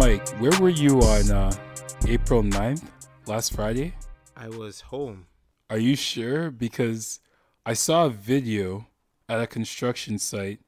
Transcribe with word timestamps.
Mike, 0.00 0.26
where 0.38 0.58
were 0.58 0.70
you 0.70 0.98
on 1.02 1.30
uh, 1.30 1.52
April 2.08 2.42
9th, 2.42 2.84
last 3.26 3.52
Friday? 3.52 3.92
I 4.34 4.48
was 4.48 4.80
home. 4.80 5.26
Are 5.68 5.76
you 5.76 5.94
sure? 5.94 6.50
Because 6.50 7.20
I 7.66 7.74
saw 7.74 8.06
a 8.06 8.08
video 8.08 8.86
at 9.28 9.42
a 9.42 9.46
construction 9.46 10.18
site, 10.18 10.60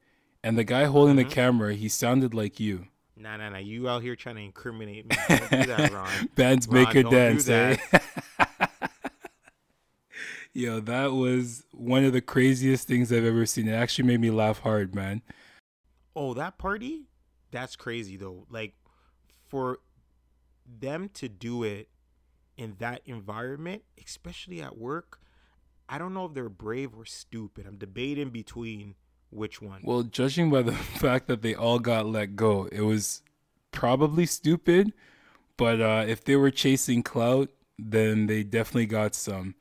and 0.43 0.55
the 0.55 0.63
guy 0.63 0.83
holding 0.83 1.15
Mm-hmm. 1.15 1.29
the 1.29 1.33
camera, 1.33 1.73
he 1.73 1.89
sounded 1.89 2.35
like 2.35 2.59
you. 2.59 2.85
Nah, 3.17 3.37
nah, 3.37 3.49
nah. 3.49 3.57
You 3.57 3.89
out 3.89 4.03
here 4.03 4.15
trying 4.15 4.35
to 4.35 4.43
incriminate 4.43 5.09
me. 5.09 5.15
Don't 5.27 5.49
do 5.49 5.65
that, 5.65 5.91
Ron. 5.93 6.29
Bands 6.35 6.67
Ron, 6.67 6.83
make 6.83 6.93
a 6.93 7.01
dance, 7.01 7.49
eh? 7.49 7.77
Yo, 10.53 10.79
that 10.79 11.11
was 11.11 11.63
one 11.71 12.03
of 12.05 12.13
the 12.13 12.21
craziest 12.21 12.87
things 12.87 13.11
I've 13.11 13.25
ever 13.25 13.47
seen. 13.47 13.67
It 13.67 13.73
actually 13.73 14.07
made 14.09 14.21
me 14.21 14.29
laugh 14.29 14.59
hard, 14.59 14.93
man. 14.93 15.23
Oh, 16.15 16.35
that 16.35 16.59
party? 16.59 17.07
That's 17.49 17.75
crazy 17.75 18.17
though. 18.17 18.45
Like 18.51 18.75
for 19.53 19.77
them 20.79 21.11
to 21.13 21.29
do 21.29 21.61
it 21.61 21.87
in 22.57 22.73
that 22.79 23.01
environment, 23.05 23.83
especially 24.03 24.63
at 24.63 24.79
work, 24.79 25.19
I 25.87 25.99
don't 25.99 26.15
know 26.15 26.25
if 26.25 26.33
they're 26.33 26.49
brave 26.49 26.97
or 26.97 27.05
stupid. 27.05 27.67
I'm 27.67 27.77
debating 27.77 28.31
between 28.31 28.95
which 29.29 29.61
one. 29.61 29.81
Well, 29.83 30.01
judging 30.01 30.49
by 30.49 30.63
the 30.63 30.71
fact 31.03 31.27
that 31.27 31.43
they 31.43 31.53
all 31.53 31.77
got 31.77 32.07
let 32.07 32.35
go, 32.35 32.67
it 32.71 32.81
was 32.81 33.21
probably 33.71 34.25
stupid. 34.25 34.91
But 35.55 35.79
uh, 35.79 36.05
if 36.07 36.23
they 36.23 36.35
were 36.35 36.49
chasing 36.49 37.03
clout, 37.03 37.51
then 37.77 38.25
they 38.25 38.41
definitely 38.41 38.87
got 38.87 39.13
some. 39.13 39.53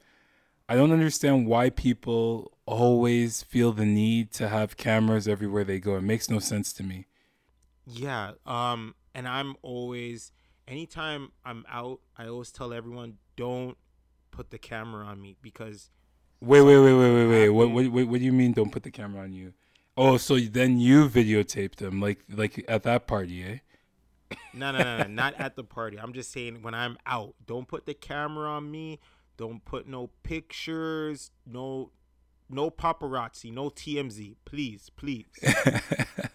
I 0.71 0.75
don't 0.75 0.93
understand 0.93 1.47
why 1.47 1.69
people 1.69 2.53
always 2.65 3.43
feel 3.43 3.73
the 3.73 3.85
need 3.85 4.33
to 4.33 4.49
have 4.49 4.79
cameras 4.79 5.29
everywhere 5.29 5.65
they 5.65 5.81
go. 5.81 5.97
It 5.97 6.03
makes 6.03 6.31
no 6.31 6.39
sense 6.39 6.73
to 6.73 6.83
me. 6.83 7.09
Yeah, 7.85 8.33
um, 8.47 8.95
and 9.15 9.29
I'm 9.29 9.57
always 9.63 10.33
anytime 10.69 11.33
I'm 11.45 11.65
out, 11.69 12.01
I 12.17 12.27
always 12.27 12.51
tell 12.51 12.73
everyone 12.73 13.19
don't 13.37 13.77
put 14.31 14.51
the 14.51 14.59
camera 14.59 15.05
on 15.05 15.21
me 15.21 15.37
because 15.43 15.91
Wait, 16.43 16.61
wait, 16.61 16.77
wait, 16.77 16.95
wait, 16.95 17.15
wait, 17.15 17.27
wait. 17.29 17.49
What, 17.51 17.71
what, 17.71 17.87
what, 17.87 18.09
what 18.09 18.19
do 18.19 18.25
you 18.25 18.33
mean? 18.33 18.53
Don't 18.53 18.73
put 18.73 18.83
the 18.83 18.91
camera 18.91 19.23
on 19.23 19.33
you? 19.33 19.53
Oh, 19.97 20.17
so 20.17 20.37
then 20.41 20.81
you 20.81 21.09
videotaped 21.09 21.77
them, 21.77 22.01
like, 22.01 22.19
like 22.29 22.65
at 22.67 22.83
that 22.83 23.07
party, 23.07 23.45
eh? 23.45 24.37
no, 24.53 24.73
no, 24.73 24.79
no, 24.79 24.99
no, 24.99 25.05
not 25.05 25.35
at 25.39 25.55
the 25.55 25.63
party. 25.63 26.01
I'm 26.01 26.13
just 26.13 26.33
saying 26.33 26.63
when 26.63 26.75
I'm 26.75 26.99
out, 27.07 27.37
don't 27.47 27.69
put 27.69 27.87
the 27.87 27.95
camera 27.95 28.51
on 28.51 28.73
me. 28.73 28.99
Don't 29.37 29.65
put 29.65 29.87
no 29.87 30.11
pictures, 30.25 31.31
no, 31.47 31.91
no 32.51 32.71
paparazzi, 32.71 33.53
no 33.53 33.71
TMZ, 33.71 34.35
please, 34.45 34.91
please. 34.97 35.27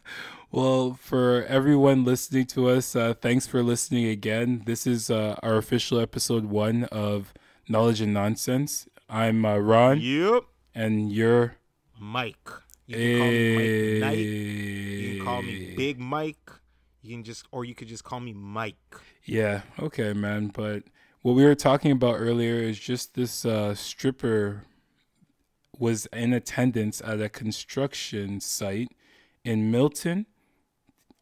well, 0.52 0.98
for 1.02 1.44
everyone 1.48 2.06
listening 2.06 2.46
to 2.48 2.70
us, 2.70 2.96
uh, 2.96 3.14
thanks 3.14 3.48
for 3.48 3.62
listening 3.62 4.06
again. 4.06 4.64
This 4.66 4.88
is 4.88 5.10
uh, 5.10 5.36
our 5.44 5.58
official 5.58 6.00
episode 6.00 6.46
one 6.46 6.86
of 6.86 7.34
Knowledge 7.68 8.02
and 8.02 8.14
Nonsense. 8.14 8.88
I'm 9.10 9.46
uh, 9.46 9.58
Ron, 9.58 10.00
yep, 10.00 10.44
and 10.74 11.12
you're. 11.12 11.56
Mike. 12.00 12.50
You 12.86 12.96
can 12.96 13.20
call 13.20 13.28
me 13.28 14.00
Mike 14.00 14.02
Knight. 14.02 14.18
You 14.18 14.26
You 14.26 15.18
can 15.18 15.26
call 15.26 15.42
me 15.42 15.74
Big 15.76 16.00
Mike. 16.00 16.52
You 17.02 17.16
can 17.16 17.24
just, 17.24 17.46
or 17.52 17.66
you 17.66 17.76
could 17.76 17.88
just 17.88 18.04
call 18.04 18.20
me 18.20 18.34
Mike. 18.34 18.76
Yeah, 19.26 19.62
okay, 19.80 20.14
man. 20.14 20.48
But 20.48 20.84
what 21.22 21.34
we 21.34 21.44
were 21.44 21.56
talking 21.56 21.92
about 21.92 22.16
earlier 22.16 22.56
is 22.56 22.80
just 22.80 23.16
this 23.16 23.46
uh, 23.46 23.76
stripper 23.76 24.64
was 25.78 26.06
in 26.08 26.34
attendance 26.34 27.02
at 27.02 27.22
a 27.22 27.30
construction 27.30 28.40
site 28.40 28.90
in 29.48 29.72
Milton. 29.72 30.26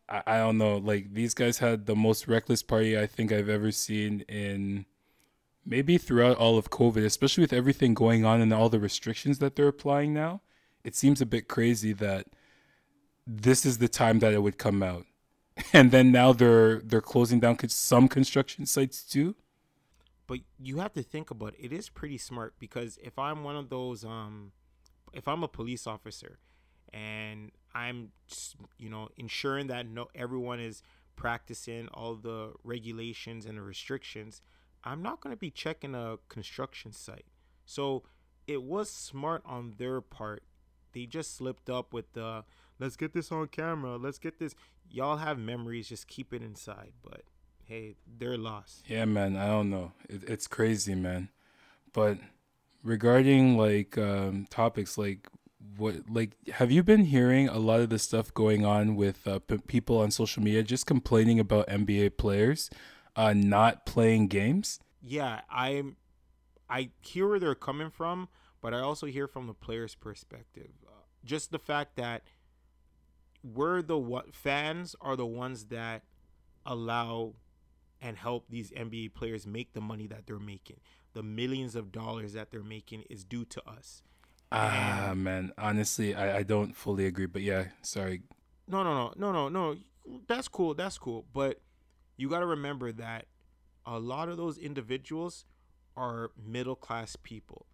I, 0.09 0.23
I 0.25 0.37
don't 0.37 0.57
know, 0.57 0.77
like 0.77 1.13
these 1.13 1.33
guys 1.33 1.59
had 1.59 1.85
the 1.85 1.95
most 1.95 2.27
reckless 2.27 2.63
party 2.63 2.97
I 2.97 3.05
think 3.05 3.31
I've 3.31 3.49
ever 3.49 3.71
seen 3.71 4.21
in 4.21 4.85
maybe 5.65 5.97
throughout 5.97 6.37
all 6.37 6.57
of 6.57 6.69
COVID, 6.69 7.05
especially 7.05 7.41
with 7.43 7.53
everything 7.53 7.93
going 7.93 8.25
on 8.25 8.41
and 8.41 8.51
all 8.51 8.69
the 8.69 8.79
restrictions 8.79 9.39
that 9.39 9.55
they're 9.55 9.67
applying 9.67 10.13
now. 10.13 10.41
It 10.83 10.95
seems 10.95 11.21
a 11.21 11.25
bit 11.25 11.47
crazy 11.47 11.93
that 11.93 12.27
this 13.27 13.65
is 13.65 13.77
the 13.77 13.87
time 13.87 14.19
that 14.19 14.33
it 14.33 14.41
would 14.41 14.57
come 14.57 14.83
out 14.83 15.05
and 15.73 15.91
then 15.91 16.11
now 16.11 16.33
they're 16.33 16.79
they're 16.79 17.01
closing 17.01 17.39
down 17.39 17.57
some 17.69 18.07
construction 18.07 18.65
sites 18.65 19.01
too. 19.03 19.35
but 20.27 20.39
you 20.59 20.77
have 20.77 20.93
to 20.93 21.01
think 21.01 21.31
about 21.31 21.53
it. 21.55 21.65
it 21.65 21.73
is 21.73 21.89
pretty 21.89 22.17
smart 22.17 22.53
because 22.59 22.99
if 23.03 23.17
I'm 23.17 23.43
one 23.43 23.55
of 23.55 23.69
those 23.69 24.03
um 24.03 24.51
if 25.13 25.27
I'm 25.27 25.43
a 25.43 25.47
police 25.47 25.87
officer 25.87 26.37
and 26.93 27.51
I'm 27.75 28.11
you 28.79 28.89
know 28.89 29.09
ensuring 29.17 29.67
that 29.67 29.85
no 29.87 30.07
everyone 30.15 30.59
is 30.59 30.81
practicing 31.15 31.87
all 31.93 32.15
the 32.15 32.53
regulations 32.63 33.45
and 33.45 33.57
the 33.57 33.61
restrictions, 33.61 34.41
I'm 34.83 35.01
not 35.01 35.21
going 35.21 35.33
to 35.33 35.39
be 35.39 35.51
checking 35.51 35.95
a 35.95 36.17
construction 36.29 36.91
site. 36.91 37.25
So 37.65 38.03
it 38.47 38.63
was 38.63 38.89
smart 38.89 39.41
on 39.45 39.75
their 39.77 40.01
part. 40.01 40.43
They 40.93 41.05
just 41.05 41.35
slipped 41.35 41.69
up 41.69 41.93
with 41.93 42.13
the 42.13 42.45
let's 42.79 42.95
get 42.95 43.13
this 43.13 43.31
on 43.31 43.47
camera. 43.47 43.97
Let's 43.97 44.17
get 44.17 44.39
this. 44.39 44.55
Y'all 44.89 45.17
have 45.17 45.37
memories, 45.37 45.89
just 45.89 46.07
keep 46.07 46.33
it 46.33 46.41
inside. 46.41 46.93
But 47.03 47.23
hey, 47.65 47.95
they're 48.17 48.37
lost. 48.37 48.85
Yeah, 48.87 49.05
man. 49.05 49.35
I 49.35 49.47
don't 49.47 49.69
know. 49.69 49.91
It, 50.07 50.23
it's 50.29 50.47
crazy, 50.47 50.95
man. 50.95 51.29
But 51.91 52.19
regarding 52.83 53.57
like 53.57 53.97
um, 53.97 54.45
topics 54.49 54.97
like 54.97 55.27
what 55.77 55.95
like 56.09 56.31
have 56.49 56.71
you 56.71 56.83
been 56.83 57.05
hearing 57.05 57.47
a 57.47 57.59
lot 57.59 57.79
of 57.79 57.89
the 57.89 57.99
stuff 57.99 58.33
going 58.33 58.65
on 58.65 58.95
with 58.95 59.27
uh, 59.27 59.39
p- 59.39 59.57
people 59.57 59.99
on 59.99 60.11
social 60.11 60.41
media 60.41 60.63
just 60.63 60.85
complaining 60.85 61.39
about 61.39 61.67
NBA 61.67 62.17
players 62.17 62.69
uh, 63.15 63.33
not 63.33 63.85
playing 63.85 64.27
games? 64.27 64.79
yeah, 65.05 65.41
I'm. 65.49 65.97
I 66.67 66.89
hear 67.01 67.27
where 67.27 67.39
they're 67.39 67.53
coming 67.53 67.91
from, 67.91 68.27
but 68.59 68.73
I 68.73 68.79
also 68.79 69.05
hear 69.05 69.27
from 69.27 69.45
the 69.45 69.53
player's 69.53 69.93
perspective. 69.93 70.71
Uh, 70.85 70.91
just 71.23 71.51
the 71.51 71.59
fact 71.59 71.95
that 71.97 72.23
we're 73.43 73.83
the 73.83 73.97
what 73.97 74.33
fans 74.33 74.95
are 74.99 75.15
the 75.15 75.25
ones 75.25 75.65
that 75.65 76.03
allow 76.65 77.35
and 78.01 78.17
help 78.17 78.49
these 78.49 78.71
NBA 78.71 79.13
players 79.13 79.45
make 79.45 79.73
the 79.73 79.81
money 79.81 80.07
that 80.07 80.25
they're 80.25 80.39
making. 80.39 80.77
The 81.13 81.21
millions 81.21 81.75
of 81.75 81.91
dollars 81.91 82.33
that 82.33 82.49
they're 82.49 82.63
making 82.63 83.03
is 83.09 83.23
due 83.23 83.45
to 83.45 83.69
us. 83.69 84.01
Ah, 84.51 85.13
man. 85.15 85.51
Honestly, 85.57 86.15
I, 86.15 86.37
I 86.37 86.43
don't 86.43 86.75
fully 86.75 87.05
agree. 87.05 87.25
But 87.25 87.41
yeah, 87.41 87.65
sorry. 87.81 88.21
No, 88.67 88.83
no, 88.83 88.93
no, 88.93 89.13
no, 89.17 89.31
no, 89.31 89.49
no. 89.49 89.75
That's 90.27 90.47
cool. 90.47 90.73
That's 90.73 90.97
cool. 90.97 91.25
But 91.33 91.61
you 92.17 92.29
got 92.29 92.39
to 92.39 92.45
remember 92.45 92.91
that 92.93 93.25
a 93.85 93.99
lot 93.99 94.29
of 94.29 94.37
those 94.37 94.57
individuals 94.57 95.45
are 95.97 96.31
middle 96.43 96.75
class 96.75 97.15
people. 97.15 97.65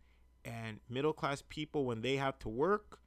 And 0.43 0.79
middle 0.89 1.13
class 1.13 1.43
people, 1.47 1.85
when 1.85 2.01
they 2.01 2.15
have 2.15 2.39
to 2.39 2.49
work, 2.49 2.99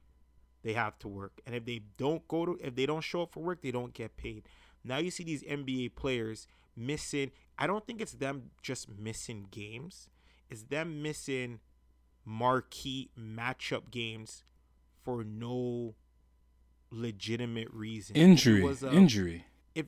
they 0.63 0.73
have 0.73 0.97
to 0.99 1.07
work. 1.07 1.41
And 1.45 1.53
if 1.53 1.65
they 1.65 1.81
don't 1.97 2.27
go 2.27 2.45
to, 2.45 2.57
if 2.61 2.75
they 2.75 2.85
don't 2.85 3.03
show 3.03 3.23
up 3.23 3.33
for 3.33 3.41
work, 3.41 3.61
they 3.61 3.71
don't 3.71 3.93
get 3.93 4.17
paid. 4.17 4.47
Now 4.83 4.97
you 4.97 5.11
see 5.11 5.23
these 5.23 5.43
NBA 5.43 5.95
players 5.95 6.47
missing. 6.75 7.31
I 7.57 7.67
don't 7.67 7.85
think 7.85 8.01
it's 8.01 8.13
them 8.13 8.51
just 8.61 8.89
missing 8.89 9.47
games. 9.51 10.09
It's 10.49 10.63
them 10.63 11.01
missing 11.01 11.59
marquee 12.25 13.09
matchup 13.17 13.91
games 13.91 14.43
for 15.03 15.23
no 15.23 15.95
legitimate 16.91 17.69
reason. 17.71 18.15
Injury. 18.15 18.61
was 18.63 18.83
a- 18.83 18.91
Injury. 18.91 19.45
if 19.73 19.87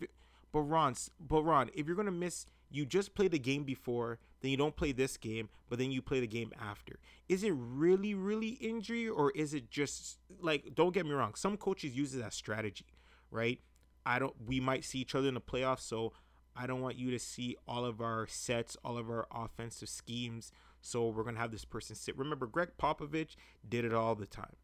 but 0.52 0.62
Ron, 0.62 0.96
but 1.20 1.42
Ron, 1.44 1.70
if 1.74 1.88
you're 1.88 1.96
gonna 1.96 2.12
miss, 2.12 2.46
you 2.70 2.86
just 2.86 3.14
play 3.16 3.28
the 3.28 3.40
game 3.40 3.64
before, 3.64 4.20
then 4.42 4.52
you 4.52 4.58
don't 4.58 4.76
play 4.76 4.92
this 4.92 5.18
game, 5.18 5.50
but 5.70 5.78
then 5.80 5.92
you 5.92 6.02
play 6.02 6.20
the 6.20 6.28
game 6.28 6.52
after. 6.60 7.00
Is 7.28 7.44
it 7.44 7.54
really, 7.56 8.14
really 8.14 8.50
injury, 8.50 9.08
or 9.10 9.32
is 9.32 9.54
it 9.54 9.70
just 9.70 10.18
like? 10.40 10.74
Don't 10.76 10.94
get 10.94 11.06
me 11.06 11.12
wrong. 11.12 11.36
Some 11.36 11.58
coaches 11.58 11.96
use 11.96 12.16
it 12.16 12.22
as 12.24 12.34
strategy, 12.36 12.86
right? 13.32 13.60
I 14.06 14.20
don't. 14.20 14.34
We 14.46 14.60
might 14.60 14.86
see 14.86 15.00
each 15.00 15.16
other 15.16 15.28
in 15.28 15.34
the 15.34 15.42
playoffs, 15.42 15.82
so 15.82 16.14
I 16.56 16.66
don't 16.66 16.82
want 16.82 16.96
you 16.98 17.12
to 17.12 17.20
see 17.20 17.58
all 17.68 17.86
of 17.86 18.00
our 18.02 18.26
sets, 18.28 18.78
all 18.84 18.98
of 18.98 19.10
our 19.10 19.28
offensive 19.32 19.90
schemes. 19.90 20.52
So 20.82 21.08
we're 21.08 21.24
gonna 21.24 21.40
have 21.40 21.52
this 21.52 21.66
person 21.66 21.96
sit. 21.96 22.18
Remember, 22.18 22.48
Gregg 22.48 22.70
Popovich 22.78 23.36
did 23.68 23.86
it 23.86 23.94
all 23.94 24.16
the 24.16 24.26
time, 24.26 24.56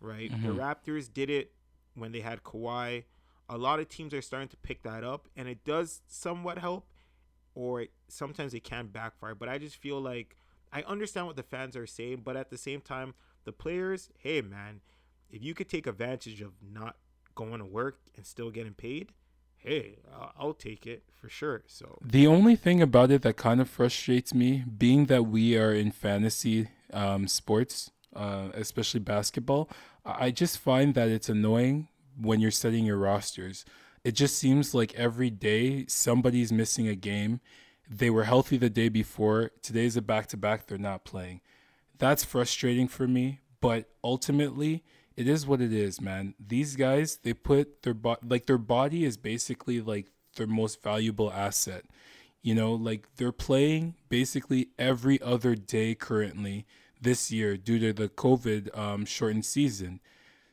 right? 0.00 0.30
The 0.30 0.48
mm-hmm. 0.48 0.58
Raptors 0.58 1.12
did 1.12 1.30
it 1.30 1.52
when 1.94 2.12
they 2.12 2.20
had 2.20 2.42
Kawhi 2.42 3.04
a 3.48 3.56
lot 3.56 3.80
of 3.80 3.88
teams 3.88 4.12
are 4.12 4.22
starting 4.22 4.48
to 4.48 4.56
pick 4.58 4.82
that 4.82 5.02
up 5.02 5.28
and 5.36 5.48
it 5.48 5.64
does 5.64 6.02
somewhat 6.06 6.58
help 6.58 6.86
or 7.54 7.82
it, 7.82 7.90
sometimes 8.08 8.54
it 8.54 8.64
can 8.64 8.86
backfire 8.86 9.34
but 9.34 9.48
i 9.48 9.58
just 9.58 9.76
feel 9.76 10.00
like 10.00 10.36
i 10.72 10.82
understand 10.82 11.26
what 11.26 11.36
the 11.36 11.42
fans 11.42 11.76
are 11.76 11.86
saying 11.86 12.20
but 12.22 12.36
at 12.36 12.50
the 12.50 12.58
same 12.58 12.80
time 12.80 13.14
the 13.44 13.52
players 13.52 14.10
hey 14.18 14.40
man 14.40 14.80
if 15.30 15.42
you 15.42 15.54
could 15.54 15.68
take 15.68 15.86
advantage 15.86 16.40
of 16.40 16.52
not 16.62 16.96
going 17.34 17.58
to 17.58 17.64
work 17.64 18.00
and 18.16 18.26
still 18.26 18.50
getting 18.50 18.74
paid 18.74 19.12
hey 19.58 19.96
i'll, 20.38 20.54
take 20.54 20.86
it 20.86 21.02
for 21.20 21.28
sure 21.28 21.62
so 21.66 21.98
The 22.04 22.26
only 22.26 22.56
thing 22.56 22.80
about 22.82 23.10
it 23.10 23.22
that 23.22 23.36
kind 23.36 23.60
of 23.60 23.68
frustrates 23.68 24.32
me, 24.34 24.64
being 24.76 25.06
that 25.06 25.24
we 25.24 25.56
are 25.56 25.72
in 25.72 25.90
fantasy 25.90 26.68
um, 26.92 27.28
sports, 27.28 27.90
uh, 28.14 28.48
especially 28.54 29.00
basketball, 29.00 29.68
I 30.04 30.26
I 30.26 30.30
just 30.30 30.58
find 30.58 30.94
that 30.94 31.08
it's 31.08 31.28
annoying 31.28 31.88
when 32.20 32.40
you're 32.40 32.50
setting 32.50 32.84
your 32.86 32.96
rosters. 32.96 33.64
It 34.04 34.12
just 34.12 34.38
seems 34.38 34.74
like 34.74 34.94
every 34.94 35.30
day 35.30 35.84
somebody's 35.86 36.52
missing 36.52 36.88
a 36.88 36.94
game. 36.94 37.40
They 37.90 38.10
were 38.10 38.24
healthy 38.24 38.56
the 38.56 38.70
day 38.70 38.88
before. 38.88 39.50
Today's 39.62 39.96
a 39.96 40.02
back 40.02 40.26
to 40.28 40.36
back. 40.36 40.66
They're 40.66 40.78
not 40.78 41.04
playing. 41.04 41.40
That's 41.98 42.24
frustrating 42.24 42.88
for 42.88 43.06
me. 43.06 43.40
But 43.60 43.90
ultimately, 44.04 44.84
it 45.18 45.26
is 45.26 45.48
what 45.48 45.60
it 45.60 45.72
is, 45.72 46.00
man. 46.00 46.34
These 46.38 46.76
guys, 46.76 47.18
they 47.24 47.32
put 47.32 47.82
their 47.82 47.92
body, 47.92 48.20
like 48.24 48.46
their 48.46 48.56
body 48.56 49.04
is 49.04 49.16
basically 49.16 49.80
like 49.80 50.06
their 50.36 50.46
most 50.46 50.80
valuable 50.80 51.32
asset. 51.32 51.82
You 52.40 52.54
know, 52.54 52.72
like 52.72 53.08
they're 53.16 53.32
playing 53.32 53.96
basically 54.08 54.68
every 54.78 55.20
other 55.20 55.56
day 55.56 55.96
currently 55.96 56.66
this 57.00 57.32
year 57.32 57.56
due 57.56 57.80
to 57.80 57.92
the 57.92 58.08
COVID 58.08 58.78
um, 58.78 59.04
shortened 59.04 59.44
season. 59.44 59.98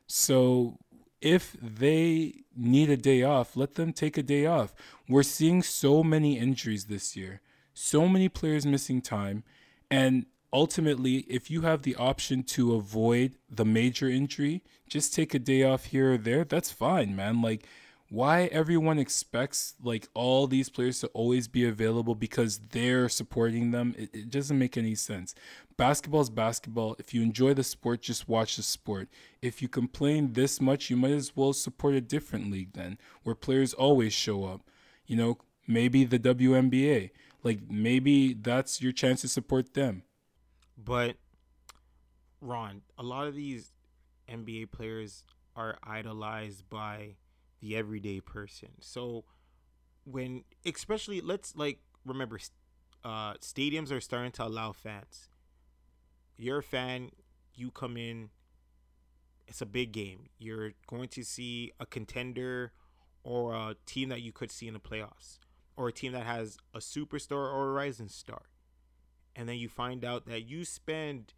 So 0.08 0.80
if 1.22 1.56
they 1.62 2.34
need 2.58 2.90
a 2.90 2.98
day 2.98 3.22
off, 3.22 3.56
let 3.56 3.76
them 3.76 3.94
take 3.94 4.18
a 4.18 4.24
day 4.24 4.48
off. 4.48 4.74
We're 5.08 5.22
seeing 5.22 5.62
so 5.62 6.04
many 6.04 6.40
injuries 6.40 6.86
this 6.86 7.16
year, 7.16 7.42
so 7.76 8.08
many 8.08 8.30
players 8.30 8.66
missing 8.66 9.04
time. 9.04 9.44
And 9.92 10.26
ultimately, 10.56 11.18
if 11.28 11.52
you 11.52 11.62
have 11.62 11.82
the 11.82 11.96
option 11.98 12.42
to 12.42 12.76
avoid 12.76 13.36
the 13.50 13.66
major 13.66 14.08
injury, 14.08 14.64
just 14.88 15.14
take 15.14 15.34
a 15.34 15.40
day 15.40 15.64
off 15.64 15.86
here 15.86 16.14
or 16.14 16.18
there. 16.18 16.46
That's 16.46 16.72
fine, 16.72 17.14
man. 17.14 17.42
Like, 17.42 17.68
why 18.10 18.44
everyone 18.46 18.98
expects 18.98 19.74
like 19.84 20.08
all 20.14 20.48
these 20.48 20.70
players 20.70 21.02
to 21.02 21.08
always 21.08 21.50
be 21.50 21.66
available 21.66 22.16
because 22.16 22.60
they're 22.72 23.10
supporting 23.10 23.72
them 23.72 23.96
it, 23.98 24.10
it 24.14 24.30
doesn't 24.30 24.58
make 24.58 24.78
any 24.78 24.96
sense. 24.96 25.36
Basketball 25.76 26.22
is 26.22 26.30
basketball. 26.30 26.96
If 27.00 27.14
you 27.14 27.24
enjoy 27.24 27.56
the 27.56 27.64
sport 27.64 28.02
just 28.02 28.30
watch 28.30 28.56
the 28.56 28.64
sport. 28.64 29.10
If 29.42 29.62
you 29.62 29.68
complain 29.68 30.34
this 30.34 30.62
much 30.62 30.92
you 30.92 30.96
might 30.96 31.12
as 31.12 31.36
well 31.36 31.52
support 31.52 31.96
a 31.96 32.00
different 32.02 32.52
league 32.52 32.74
then 32.74 33.00
where 33.24 33.36
players 33.36 33.74
always 33.74 34.14
show 34.14 34.46
up. 34.46 34.62
You 35.08 35.18
know 35.18 35.38
maybe 35.68 36.06
the 36.06 36.20
WNBA 36.20 37.10
like 37.44 37.60
maybe 37.70 38.34
that's 38.34 38.84
your 38.84 38.92
chance 38.92 39.22
to 39.22 39.28
support 39.28 39.74
them 39.74 40.04
but 40.78 41.16
Ron 42.42 42.82
a 42.98 43.04
lot 43.04 43.28
of 43.28 43.36
these 43.36 43.72
NBA 44.30 44.72
players 44.72 45.24
are 45.56 45.78
idolized 45.84 46.70
by 46.70 47.16
the 47.62 47.76
everyday 47.76 48.20
person. 48.20 48.70
So 48.80 49.26
when 50.04 50.44
especially 50.66 51.22
let's 51.22 51.56
like 51.56 51.80
remember 52.06 52.40
uh 53.04 53.34
stadiums 53.36 53.92
are 53.92 54.02
starting 54.02 54.32
to 54.34 54.46
allow 54.46 54.72
fans. 54.72 55.30
You're 56.38 56.60
a 56.60 56.64
fan, 56.64 57.12
you 57.54 57.72
come 57.72 57.98
in 57.98 58.30
it's 59.48 59.62
a 59.62 59.66
big 59.66 59.92
game. 59.92 60.30
You're 60.38 60.72
going 60.88 61.08
to 61.10 61.24
see 61.24 61.72
a 61.80 61.86
contender 61.86 62.72
or 63.24 63.54
a 63.54 63.76
team 63.86 64.10
that 64.10 64.22
you 64.22 64.32
could 64.32 64.52
see 64.52 64.68
in 64.68 64.74
the 64.74 64.80
playoffs 64.80 65.40
or 65.78 65.90
a 65.90 65.92
team 65.92 66.14
that 66.14 66.26
has 66.26 66.58
a 66.74 66.80
superstar 66.80 67.54
or 67.54 67.70
a 67.70 67.74
rising 67.74 68.08
star. 68.08 68.44
And 69.36 69.50
then 69.50 69.58
you 69.58 69.68
find 69.68 70.06
out 70.06 70.28
that 70.28 70.48
you 70.48 70.64
spend 70.64 71.34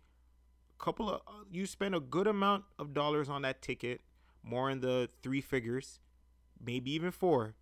a 0.80 0.84
couple 0.84 1.10
of 1.10 1.22
you 1.52 1.66
spend 1.66 1.96
a 1.96 2.00
good 2.00 2.28
amount 2.28 2.66
of 2.78 2.94
dollars 2.94 3.28
on 3.30 3.42
that 3.42 3.62
ticket, 3.62 4.02
more 4.44 4.70
in 4.70 4.82
the 4.82 5.10
three 5.24 5.42
figures 5.42 6.00
maybe 6.64 6.92
even 6.92 7.12
four, 7.12 7.56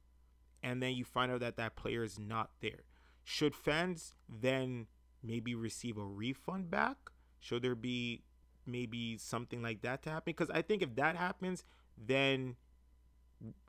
and 0.63 0.81
then 0.81 0.93
you 0.93 1.03
find 1.03 1.31
out 1.31 1.39
that 1.41 1.57
that 1.57 1.75
player 1.75 2.03
is 2.03 2.17
not 2.19 2.51
there. 2.61 2.83
Should 3.23 3.55
fans 3.55 4.13
then 4.29 4.87
maybe 5.23 5.55
receive 5.55 5.97
a 5.97 6.05
refund 6.05 6.69
back? 6.69 6.97
Should 7.39 7.63
there 7.63 7.75
be 7.75 8.23
maybe 8.65 9.17
something 9.17 9.61
like 9.61 9.81
that 9.81 10.03
to 10.03 10.09
happen? 10.09 10.23
Because 10.25 10.49
I 10.49 10.61
think 10.61 10.81
if 10.81 10.95
that 10.95 11.15
happens, 11.15 11.63
then 11.97 12.55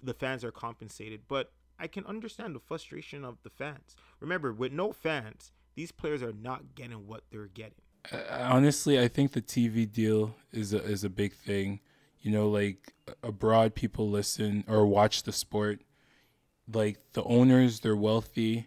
the 0.03 0.15
fans 0.15 0.45
are 0.45 0.53
compensated. 0.53 1.23
But 1.29 1.53
I 1.79 1.87
can 1.87 2.07
understand 2.07 2.55
the 2.55 2.61
frustration 2.61 3.25
of 3.25 3.39
the 3.43 3.51
fans. 3.51 3.97
Remember, 4.21 4.53
with 4.53 4.73
no 4.73 4.93
fans, 4.93 5.53
these 5.77 5.93
players 5.93 6.23
are 6.23 6.33
not 6.33 6.75
getting 6.75 7.07
what 7.07 7.23
they're 7.31 7.47
getting. 7.47 7.75
Uh, 8.11 8.19
honestly, 8.31 8.99
I 8.99 9.09
think 9.09 9.33
the 9.33 9.43
TV 9.43 9.91
deal 9.91 10.35
is 10.53 10.73
a, 10.73 10.83
is 10.83 11.05
a 11.05 11.11
big 11.11 11.33
thing. 11.35 11.81
You 12.21 12.33
know 12.33 12.49
like 12.49 12.95
abroad 13.23 13.77
people 13.77 14.11
listen 14.11 14.65
or 14.67 14.85
watch 14.87 15.23
the 15.23 15.33
sport. 15.33 15.83
Like 16.73 16.99
the 17.13 17.23
owners 17.23 17.81
they're 17.81 17.95
wealthy. 17.95 18.67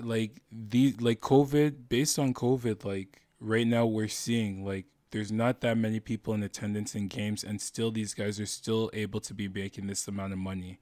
Like 0.00 0.40
these 0.50 1.00
like 1.00 1.20
covid 1.20 1.88
based 1.88 2.18
on 2.18 2.34
covid 2.34 2.84
like 2.84 3.22
right 3.40 3.66
now 3.66 3.86
we're 3.86 4.08
seeing 4.08 4.64
like 4.64 4.84
there's 5.12 5.32
not 5.32 5.60
that 5.62 5.78
many 5.78 5.98
people 5.98 6.34
in 6.34 6.42
attendance 6.42 6.94
in 6.94 7.08
games 7.08 7.42
and 7.42 7.60
still 7.60 7.90
these 7.90 8.12
guys 8.12 8.38
are 8.38 8.46
still 8.46 8.90
able 8.92 9.20
to 9.20 9.32
be 9.32 9.48
making 9.48 9.86
this 9.86 10.06
amount 10.08 10.34
of 10.34 10.38
money 10.38 10.78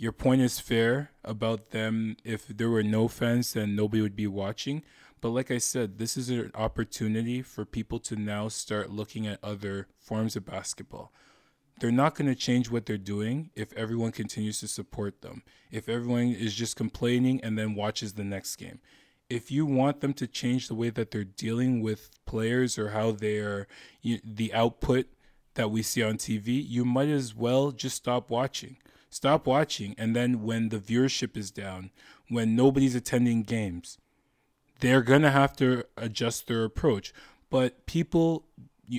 your 0.00 0.12
point 0.12 0.40
is 0.40 0.58
fair 0.58 1.10
about 1.22 1.70
them 1.70 2.16
if 2.24 2.48
there 2.48 2.70
were 2.70 2.82
no 2.82 3.06
fans 3.06 3.52
then 3.52 3.76
nobody 3.76 4.00
would 4.00 4.16
be 4.16 4.26
watching 4.26 4.82
but 5.20 5.28
like 5.28 5.50
i 5.50 5.58
said 5.58 5.98
this 5.98 6.16
is 6.16 6.30
an 6.30 6.50
opportunity 6.54 7.42
for 7.42 7.64
people 7.64 7.98
to 7.98 8.16
now 8.16 8.48
start 8.48 8.90
looking 8.90 9.26
at 9.26 9.38
other 9.44 9.86
forms 9.98 10.36
of 10.36 10.46
basketball 10.46 11.12
they're 11.80 11.90
not 11.90 12.14
going 12.14 12.28
to 12.28 12.34
change 12.34 12.70
what 12.70 12.86
they're 12.86 12.98
doing 12.98 13.50
if 13.56 13.72
everyone 13.72 14.12
continues 14.12 14.60
to 14.60 14.68
support 14.68 15.22
them. 15.22 15.42
If 15.70 15.88
everyone 15.88 16.28
is 16.28 16.54
just 16.54 16.76
complaining 16.76 17.40
and 17.42 17.58
then 17.58 17.74
watches 17.74 18.12
the 18.12 18.24
next 18.24 18.56
game. 18.56 18.80
If 19.30 19.50
you 19.50 19.64
want 19.64 20.00
them 20.00 20.12
to 20.14 20.26
change 20.26 20.68
the 20.68 20.74
way 20.74 20.90
that 20.90 21.10
they're 21.10 21.24
dealing 21.24 21.80
with 21.80 22.10
players 22.26 22.78
or 22.78 22.90
how 22.90 23.12
they're 23.12 23.66
the 24.02 24.52
output 24.52 25.06
that 25.54 25.70
we 25.70 25.82
see 25.82 26.02
on 26.02 26.18
TV, 26.18 26.62
you 26.68 26.84
might 26.84 27.08
as 27.08 27.34
well 27.34 27.70
just 27.70 27.96
stop 27.96 28.28
watching. 28.28 28.76
Stop 29.10 29.46
watching 29.46 29.94
and 29.98 30.14
then 30.14 30.42
when 30.42 30.68
the 30.68 30.78
viewership 30.78 31.36
is 31.36 31.50
down, 31.50 31.90
when 32.28 32.54
nobody's 32.56 32.94
attending 32.94 33.42
games, 33.42 33.98
they're 34.80 35.02
going 35.02 35.22
to 35.22 35.30
have 35.30 35.54
to 35.56 35.84
adjust 35.96 36.46
their 36.46 36.64
approach. 36.64 37.12
But 37.50 37.86
people 37.86 38.46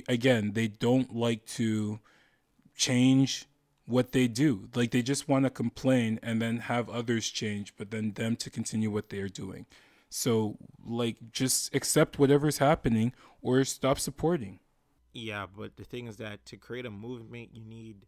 again, 0.08 0.52
they 0.52 0.68
don't 0.68 1.14
like 1.14 1.44
to 1.46 2.00
change 2.74 3.46
what 3.86 4.12
they 4.12 4.28
do. 4.28 4.68
Like 4.74 4.90
they 4.90 5.02
just 5.02 5.28
want 5.28 5.44
to 5.44 5.50
complain 5.50 6.18
and 6.22 6.40
then 6.40 6.58
have 6.58 6.88
others 6.88 7.28
change, 7.28 7.74
but 7.76 7.90
then 7.90 8.12
them 8.12 8.36
to 8.36 8.50
continue 8.50 8.90
what 8.90 9.10
they 9.10 9.18
are 9.18 9.28
doing. 9.28 9.66
So 10.08 10.56
like 10.84 11.16
just 11.32 11.74
accept 11.74 12.18
whatever's 12.18 12.58
happening 12.58 13.12
or 13.40 13.64
stop 13.64 13.98
supporting. 13.98 14.60
Yeah, 15.12 15.46
but 15.54 15.76
the 15.76 15.84
thing 15.84 16.06
is 16.06 16.16
that 16.16 16.46
to 16.46 16.56
create 16.56 16.86
a 16.86 16.90
movement, 16.90 17.50
you 17.52 17.64
need 17.64 18.06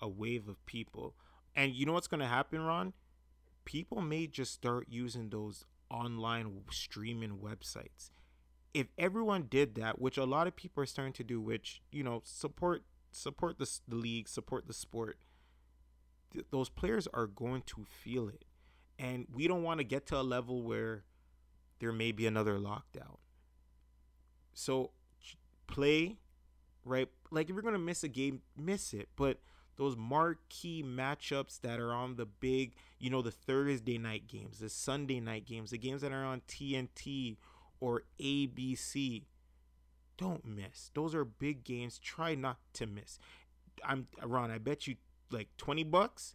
a 0.00 0.08
wave 0.08 0.48
of 0.48 0.64
people. 0.66 1.14
And 1.56 1.74
you 1.74 1.86
know 1.86 1.94
what's 1.94 2.08
going 2.08 2.20
to 2.20 2.28
happen, 2.28 2.62
Ron? 2.62 2.94
People 3.64 4.02
may 4.02 4.28
just 4.28 4.54
start 4.54 4.88
using 4.90 5.30
those 5.30 5.64
online 5.90 6.62
streaming 6.70 7.38
websites. 7.38 8.10
If 8.74 8.88
everyone 8.98 9.46
did 9.50 9.76
that, 9.76 10.00
which 10.00 10.18
a 10.18 10.24
lot 10.24 10.46
of 10.46 10.56
people 10.56 10.82
are 10.82 10.86
starting 10.86 11.14
to 11.14 11.24
do, 11.24 11.40
which, 11.40 11.82
you 11.92 12.04
know, 12.04 12.22
support 12.24 12.84
support 13.12 13.58
the, 13.58 13.70
the 13.88 13.96
league, 13.96 14.28
support 14.28 14.66
the 14.66 14.74
sport, 14.74 15.18
th- 16.32 16.46
those 16.50 16.68
players 16.68 17.08
are 17.14 17.26
going 17.26 17.62
to 17.66 17.84
feel 17.84 18.28
it. 18.28 18.44
And 18.98 19.26
we 19.34 19.48
don't 19.48 19.62
want 19.62 19.80
to 19.80 19.84
get 19.84 20.06
to 20.08 20.20
a 20.20 20.22
level 20.22 20.62
where 20.62 21.04
there 21.80 21.92
may 21.92 22.12
be 22.12 22.26
another 22.26 22.58
lockdown. 22.58 23.18
So 24.54 24.90
play, 25.66 26.18
right? 26.84 27.08
Like 27.30 27.48
if 27.48 27.54
you're 27.54 27.62
going 27.62 27.74
to 27.74 27.78
miss 27.78 28.04
a 28.04 28.08
game, 28.08 28.42
miss 28.56 28.94
it. 28.94 29.08
But 29.16 29.38
those 29.76 29.96
marquee 29.96 30.82
matchups 30.82 31.60
that 31.60 31.78
are 31.78 31.92
on 31.92 32.16
the 32.16 32.26
big, 32.26 32.74
you 32.98 33.10
know, 33.10 33.22
the 33.22 33.30
Thursday 33.30 33.98
night 33.98 34.26
games, 34.26 34.58
the 34.58 34.68
Sunday 34.68 35.20
night 35.20 35.46
games, 35.46 35.70
the 35.70 35.78
games 35.78 36.00
that 36.02 36.12
are 36.12 36.24
on 36.24 36.42
TNT 36.48 37.36
or 37.80 38.04
ABC, 38.20 39.24
don't 40.16 40.44
miss. 40.44 40.90
Those 40.94 41.14
are 41.14 41.24
big 41.24 41.64
games. 41.64 41.98
Try 41.98 42.34
not 42.34 42.58
to 42.74 42.86
miss. 42.86 43.18
I'm 43.84 44.06
Ron. 44.22 44.50
I 44.50 44.58
bet 44.58 44.86
you 44.86 44.96
like 45.30 45.48
twenty 45.58 45.84
bucks. 45.84 46.34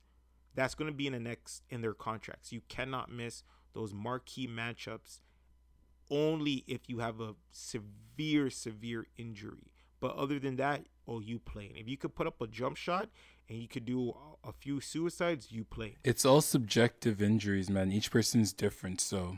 That's 0.54 0.76
going 0.76 0.92
to 0.92 0.96
be 0.96 1.08
in 1.08 1.14
the 1.14 1.20
next 1.20 1.64
in 1.70 1.82
their 1.82 1.94
contracts. 1.94 2.52
You 2.52 2.62
cannot 2.68 3.12
miss 3.12 3.44
those 3.74 3.94
marquee 3.94 4.48
matchups. 4.48 5.22
Only 6.10 6.66
if 6.68 6.90
you 6.90 7.00
have 7.00 7.22
a 7.22 7.36
severe, 7.52 8.50
severe 8.50 9.08
injury. 9.18 9.72
But 10.02 10.16
other 10.18 10.40
than 10.40 10.58
that, 10.58 10.82
oh, 11.08 11.22
you 11.22 11.40
playing. 11.40 11.78
If 11.78 11.88
you 11.88 11.96
could 11.96 12.16
put 12.16 12.28
up 12.28 12.42
a 12.42 12.48
jump 12.48 12.76
shot 12.76 13.10
and 13.48 13.60
you 13.60 13.70
could 13.70 13.86
do 13.86 14.14
a 14.44 14.52
few 14.52 14.82
suicides, 14.82 15.52
you 15.52 15.64
play. 15.64 15.96
It's 16.04 16.26
all 16.26 16.42
subjective 16.42 17.22
injuries, 17.22 17.70
man. 17.70 17.92
Each 17.94 18.12
person's 18.12 18.52
different, 18.52 19.00
so 19.00 19.38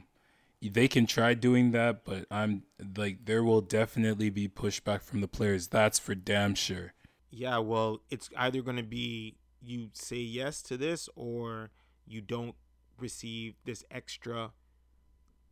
they 0.61 0.87
can 0.87 1.05
try 1.05 1.33
doing 1.33 1.71
that, 1.71 2.05
but 2.05 2.25
I'm 2.31 2.63
like 2.97 3.25
there 3.25 3.43
will 3.43 3.61
definitely 3.61 4.29
be 4.29 4.47
pushback 4.47 5.01
from 5.01 5.21
the 5.21 5.27
players. 5.27 5.67
That's 5.67 5.99
for 5.99 6.15
damn 6.15 6.55
sure. 6.55 6.93
Yeah, 7.29 7.57
well, 7.57 8.01
it's 8.09 8.29
either 8.37 8.61
going 8.61 8.77
to 8.77 8.83
be 8.83 9.35
you 9.61 9.89
say 9.93 10.17
yes 10.17 10.61
to 10.63 10.77
this 10.77 11.09
or 11.15 11.71
you 12.05 12.21
don't 12.21 12.55
receive 12.99 13.55
this 13.65 13.83
extra 13.89 14.51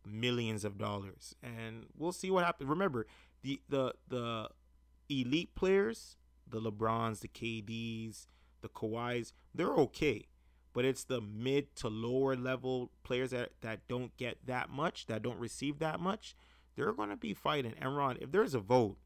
millions 0.05 0.63
of 0.63 0.77
dollars. 0.77 1.35
And 1.41 1.87
we'll 1.97 2.11
see 2.11 2.31
what 2.31 2.45
happens. 2.45 2.69
Remember, 2.69 3.07
the 3.41 3.61
the 3.69 3.93
the 4.07 4.49
elite 5.11 5.53
players, 5.55 6.17
the 6.47 6.61
LeBrons, 6.61 7.19
the 7.19 7.27
KDs, 7.27 8.25
the 8.61 8.69
Kawhis, 8.69 9.33
they're 9.53 9.73
okay. 9.75 10.27
but 10.73 10.85
it's 10.85 11.03
the 11.03 11.21
mid 11.21 11.75
to 11.77 11.89
lower 11.89 12.35
level 12.35 12.91
players 13.03 13.31
that, 13.31 13.51
that 13.61 13.87
don't 13.87 14.15
get 14.17 14.37
that 14.45 14.69
much, 14.69 15.07
that 15.07 15.21
don't 15.21 15.39
receive 15.39 15.79
that 15.79 15.99
much. 15.99 16.35
They're 16.75 16.93
going 16.93 17.09
to 17.09 17.17
be 17.17 17.33
fighting. 17.33 17.73
And 17.79 17.95
Ron, 17.97 18.17
if 18.21 18.31
there's 18.31 18.53
a 18.55 18.59
vote, 18.59 18.97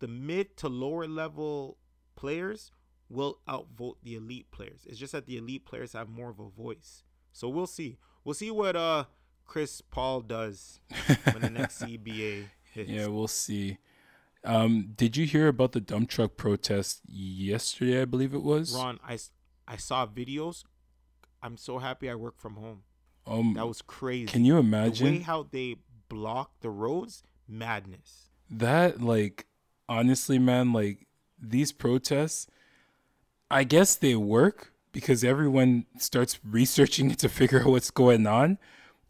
the 0.00 0.08
mid 0.08 0.56
to 0.58 0.68
lower 0.68 1.06
level 1.06 1.78
players 2.16 2.70
will 3.08 3.40
outvote 3.48 3.98
the 4.02 4.14
elite 4.16 4.50
players. 4.50 4.82
It's 4.86 4.98
just 4.98 5.12
that 5.12 5.26
the 5.26 5.36
elite 5.38 5.64
players 5.64 5.94
have 5.94 6.08
more 6.08 6.30
of 6.30 6.38
a 6.38 6.48
voice. 6.48 7.02
So 7.32 7.48
we'll 7.48 7.66
see. 7.66 7.98
We'll 8.24 8.34
see 8.34 8.50
what 8.50 8.76
uh 8.76 9.04
Chris 9.46 9.80
Paul 9.80 10.20
does 10.20 10.80
when 11.32 11.40
the 11.42 11.50
next 11.50 11.82
CBA 11.82 12.44
hits. 12.72 12.88
Yeah, 12.90 13.06
we'll 13.06 13.26
see. 13.28 13.78
Um, 14.44 14.92
did 14.96 15.16
you 15.16 15.26
hear 15.26 15.48
about 15.48 15.72
the 15.72 15.80
dump 15.80 16.08
truck 16.08 16.36
protest 16.36 17.00
yesterday? 17.06 18.02
I 18.02 18.04
believe 18.06 18.32
it 18.34 18.42
was. 18.42 18.74
Ron, 18.74 18.98
I, 19.06 19.18
I 19.68 19.76
saw 19.76 20.06
videos. 20.06 20.64
I'm 21.42 21.56
so 21.56 21.78
happy 21.78 22.08
I 22.10 22.14
work 22.14 22.38
from 22.38 22.54
home. 22.56 22.82
Um, 23.26 23.54
That 23.54 23.66
was 23.68 23.82
crazy. 23.82 24.26
can 24.26 24.44
you 24.44 24.54
the 24.54 24.60
way 24.62 24.66
imagine 24.66 25.20
how 25.22 25.46
they 25.50 25.76
block 26.08 26.52
the 26.60 26.70
roads? 26.70 27.22
Madness. 27.46 28.30
that? 28.50 29.00
Like, 29.00 29.46
honestly, 29.88 30.38
man, 30.38 30.72
like 30.72 31.06
these 31.40 31.72
protests. 31.72 32.46
I 33.50 33.64
guess 33.64 33.96
they 33.96 34.14
work 34.14 34.72
because 34.92 35.24
everyone 35.24 35.86
starts 35.98 36.38
researching 36.44 37.10
it 37.10 37.18
to 37.18 37.28
figure 37.28 37.60
out 37.60 37.66
what's 37.66 37.90
going 37.90 38.26
on. 38.26 38.58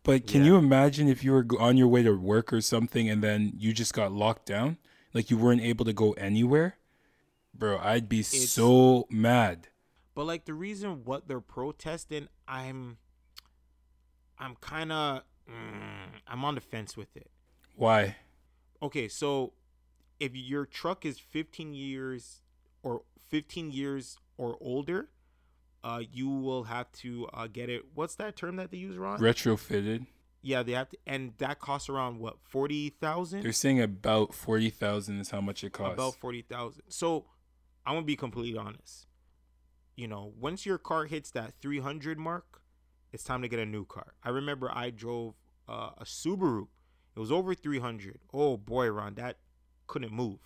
But 0.03 0.27
can 0.27 0.41
Yeah. 0.41 0.49
you 0.53 0.57
imagine 0.57 1.09
if 1.09 1.23
you 1.23 1.33
were 1.33 1.47
on 1.59 1.77
your 1.77 1.89
way 1.89 2.03
to 2.03 2.13
work 2.13 2.53
or 2.53 2.61
something 2.63 3.09
and 3.11 3.23
then 3.23 3.53
you 3.59 3.73
just 3.75 3.93
got 3.93 4.13
locked 4.13 4.47
down? 4.47 4.79
Like 5.13 5.31
you 5.31 5.37
weren't 5.37 5.61
able 5.63 5.85
to 5.85 5.93
go 5.93 6.13
anywhere? 6.13 6.77
Bro, 7.55 7.79
I'd 7.79 8.09
be 8.09 8.21
It's- 8.21 8.51
so 8.51 9.07
mad. 9.11 9.69
But 10.15 10.25
like 10.25 10.45
the 10.45 10.55
reason 10.55 11.05
what 11.05 11.29
they're 11.29 11.41
protesting, 11.41 12.29
I'm, 12.47 12.99
I'm 14.39 14.57
kind 14.57 14.93
of, 14.93 15.23
mm, 15.49 16.21
I'm 16.27 16.45
on 16.45 16.55
the 16.57 16.61
fence 16.61 16.97
with 16.97 17.17
it. 17.17 17.31
Why? 17.75 18.17
Okay, 18.83 19.09
so 19.09 19.53
if 20.19 20.35
your 20.35 20.67
truck 20.67 21.05
is 21.07 21.19
15 21.19 21.75
years 21.75 22.43
or 22.83 23.03
15 23.29 23.71
years 23.71 24.19
or 24.37 24.57
older, 24.61 25.11
uh, 25.83 26.03
you 26.13 26.29
will 26.29 26.65
have 26.65 26.91
to 26.93 27.27
uh, 27.33 27.47
get 27.47 27.71
it. 27.71 27.87
What's 27.95 28.15
that 28.17 28.37
term 28.37 28.57
that 28.57 28.71
they 28.71 28.77
use, 28.79 28.97
Ron? 28.97 29.19
Retrofitted. 29.19 30.07
Yeah, 30.43 30.63
they 30.63 30.73
have 30.73 30.89
to, 30.91 30.99
and 31.07 31.33
that 31.39 31.59
costs 31.59 31.89
around 31.89 32.19
what 32.19 32.37
forty 32.43 32.91
thousand. 32.91 33.43
They're 33.43 33.53
saying 33.53 33.81
about 33.81 34.35
40,000 34.35 35.21
is 35.21 35.31
how 35.31 35.41
much 35.41 35.63
it 35.65 35.73
costs. 35.73 35.95
About 35.95 36.15
forty 36.17 36.43
thousand. 36.43 36.83
So 36.89 37.27
I'm 37.87 37.95
gonna 37.95 38.07
be 38.07 38.17
completely 38.17 38.59
honest. 38.59 39.07
You 39.97 40.09
know, 40.09 40.33
once 40.39 40.65
your 40.65 40.79
car 40.79 41.05
hits 41.05 41.31
that 41.33 41.55
300 41.61 42.19
mark, 42.19 42.63
it's 43.13 43.25
time 43.25 43.43
to 43.43 43.49
get 43.49 43.59
a 43.59 43.67
new 43.67 43.85
car. 43.85 44.15
I 44.23 44.31
remember 44.31 44.71
I 44.73 44.91
drove 44.91 45.35
uh, 45.69 45.91
a 45.99 46.05
Subaru. 46.05 46.69
It 47.15 47.21
was 47.21 47.31
over 47.31 47.55
300. 47.55 48.21
Oh 48.33 48.57
boy, 48.57 48.89
Ron, 48.89 49.15
that 49.17 49.39
couldn't 49.87 50.13
move. 50.13 50.39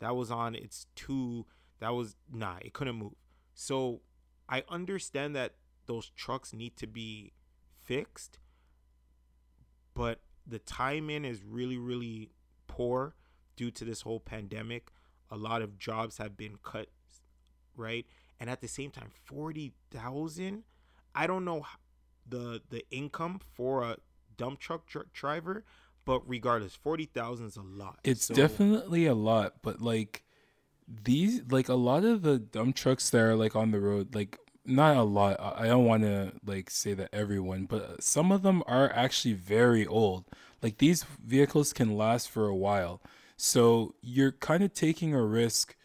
That 0.00 0.16
was 0.16 0.30
on 0.30 0.54
its 0.54 0.86
two. 0.96 1.46
That 1.80 1.90
was 1.90 2.16
nah, 2.32 2.56
it 2.60 2.72
couldn't 2.72 2.96
move. 2.96 3.14
So 3.54 4.00
I 4.48 4.64
understand 4.68 5.36
that 5.36 5.54
those 5.86 6.10
trucks 6.10 6.52
need 6.52 6.76
to 6.78 6.86
be 6.86 7.32
fixed, 7.80 8.38
but 9.98 10.20
the 10.46 10.60
timing 10.60 11.24
is 11.24 11.42
really, 11.44 11.76
really 11.76 12.30
poor 12.68 13.14
due 13.56 13.70
to 13.72 13.84
this 13.84 14.02
whole 14.02 14.20
pandemic. 14.20 14.88
A 15.30 15.36
lot 15.36 15.60
of 15.60 15.78
jobs 15.78 16.16
have 16.18 16.36
been 16.36 16.58
cut, 16.62 16.88
right? 17.76 18.06
And 18.40 18.48
at 18.48 18.60
the 18.60 18.68
same 18.68 18.90
time, 18.92 19.10
forty 19.24 19.72
thousand. 19.90 20.62
I 21.14 21.26
don't 21.26 21.44
know 21.44 21.66
the 22.26 22.62
the 22.70 22.84
income 22.90 23.40
for 23.54 23.82
a 23.82 23.96
dump 24.36 24.60
truck 24.60 24.86
dr- 24.86 25.12
driver, 25.12 25.64
but 26.04 26.22
regardless, 26.28 26.74
forty 26.76 27.06
thousand 27.06 27.46
is 27.46 27.56
a 27.56 27.62
lot. 27.62 27.98
It's 28.04 28.26
So- 28.26 28.34
definitely 28.34 29.06
a 29.06 29.14
lot, 29.14 29.56
but 29.62 29.82
like 29.82 30.22
these, 30.86 31.42
like 31.50 31.68
a 31.68 31.74
lot 31.74 32.04
of 32.04 32.22
the 32.22 32.38
dump 32.38 32.76
trucks 32.76 33.10
that 33.10 33.20
are 33.20 33.34
like 33.34 33.54
on 33.56 33.72
the 33.72 33.80
road, 33.80 34.14
like 34.14 34.38
not 34.68 34.96
a 34.96 35.02
lot. 35.02 35.36
I 35.40 35.66
don't 35.66 35.84
want 35.84 36.02
to 36.02 36.32
like 36.44 36.70
say 36.70 36.94
that 36.94 37.08
everyone, 37.12 37.64
but 37.64 38.02
some 38.02 38.30
of 38.30 38.42
them 38.42 38.62
are 38.66 38.92
actually 38.92 39.34
very 39.34 39.86
old. 39.86 40.24
Like 40.62 40.78
these 40.78 41.04
vehicles 41.24 41.72
can 41.72 41.96
last 41.96 42.30
for 42.30 42.46
a 42.46 42.54
while. 42.54 43.00
So 43.36 43.94
you're 44.02 44.32
kind 44.32 44.62
of 44.62 44.74
taking 44.74 45.14
a 45.14 45.22
risk 45.22 45.76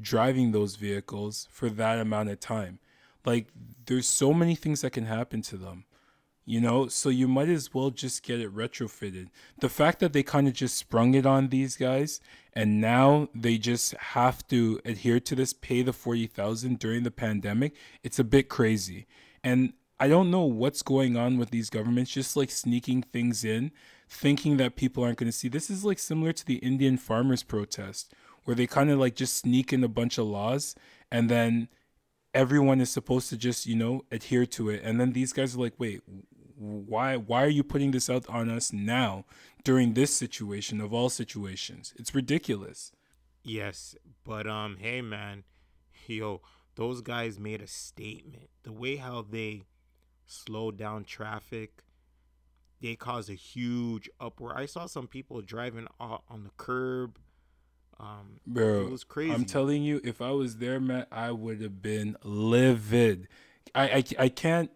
driving 0.00 0.52
those 0.52 0.76
vehicles 0.76 1.48
for 1.50 1.70
that 1.70 1.98
amount 1.98 2.28
of 2.28 2.40
time. 2.40 2.78
Like 3.24 3.48
there's 3.86 4.06
so 4.06 4.34
many 4.34 4.54
things 4.54 4.82
that 4.82 4.92
can 4.92 5.06
happen 5.06 5.42
to 5.42 5.56
them 5.56 5.84
you 6.46 6.60
know? 6.60 6.86
So 6.86 7.10
you 7.10 7.28
might 7.28 7.50
as 7.50 7.74
well 7.74 7.90
just 7.90 8.22
get 8.22 8.40
it 8.40 8.54
retrofitted. 8.54 9.28
The 9.60 9.68
fact 9.68 9.98
that 10.00 10.14
they 10.14 10.22
kind 10.22 10.48
of 10.48 10.54
just 10.54 10.78
sprung 10.78 11.14
it 11.14 11.26
on 11.26 11.48
these 11.48 11.76
guys 11.76 12.20
and 12.54 12.80
now 12.80 13.28
they 13.34 13.58
just 13.58 13.92
have 13.94 14.46
to 14.48 14.80
adhere 14.84 15.20
to 15.20 15.34
this 15.34 15.52
pay 15.52 15.82
the 15.82 15.92
40,000 15.92 16.78
during 16.78 17.02
the 17.02 17.10
pandemic 17.10 17.76
it's 18.02 18.18
a 18.18 18.24
bit 18.24 18.48
crazy. 18.48 19.06
And 19.44 19.74
i 19.98 20.08
don't 20.08 20.30
know 20.30 20.42
what's 20.42 20.82
going 20.82 21.16
on 21.16 21.38
with 21.38 21.50
these 21.50 21.70
governments 21.70 22.10
just 22.10 22.36
like 22.36 22.50
sneaking 22.50 23.02
things 23.02 23.44
in 23.44 23.72
thinking 24.08 24.58
that 24.58 24.76
people 24.76 25.02
aren't 25.02 25.18
going 25.18 25.30
to 25.30 25.36
see. 25.36 25.48
This 25.48 25.70
is 25.70 25.84
like 25.84 25.98
similar 25.98 26.32
to 26.32 26.46
the 26.46 26.56
indian 26.56 26.96
farmers 26.96 27.42
protest 27.42 28.14
where 28.44 28.54
they 28.54 28.66
kind 28.66 28.90
of 28.90 28.98
like 28.98 29.16
just 29.16 29.36
sneak 29.36 29.72
in 29.72 29.82
a 29.82 29.88
bunch 29.88 30.18
of 30.18 30.26
laws 30.26 30.74
and 31.10 31.28
then 31.28 31.68
everyone 32.32 32.80
is 32.80 32.90
supposed 32.90 33.28
to 33.30 33.36
just 33.36 33.66
you 33.66 33.74
know 33.74 34.04
adhere 34.10 34.46
to 34.46 34.70
it. 34.70 34.82
And 34.84 35.00
then 35.00 35.12
these 35.12 35.32
guys 35.32 35.56
are 35.56 35.60
like 35.60 35.74
wait 35.78 36.02
why 36.56 37.16
why 37.16 37.42
are 37.44 37.48
you 37.48 37.62
putting 37.62 37.90
this 37.90 38.08
out 38.08 38.28
on 38.28 38.48
us 38.50 38.72
now 38.72 39.24
during 39.64 39.94
this 39.94 40.12
situation 40.14 40.80
of 40.80 40.92
all 40.92 41.08
situations 41.10 41.92
it's 41.96 42.14
ridiculous 42.14 42.92
Yes, 43.46 43.94
but 44.24 44.48
um, 44.48 44.76
hey 44.80 45.00
man, 45.02 45.44
yo, 46.08 46.42
those 46.74 47.00
guys 47.00 47.38
made 47.38 47.62
a 47.62 47.68
statement. 47.68 48.50
The 48.64 48.72
way 48.72 48.96
how 48.96 49.22
they 49.22 49.62
slowed 50.26 50.76
down 50.76 51.04
traffic, 51.04 51.84
they 52.82 52.96
caused 52.96 53.30
a 53.30 53.34
huge 53.34 54.10
uproar. 54.18 54.58
I 54.58 54.66
saw 54.66 54.86
some 54.86 55.06
people 55.06 55.42
driving 55.42 55.86
on 56.00 56.42
the 56.42 56.50
curb. 56.56 57.18
Um, 58.00 58.40
bro 58.46 58.82
it 58.82 58.90
was 58.90 59.04
crazy. 59.04 59.32
i'm 59.32 59.46
telling 59.46 59.82
you 59.82 60.02
if 60.04 60.20
i 60.20 60.30
was 60.30 60.58
there 60.58 60.78
man 60.78 61.06
i 61.10 61.30
would 61.30 61.62
have 61.62 61.80
been 61.80 62.14
livid 62.22 63.26
I, 63.74 63.88
I 63.88 64.04
i 64.18 64.28
can't 64.28 64.70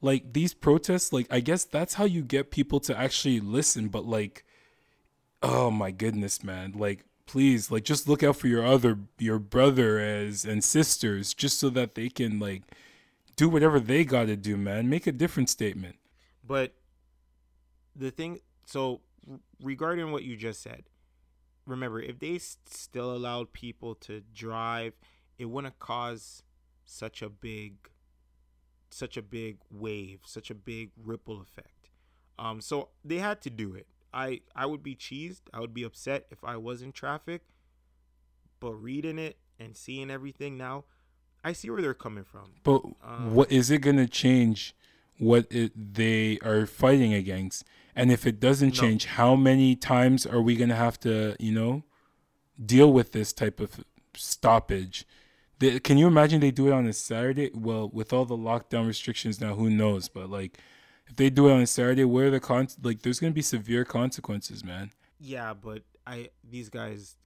like 0.00 0.32
these 0.32 0.54
protests 0.54 1.12
like 1.12 1.26
i 1.30 1.40
guess 1.40 1.64
that's 1.64 1.94
how 1.94 2.04
you 2.04 2.22
get 2.22 2.50
people 2.50 2.80
to 2.80 2.96
actually 2.96 3.40
listen 3.40 3.88
but 3.88 4.04
like 4.04 4.44
oh 5.42 5.70
my 5.70 5.90
goodness 5.90 6.42
man. 6.42 6.72
Like 6.76 7.04
please 7.26 7.70
like 7.70 7.84
just 7.84 8.08
look 8.08 8.22
out 8.22 8.36
for 8.36 8.48
your 8.48 8.64
other 8.64 8.98
your 9.18 9.38
brother 9.38 9.98
as 9.98 10.44
and 10.44 10.64
sisters 10.64 11.32
just 11.32 11.58
so 11.58 11.70
that 11.70 11.94
they 11.94 12.08
can 12.08 12.40
like 12.40 12.62
do 13.36 13.48
whatever 13.48 13.80
they 13.80 14.04
got 14.04 14.26
to 14.26 14.36
do 14.36 14.56
man. 14.56 14.88
Make 14.88 15.06
a 15.06 15.12
different 15.12 15.48
statement. 15.48 15.96
But 16.46 16.74
the 17.94 18.10
thing, 18.10 18.40
so 18.66 19.00
regarding 19.62 20.10
what 20.12 20.24
you 20.24 20.36
just 20.36 20.62
said, 20.62 20.84
remember 21.66 22.00
if 22.00 22.18
they 22.18 22.38
still 22.38 23.14
allowed 23.14 23.52
people 23.52 23.94
to 23.96 24.22
drive, 24.34 24.94
it 25.38 25.44
wouldn't 25.46 25.78
cause 25.78 26.42
such 26.84 27.22
a 27.22 27.28
big, 27.28 27.88
such 28.90 29.16
a 29.16 29.22
big 29.22 29.58
wave, 29.70 30.20
such 30.24 30.50
a 30.50 30.54
big 30.54 30.90
ripple 30.96 31.40
effect. 31.40 31.90
Um, 32.38 32.60
so 32.60 32.88
they 33.04 33.18
had 33.18 33.40
to 33.42 33.50
do 33.50 33.74
it. 33.74 33.86
I 34.12 34.40
I 34.54 34.66
would 34.66 34.82
be 34.82 34.94
cheesed. 34.96 35.42
I 35.52 35.60
would 35.60 35.74
be 35.74 35.82
upset 35.84 36.26
if 36.30 36.42
I 36.42 36.56
was 36.56 36.82
in 36.82 36.92
traffic. 36.92 37.42
But 38.58 38.72
reading 38.74 39.18
it 39.18 39.38
and 39.58 39.76
seeing 39.76 40.10
everything 40.10 40.58
now, 40.58 40.84
I 41.44 41.52
see 41.52 41.70
where 41.70 41.80
they're 41.80 41.94
coming 41.94 42.24
from. 42.24 42.54
But 42.62 42.82
Um, 43.02 43.34
what 43.34 43.50
is 43.50 43.70
it 43.70 43.78
going 43.78 43.96
to 43.96 44.06
change 44.06 44.74
what 45.18 45.46
it, 45.50 45.94
they 45.94 46.38
are 46.40 46.66
fighting 46.66 47.14
against? 47.14 47.64
And 47.94 48.10
if 48.10 48.26
it 48.26 48.40
doesn't 48.40 48.74
No. 48.74 48.80
change, 48.80 49.06
how 49.06 49.36
many 49.36 49.76
times 49.76 50.26
are 50.26 50.42
we 50.42 50.56
going 50.56 50.68
to 50.70 50.76
have 50.76 50.98
to, 51.00 51.36
you 51.38 51.52
know, 51.52 51.84
deal 52.62 52.92
with 52.92 53.12
this 53.12 53.32
type 53.32 53.60
of 53.60 53.84
stoppage? 54.14 55.06
They, 55.60 55.78
can 55.78 55.98
you 55.98 56.06
imagine 56.06 56.40
they 56.40 56.50
do 56.50 56.66
it 56.66 56.72
on 56.72 56.86
a 56.86 56.92
Saturday? 56.92 57.50
Well, 57.54 57.88
with 57.92 58.12
all 58.12 58.24
the 58.24 58.36
lockdown 58.36 58.86
restrictions 58.86 59.40
now, 59.40 59.54
who 59.54 59.70
knows? 59.70 60.08
But 60.08 60.28
like, 60.28 60.58
if 61.06 61.16
they 61.16 61.30
do 61.30 61.48
it 61.48 61.52
on 61.52 61.60
a 61.60 61.66
Saturday, 61.66 62.04
where 62.04 62.26
are 62.26 62.30
the 62.30 62.40
con? 62.40 62.66
Like, 62.82 63.02
there's 63.02 63.20
going 63.20 63.32
to 63.32 63.34
be 63.34 63.42
severe 63.42 63.84
consequences, 63.84 64.64
man. 64.64 64.90
Yeah, 65.18 65.54
but 65.54 65.82
I 66.06 66.30
these 66.42 66.70
guys 66.70 67.16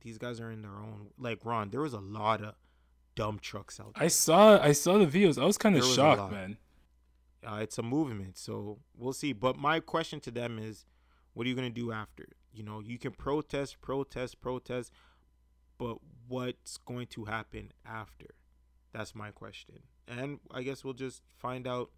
these 0.00 0.18
guys 0.18 0.40
are 0.40 0.50
in 0.50 0.62
their 0.62 0.70
own 0.70 1.08
like 1.18 1.44
Ron. 1.44 1.70
There 1.70 1.80
was 1.80 1.94
a 1.94 2.00
lot 2.00 2.42
of 2.42 2.54
dump 3.14 3.40
trucks 3.40 3.80
out 3.80 3.94
there. 3.94 4.04
I 4.04 4.08
saw, 4.08 4.60
I 4.62 4.72
saw 4.72 4.98
the 4.98 5.06
videos. 5.06 5.40
I 5.40 5.44
was 5.44 5.58
kind 5.58 5.74
of 5.74 5.82
There 5.82 5.88
was 5.88 5.98
a 5.98 6.00
shocked, 6.00 6.32
man. 6.32 6.56
Uh, 7.46 7.56
it's 7.56 7.78
a 7.78 7.82
movement, 7.82 8.38
so 8.38 8.78
we'll 8.96 9.12
see. 9.12 9.32
But 9.32 9.56
my 9.56 9.80
question 9.80 10.20
to 10.20 10.30
them 10.30 10.58
is, 10.58 10.86
what 11.32 11.46
are 11.46 11.48
you 11.48 11.54
gonna 11.54 11.70
do 11.70 11.92
after? 11.92 12.26
You 12.52 12.62
know, 12.62 12.80
you 12.80 12.98
can 12.98 13.12
protest, 13.12 13.80
protest, 13.80 14.40
protest, 14.40 14.92
but 15.84 15.98
what's 16.28 16.78
going 16.78 17.06
to 17.08 17.26
happen 17.26 17.70
after? 17.84 18.28
That's 18.94 19.14
my 19.14 19.30
question. 19.42 19.80
and 20.08 20.38
I 20.50 20.62
guess 20.62 20.82
we'll 20.84 20.94
just 21.06 21.20
find 21.36 21.66
out 21.66 21.90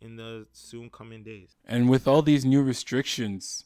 in 0.00 0.12
the 0.16 0.46
soon 0.52 0.90
coming 0.90 1.22
days. 1.24 1.56
And 1.64 1.88
with 1.88 2.06
all 2.06 2.22
these 2.22 2.44
new 2.44 2.62
restrictions, 2.62 3.64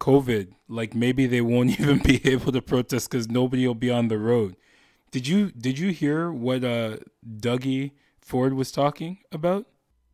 COVID, 0.00 0.46
like 0.68 0.94
maybe 0.94 1.26
they 1.26 1.40
won't 1.42 1.70
even 1.80 1.98
be 1.98 2.16
able 2.34 2.52
to 2.52 2.62
protest 2.62 3.10
because 3.10 3.28
nobody 3.28 3.66
will 3.66 3.74
be 3.74 3.90
on 3.90 4.08
the 4.08 4.18
road. 4.18 4.56
Did 5.10 5.28
you 5.28 5.50
did 5.66 5.78
you 5.78 5.90
hear 5.90 6.32
what 6.32 6.64
uh 6.64 6.96
Dougie 7.46 7.92
Ford 8.20 8.54
was 8.54 8.72
talking 8.72 9.18
about? 9.30 9.66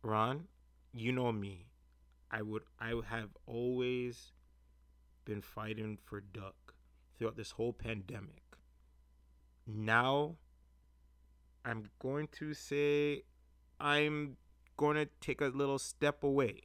Ron, 0.03 0.47
you 0.93 1.11
know 1.13 1.31
me. 1.31 1.67
I 2.29 2.41
would 2.41 2.63
I 2.79 2.93
have 3.07 3.29
always 3.45 4.33
been 5.25 5.41
fighting 5.41 5.97
for 6.03 6.19
Doug 6.21 6.53
throughout 7.21 7.37
this 7.37 7.51
whole 7.51 7.71
pandemic. 7.71 8.41
Now 9.67 10.37
I'm 11.63 11.91
going 11.99 12.27
to 12.39 12.55
say 12.55 13.25
I'm 13.79 14.37
going 14.75 14.95
to 14.97 15.07
take 15.19 15.39
a 15.39 15.45
little 15.45 15.77
step 15.77 16.23
away 16.23 16.61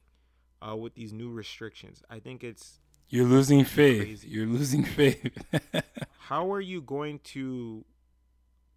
uh, 0.67 0.75
with 0.75 0.95
these 0.95 1.13
new 1.13 1.29
restrictions. 1.29 2.01
I 2.09 2.17
think 2.17 2.43
it's 2.43 2.79
you're 3.07 3.27
losing 3.27 3.65
faith. 3.65 4.01
Crazy. 4.01 4.29
You're 4.29 4.47
losing 4.47 4.83
faith. 4.99 5.29
How 6.21 6.51
are 6.51 6.59
you 6.59 6.81
going 6.81 7.19
to 7.35 7.85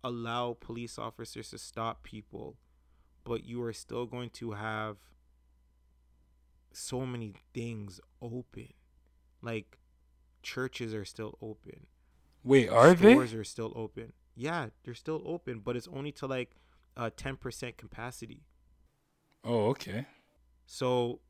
allow 0.04 0.58
police 0.60 0.98
officers 0.98 1.48
to 1.50 1.58
stop 1.58 2.02
people, 2.02 2.56
but 3.24 3.44
you 3.44 3.62
are 3.62 3.72
still 3.72 4.04
going 4.04 4.28
to 4.30 4.52
have 4.52 4.98
so 6.74 7.06
many 7.06 7.32
things 7.54 8.00
open? 8.20 8.68
Like 9.40 9.79
churches 10.42 10.94
are 10.94 11.04
still 11.04 11.38
open. 11.40 11.86
Wait, 12.42 12.68
are 12.68 12.96
Stores 12.96 13.00
they? 13.00 13.12
Stores 13.12 13.34
are 13.34 13.44
still 13.44 13.72
open. 13.76 14.12
Yeah, 14.34 14.68
they're 14.84 14.94
still 14.94 15.22
open, 15.24 15.60
but 15.60 15.76
it's 15.76 15.88
only 15.88 16.12
to 16.12 16.26
like 16.26 16.56
uh, 16.96 17.10
10% 17.16 17.76
capacity. 17.76 18.44
Oh, 19.44 19.68
okay. 19.68 20.06
So 20.66 21.20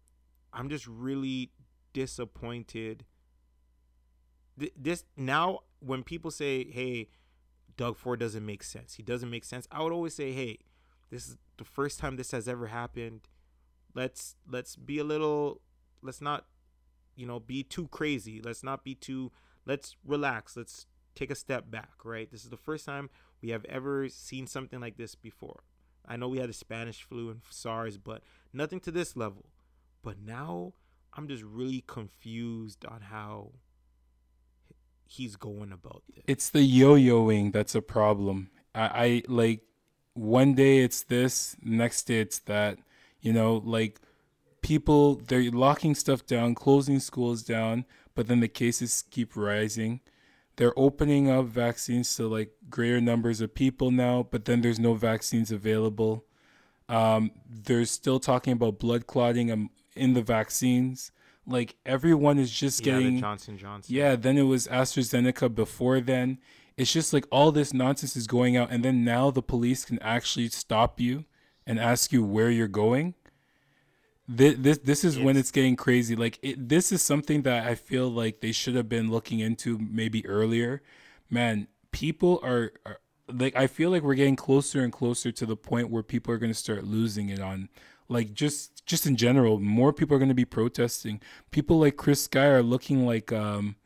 I'm 0.52 0.68
just 0.68 0.86
really 0.86 1.50
disappointed. 1.92 3.04
Th- 4.58 4.72
this 4.76 5.04
now 5.16 5.60
when 5.80 6.02
people 6.02 6.30
say, 6.30 6.64
"Hey, 6.70 7.08
Doug 7.76 7.96
Ford 7.96 8.20
doesn't 8.20 8.44
make 8.44 8.62
sense. 8.62 8.94
He 8.94 9.02
doesn't 9.02 9.30
make 9.30 9.44
sense." 9.44 9.66
I 9.70 9.82
would 9.82 9.92
always 9.92 10.14
say, 10.14 10.32
"Hey, 10.32 10.58
this 11.10 11.28
is 11.28 11.36
the 11.56 11.64
first 11.64 11.98
time 11.98 12.16
this 12.16 12.30
has 12.32 12.48
ever 12.48 12.68
happened. 12.68 13.28
Let's 13.94 14.36
let's 14.48 14.76
be 14.76 14.98
a 14.98 15.04
little 15.04 15.62
let's 16.02 16.20
not 16.20 16.46
you 17.20 17.26
know, 17.26 17.38
be 17.38 17.62
too 17.62 17.86
crazy. 17.88 18.40
Let's 18.42 18.64
not 18.64 18.82
be 18.82 18.94
too 18.94 19.30
let's 19.66 19.96
relax. 20.04 20.56
Let's 20.56 20.86
take 21.14 21.30
a 21.30 21.34
step 21.34 21.70
back, 21.70 21.92
right? 22.02 22.30
This 22.30 22.44
is 22.44 22.50
the 22.50 22.56
first 22.56 22.86
time 22.86 23.10
we 23.42 23.50
have 23.50 23.64
ever 23.66 24.08
seen 24.08 24.46
something 24.46 24.80
like 24.80 24.96
this 24.96 25.14
before. 25.14 25.62
I 26.08 26.16
know 26.16 26.28
we 26.28 26.38
had 26.38 26.48
the 26.48 26.54
Spanish 26.54 27.02
flu 27.02 27.30
and 27.30 27.42
SARS, 27.50 27.98
but 27.98 28.22
nothing 28.52 28.80
to 28.80 28.90
this 28.90 29.16
level. 29.16 29.44
But 30.02 30.16
now 30.18 30.72
I'm 31.12 31.28
just 31.28 31.42
really 31.42 31.84
confused 31.86 32.86
on 32.86 33.02
how 33.02 33.52
he's 35.06 35.36
going 35.36 35.72
about 35.72 36.02
this. 36.14 36.24
It's 36.26 36.48
the 36.48 36.62
yo-yoing 36.62 37.52
that's 37.52 37.74
a 37.74 37.82
problem. 37.82 38.50
I, 38.74 38.82
I 38.82 39.22
like 39.28 39.60
one 40.14 40.54
day 40.54 40.78
it's 40.78 41.02
this, 41.02 41.54
next 41.62 42.04
day 42.04 42.20
it's 42.20 42.38
that. 42.40 42.78
You 43.20 43.34
know, 43.34 43.60
like 43.62 44.00
people 44.62 45.16
they're 45.16 45.50
locking 45.50 45.94
stuff 45.94 46.26
down, 46.26 46.54
closing 46.54 47.00
schools 47.00 47.42
down, 47.42 47.84
but 48.14 48.28
then 48.28 48.40
the 48.40 48.48
cases 48.48 49.04
keep 49.10 49.36
rising. 49.36 50.00
They're 50.56 50.78
opening 50.78 51.30
up 51.30 51.46
vaccines 51.46 52.14
to 52.16 52.28
like 52.28 52.52
greater 52.68 53.00
numbers 53.00 53.40
of 53.40 53.54
people 53.54 53.90
now, 53.90 54.26
but 54.30 54.44
then 54.44 54.60
there's 54.60 54.78
no 54.78 54.94
vaccines 54.94 55.50
available. 55.50 56.26
Um, 56.88 57.30
they're 57.48 57.84
still 57.84 58.20
talking 58.20 58.52
about 58.52 58.78
blood 58.78 59.06
clotting 59.06 59.50
um, 59.50 59.70
in 59.96 60.14
the 60.14 60.22
vaccines. 60.22 61.12
Like 61.46 61.76
everyone 61.86 62.38
is 62.38 62.50
just 62.50 62.84
yeah, 62.84 62.94
getting 62.98 63.20
Johnson 63.20 63.56
Johnson. 63.56 63.94
Yeah, 63.94 64.16
then 64.16 64.36
it 64.36 64.42
was 64.42 64.66
AstraZeneca 64.68 65.54
before 65.54 66.00
then. 66.00 66.38
It's 66.76 66.92
just 66.92 67.12
like 67.12 67.26
all 67.30 67.52
this 67.52 67.72
nonsense 67.72 68.16
is 68.16 68.26
going 68.26 68.56
out, 68.56 68.70
and 68.70 68.84
then 68.84 69.04
now 69.04 69.30
the 69.30 69.42
police 69.42 69.84
can 69.84 69.98
actually 70.00 70.48
stop 70.48 71.00
you 71.00 71.24
and 71.66 71.78
ask 71.78 72.12
you 72.12 72.24
where 72.24 72.50
you're 72.50 72.68
going 72.68 73.14
this 74.36 74.54
this, 74.58 74.78
this 74.78 75.04
is 75.04 75.16
it's, 75.16 75.24
when 75.24 75.36
it's 75.36 75.50
getting 75.50 75.76
crazy. 75.76 76.14
Like 76.14 76.38
it, 76.42 76.68
this 76.68 76.92
is 76.92 77.02
something 77.02 77.42
that 77.42 77.66
I 77.66 77.74
feel 77.74 78.08
like 78.08 78.40
they 78.40 78.52
should 78.52 78.76
have 78.76 78.88
been 78.88 79.10
looking 79.10 79.40
into 79.40 79.78
maybe 79.78 80.26
earlier. 80.26 80.82
Man, 81.28 81.68
people 81.90 82.40
are, 82.42 82.72
are 82.86 83.00
like 83.28 83.56
I 83.56 83.66
feel 83.66 83.90
like 83.90 84.02
we're 84.02 84.14
getting 84.14 84.36
closer 84.36 84.82
and 84.82 84.92
closer 84.92 85.32
to 85.32 85.46
the 85.46 85.56
point 85.56 85.90
where 85.90 86.02
people 86.02 86.32
are 86.32 86.38
going 86.38 86.52
to 86.52 86.58
start 86.58 86.84
losing 86.84 87.28
it 87.28 87.40
on 87.40 87.68
like 88.08 88.34
just 88.34 88.84
just 88.84 89.06
in 89.06 89.16
general 89.16 89.58
more 89.58 89.92
people 89.92 90.14
are 90.16 90.18
going 90.18 90.28
to 90.28 90.34
be 90.34 90.44
protesting 90.44 91.20
people 91.50 91.78
like 91.78 91.96
chris 91.96 92.24
Sky 92.24 92.46
are 92.46 92.62
looking 92.62 93.06
like 93.06 93.32
um 93.32 93.76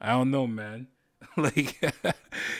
i 0.00 0.10
don't 0.10 0.30
know 0.30 0.46
man 0.46 0.88
like 1.36 1.80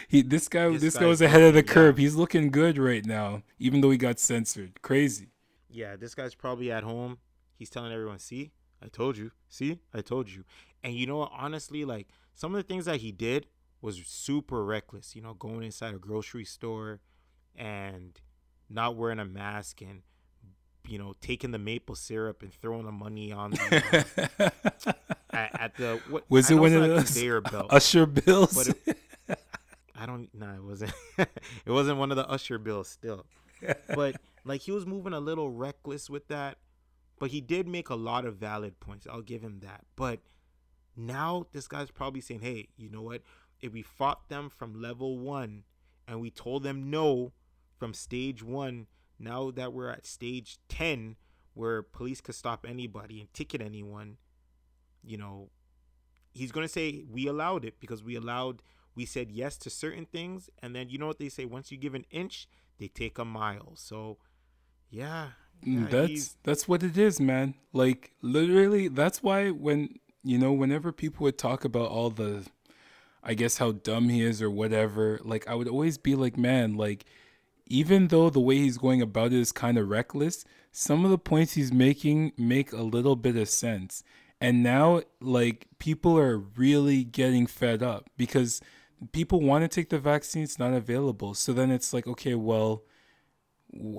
he 0.09 0.23
this 0.23 0.49
guy 0.49 0.69
this, 0.69 0.81
this 0.81 0.97
guy 0.97 1.07
was 1.07 1.21
ahead 1.21 1.43
of 1.43 1.53
the 1.53 1.65
yeah. 1.65 1.73
curve 1.73 1.99
he's 1.99 2.15
looking 2.15 2.51
good 2.51 2.79
right 2.79 3.05
now 3.05 3.43
even 3.59 3.81
though 3.81 3.91
he 3.91 3.99
got 3.99 4.19
censored 4.21 4.81
crazy 4.83 5.29
yeah, 5.71 5.97
this 5.97 6.15
guy's 6.15 6.35
probably 6.35 6.71
at 6.71 6.83
home. 6.83 7.19
He's 7.57 7.71
telling 7.71 7.93
everyone, 7.93 8.19
"See, 8.19 8.53
I 8.83 8.89
told 8.89 9.17
you. 9.17 9.33
See, 9.49 9.79
I 9.95 10.01
told 10.01 10.31
you." 10.31 10.45
And 10.83 10.95
you 10.95 11.07
know 11.07 11.19
what? 11.19 11.33
Honestly, 11.37 11.85
like 11.85 12.09
some 12.35 12.55
of 12.55 12.57
the 12.57 12.67
things 12.67 12.87
that 12.87 13.01
he 13.01 13.13
did 13.13 13.47
was 13.81 13.97
super 14.07 14.65
reckless. 14.65 15.15
You 15.15 15.23
know, 15.23 15.35
going 15.35 15.63
inside 15.63 15.95
a 15.95 15.99
grocery 15.99 16.45
store 16.45 17.01
and 17.57 18.21
not 18.69 18.97
wearing 18.97 19.19
a 19.19 19.25
mask 19.25 19.83
and 19.83 20.03
you 20.87 20.99
know 20.99 21.15
taking 21.21 21.51
the 21.51 21.59
maple 21.59 21.95
syrup 21.95 22.43
and 22.43 22.53
throwing 22.55 22.85
the 22.85 22.93
money 22.93 23.33
on 23.33 23.51
the, 23.51 24.25
uh, 24.39 24.93
at, 25.31 25.61
at, 25.61 25.77
the 25.77 26.01
what 26.09 26.25
was 26.31 26.51
I 26.51 26.55
it 26.55 26.59
one 26.59 26.73
of 26.73 26.89
those 26.89 27.43
belt, 27.51 27.67
usher 27.71 28.07
bills? 28.07 28.69
It, 28.69 28.99
I 29.95 30.07
don't. 30.07 30.29
No, 30.33 30.47
nah, 30.47 30.55
it 30.55 30.63
wasn't. 30.63 30.93
it 31.19 31.29
wasn't 31.71 31.99
one 31.99 32.11
of 32.11 32.17
the 32.17 32.27
usher 32.29 32.59
bills. 32.59 32.89
Still, 32.89 33.27
but 33.95 34.17
like 34.45 34.63
he 34.63 34.73
was 34.73 34.87
moving 34.87 35.13
a 35.13 35.21
little 35.21 35.51
reckless 35.51 36.09
with 36.09 36.29
that, 36.29 36.59
but 37.19 37.31
he 37.31 37.41
did 37.41 37.69
make 37.69 37.89
a 37.89 37.95
lot 37.95 38.25
of 38.25 38.37
valid 38.37 38.81
points. 38.81 39.07
I'll 39.11 39.23
give 39.23 39.43
him 39.43 39.61
that. 39.61 39.85
But 39.97 40.21
now 40.97 41.47
this 41.53 41.69
guy's 41.69 41.91
probably 41.91 42.21
saying, 42.21 42.41
"Hey, 42.41 42.69
you 42.77 42.89
know 42.89 43.03
what? 43.03 43.23
If 43.61 43.73
we 43.73 43.83
fought 43.83 44.29
them 44.29 44.49
from 44.49 44.81
level 44.81 45.19
1 45.19 45.65
and 46.09 46.21
we 46.21 46.31
told 46.31 46.63
them 46.63 46.91
no 46.91 47.33
from 47.77 47.93
stage 47.93 48.43
1, 48.43 48.87
now 49.19 49.51
that 49.51 49.73
we're 49.73 49.91
at 49.91 50.07
stage 50.07 50.59
10 50.69 51.17
where 51.55 51.83
police 51.83 52.21
could 52.21 52.35
stop 52.35 52.65
anybody 52.67 53.21
and 53.21 53.33
ticket 53.35 53.61
anyone, 53.61 54.17
you 55.03 55.19
know, 55.19 55.51
he's 56.33 56.53
going 56.53 56.65
to 56.65 56.73
say 56.73 57.05
we 57.11 57.27
allowed 57.27 57.65
it 57.65 57.81
because 57.81 58.03
we 58.03 58.15
allowed 58.15 58.63
we 58.95 59.05
said 59.05 59.31
yes 59.31 59.57
to 59.57 59.71
certain 59.71 60.07
things 60.07 60.51
and 60.61 60.75
then 60.75 60.89
you 60.89 60.99
know 60.99 61.07
what 61.07 61.19
they 61.19 61.29
say 61.29 61.45
once 61.45 61.71
you 61.71 61.79
give 61.79 61.95
an 61.95 62.05
inch 62.11 62.49
they 62.79 62.89
take 62.89 63.19
a 63.19 63.25
mile 63.25 63.73
so 63.75 64.19
yeah, 64.91 65.29
mm, 65.65 65.83
yeah 65.83 65.89
that's 65.89 66.09
he's... 66.09 66.37
that's 66.43 66.69
what 66.69 66.83
it 66.83 66.99
is, 66.99 67.21
man. 67.21 67.55
Like 67.73 68.13
literally, 68.23 68.89
that's 68.89 69.23
why 69.23 69.51
when 69.51 70.01
you 70.23 70.39
know, 70.39 70.53
whenever 70.53 70.93
people 70.93 71.25
would 71.25 71.39
talk 71.39 71.65
about 71.65 71.91
all 71.91 72.11
the, 72.11 72.47
I 73.23 73.35
guess 73.35 73.59
how 73.59 73.73
dumb 73.73 74.09
he 74.09 74.23
is 74.23 74.43
or 74.43 74.51
whatever, 74.51 75.19
like 75.23 75.49
I 75.49 75.55
would 75.55 75.69
always 75.69 75.99
be 75.99 76.15
like, 76.15 76.37
man, 76.37 76.75
like 76.75 77.05
even 77.67 78.09
though 78.09 78.31
the 78.31 78.41
way 78.41 78.59
he's 78.59 78.79
going 78.79 79.01
about 79.01 79.33
it 79.33 79.39
is 79.39 79.53
kind 79.53 79.79
of 79.79 79.89
reckless, 79.89 80.45
some 80.73 81.05
of 81.05 81.11
the 81.11 81.19
points 81.19 81.55
he's 81.55 81.73
making 81.73 82.33
make 82.37 82.73
a 82.73 82.83
little 82.83 83.17
bit 83.17 83.37
of 83.37 83.49
sense. 83.49 84.03
And 84.41 84.63
now, 84.63 85.03
like, 85.21 85.67
people 85.79 86.19
are 86.19 86.39
really 86.39 87.05
getting 87.05 87.47
fed 87.47 87.83
up 87.83 88.09
because 88.17 88.61
people 89.13 89.41
want 89.41 89.63
to 89.63 89.69
take 89.69 89.91
the 89.91 89.99
vaccine, 89.99 90.43
it's 90.43 90.59
not 90.59 90.73
available. 90.73 91.35
So 91.35 91.53
then 91.53 91.71
it's 91.71 91.93
like, 91.93 92.07
okay, 92.07 92.35
well, 92.35 92.83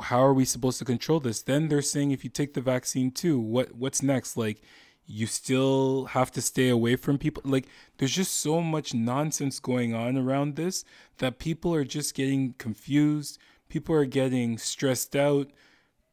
how 0.03 0.21
are 0.21 0.33
we 0.33 0.45
supposed 0.45 0.79
to 0.79 0.85
control 0.85 1.19
this? 1.19 1.41
Then 1.41 1.67
they're 1.67 1.81
saying 1.81 2.11
if 2.11 2.23
you 2.23 2.29
take 2.29 2.53
the 2.53 2.61
vaccine 2.61 3.11
too, 3.11 3.39
what 3.39 3.75
what's 3.75 4.03
next? 4.03 4.37
Like 4.37 4.61
you 5.05 5.27
still 5.27 6.05
have 6.05 6.31
to 6.31 6.41
stay 6.41 6.69
away 6.69 6.95
from 6.95 7.17
people. 7.17 7.43
Like 7.45 7.67
there's 7.97 8.15
just 8.15 8.35
so 8.35 8.61
much 8.61 8.93
nonsense 8.93 9.59
going 9.59 9.93
on 9.93 10.17
around 10.17 10.55
this 10.55 10.83
that 11.17 11.39
people 11.39 11.73
are 11.73 11.83
just 11.83 12.15
getting 12.15 12.53
confused. 12.57 13.37
People 13.69 13.95
are 13.95 14.05
getting 14.05 14.57
stressed 14.57 15.15
out 15.15 15.51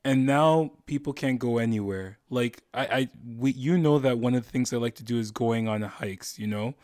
and 0.05 0.25
now 0.25 0.73
people 0.87 1.13
can't 1.13 1.39
go 1.39 1.59
anywhere. 1.59 2.19
Like 2.31 2.63
I, 2.73 2.87
I 2.87 3.09
we 3.37 3.53
you 3.53 3.79
know 3.79 3.99
that 3.99 4.19
one 4.19 4.35
of 4.35 4.45
the 4.45 4.51
things 4.51 4.73
I 4.73 4.77
like 4.77 4.95
to 4.97 5.05
do 5.05 5.19
is 5.19 5.31
going 5.31 5.69
on 5.69 5.83
hikes, 5.83 6.39
you 6.39 6.47
know? 6.47 6.75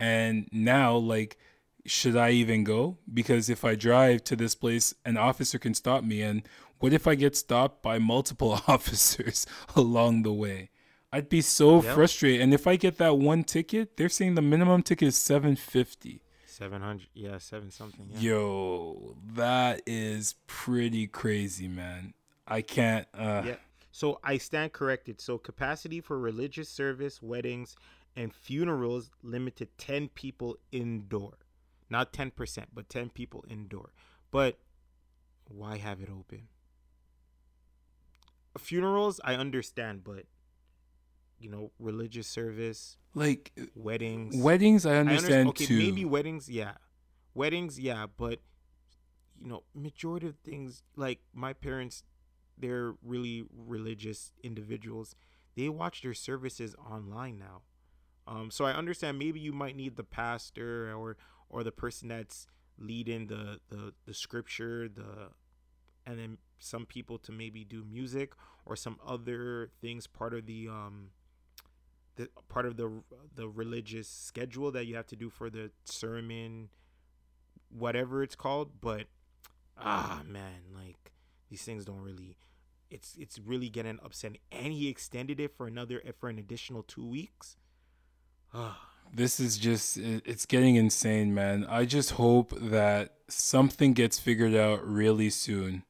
And 0.00 0.48
now 0.52 0.96
like 0.96 1.38
should 1.86 2.16
I 2.16 2.30
even 2.30 2.64
go? 2.64 2.98
Because 3.12 3.48
if 3.50 3.64
I 3.64 3.74
drive 3.74 4.24
to 4.24 4.36
this 4.36 4.54
place, 4.54 4.94
an 5.04 5.16
officer 5.16 5.58
can 5.58 5.74
stop 5.74 6.04
me. 6.04 6.22
And 6.22 6.42
what 6.78 6.92
if 6.92 7.06
I 7.06 7.14
get 7.14 7.36
stopped 7.36 7.82
by 7.82 7.98
multiple 7.98 8.60
officers 8.68 9.46
along 9.76 10.22
the 10.22 10.32
way? 10.32 10.70
I'd 11.12 11.28
be 11.28 11.42
so 11.42 11.80
yep. 11.80 11.94
frustrated. 11.94 12.40
And 12.40 12.52
if 12.52 12.66
I 12.66 12.76
get 12.76 12.98
that 12.98 13.18
one 13.18 13.44
ticket, 13.44 13.96
they're 13.96 14.08
saying 14.08 14.34
the 14.34 14.42
minimum 14.42 14.82
ticket 14.82 15.08
is 15.08 15.16
750. 15.16 16.20
Seven 16.44 16.82
hundred, 16.82 17.08
yeah, 17.14 17.38
seven 17.38 17.72
something. 17.72 18.06
Yeah. 18.10 18.20
Yo, 18.20 19.16
that 19.34 19.82
is 19.88 20.36
pretty 20.46 21.08
crazy, 21.08 21.66
man. 21.66 22.14
I 22.46 22.62
can't. 22.62 23.08
Uh, 23.12 23.42
Yeah. 23.44 23.56
So 23.90 24.20
I 24.22 24.38
stand 24.38 24.72
corrected. 24.72 25.20
So 25.20 25.36
capacity 25.36 26.00
for 26.00 26.16
religious 26.16 26.68
service, 26.68 27.20
weddings, 27.20 27.74
and 28.14 28.32
funerals 28.32 29.10
limited 29.24 29.68
ten 29.78 30.08
people 30.10 30.56
indoor, 30.70 31.32
not 31.90 32.12
ten 32.12 32.30
percent, 32.30 32.68
but 32.74 32.88
ten 32.88 33.10
people 33.10 33.44
indoor. 33.48 33.92
But 34.30 34.58
why 35.48 35.76
have 35.78 36.00
it 36.00 36.08
open? 36.10 36.48
Funerals, 38.58 39.20
I 39.24 39.34
understand, 39.34 40.04
but 40.04 40.26
you 41.40 41.50
know, 41.50 41.72
religious 41.78 42.26
service, 42.28 42.96
Like 43.14 43.52
weddings, 43.74 44.36
weddings, 44.36 44.86
I 44.86 44.94
I 44.94 44.98
understand 44.98 45.48
Okay, 45.50 45.66
too. 45.66 45.76
maybe 45.76 46.04
weddings, 46.04 46.48
yeah, 46.48 46.74
weddings, 47.34 47.78
yeah, 47.80 48.06
but 48.16 48.38
you 49.40 49.48
know, 49.48 49.64
majority 49.74 50.28
of 50.28 50.36
things 50.38 50.84
like 50.94 51.18
my 51.34 51.52
parents, 51.52 52.04
they're 52.56 52.94
really 53.02 53.44
religious 53.52 54.32
individuals. 54.44 55.16
They 55.56 55.68
watch 55.68 56.02
their 56.02 56.14
services 56.14 56.76
online 56.76 57.38
now, 57.38 57.62
um, 58.28 58.52
so 58.52 58.64
I 58.64 58.72
understand 58.72 59.18
maybe 59.18 59.40
you 59.40 59.52
might 59.52 59.74
need 59.76 59.96
the 59.96 60.04
pastor 60.04 60.94
or 60.94 61.16
or 61.48 61.62
the 61.62 61.72
person 61.72 62.08
that's 62.08 62.46
leading 62.78 63.26
the 63.26 63.60
the 63.68 63.92
the 64.06 64.14
scripture, 64.14 64.88
the 64.88 65.30
and 66.06 66.18
then 66.18 66.38
some 66.58 66.86
people 66.86 67.18
to 67.18 67.32
maybe 67.32 67.64
do 67.64 67.84
music 67.84 68.32
or 68.64 68.76
some 68.76 68.98
other 69.06 69.70
things 69.80 70.06
part 70.06 70.34
of 70.34 70.46
the 70.46 70.68
um 70.68 71.10
the 72.16 72.28
part 72.48 72.64
of 72.66 72.76
the 72.76 72.90
the 73.34 73.48
religious 73.48 74.08
schedule 74.08 74.70
that 74.70 74.86
you 74.86 74.94
have 74.94 75.06
to 75.06 75.16
do 75.16 75.28
for 75.28 75.50
the 75.50 75.70
sermon 75.84 76.68
whatever 77.70 78.22
it's 78.22 78.36
called 78.36 78.80
but 78.80 79.06
ah 79.76 80.22
man 80.26 80.62
like 80.74 81.12
these 81.50 81.62
things 81.62 81.84
don't 81.84 82.00
really 82.00 82.36
it's 82.90 83.16
it's 83.18 83.38
really 83.38 83.68
getting 83.68 83.98
upsetting 84.04 84.38
and 84.52 84.72
he 84.72 84.88
extended 84.88 85.40
it 85.40 85.56
for 85.56 85.66
another 85.66 86.00
for 86.18 86.28
an 86.28 86.38
additional 86.38 86.82
two 86.82 87.06
weeks. 87.06 87.56
Ah 88.52 88.93
this 89.14 89.38
is 89.38 89.56
just 89.56 89.96
it's 89.96 90.44
getting 90.44 90.76
insane 90.76 91.32
man. 91.34 91.64
I 91.68 91.84
just 91.84 92.12
hope 92.12 92.52
that 92.60 93.14
something 93.28 93.92
gets 93.92 94.18
figured 94.18 94.54
out 94.54 94.86
really 94.86 95.30
soon. 95.30 95.84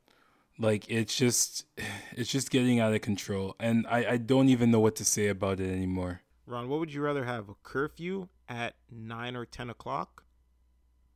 Like 0.59 0.89
it's 0.89 1.17
just 1.17 1.65
it's 2.13 2.31
just 2.31 2.51
getting 2.51 2.81
out 2.81 2.95
of 2.95 3.01
control 3.01 3.57
and 3.59 3.87
i 3.89 4.13
i 4.13 4.17
don't 4.17 4.49
even 4.49 4.71
know 4.71 4.81
what 4.81 4.97
to 4.97 5.05
say 5.05 5.29
about 5.29 5.61
it 5.61 5.71
anymore. 5.71 6.21
Ron 6.47 6.69
what 6.69 6.79
would 6.81 6.93
you 6.93 7.01
rather 7.01 7.25
have 7.25 7.49
a 7.49 7.55
curfew 7.63 8.29
at 8.49 8.75
9 8.91 9.37
or 9.37 9.47
10 9.47 9.71
o'clock? 9.71 10.25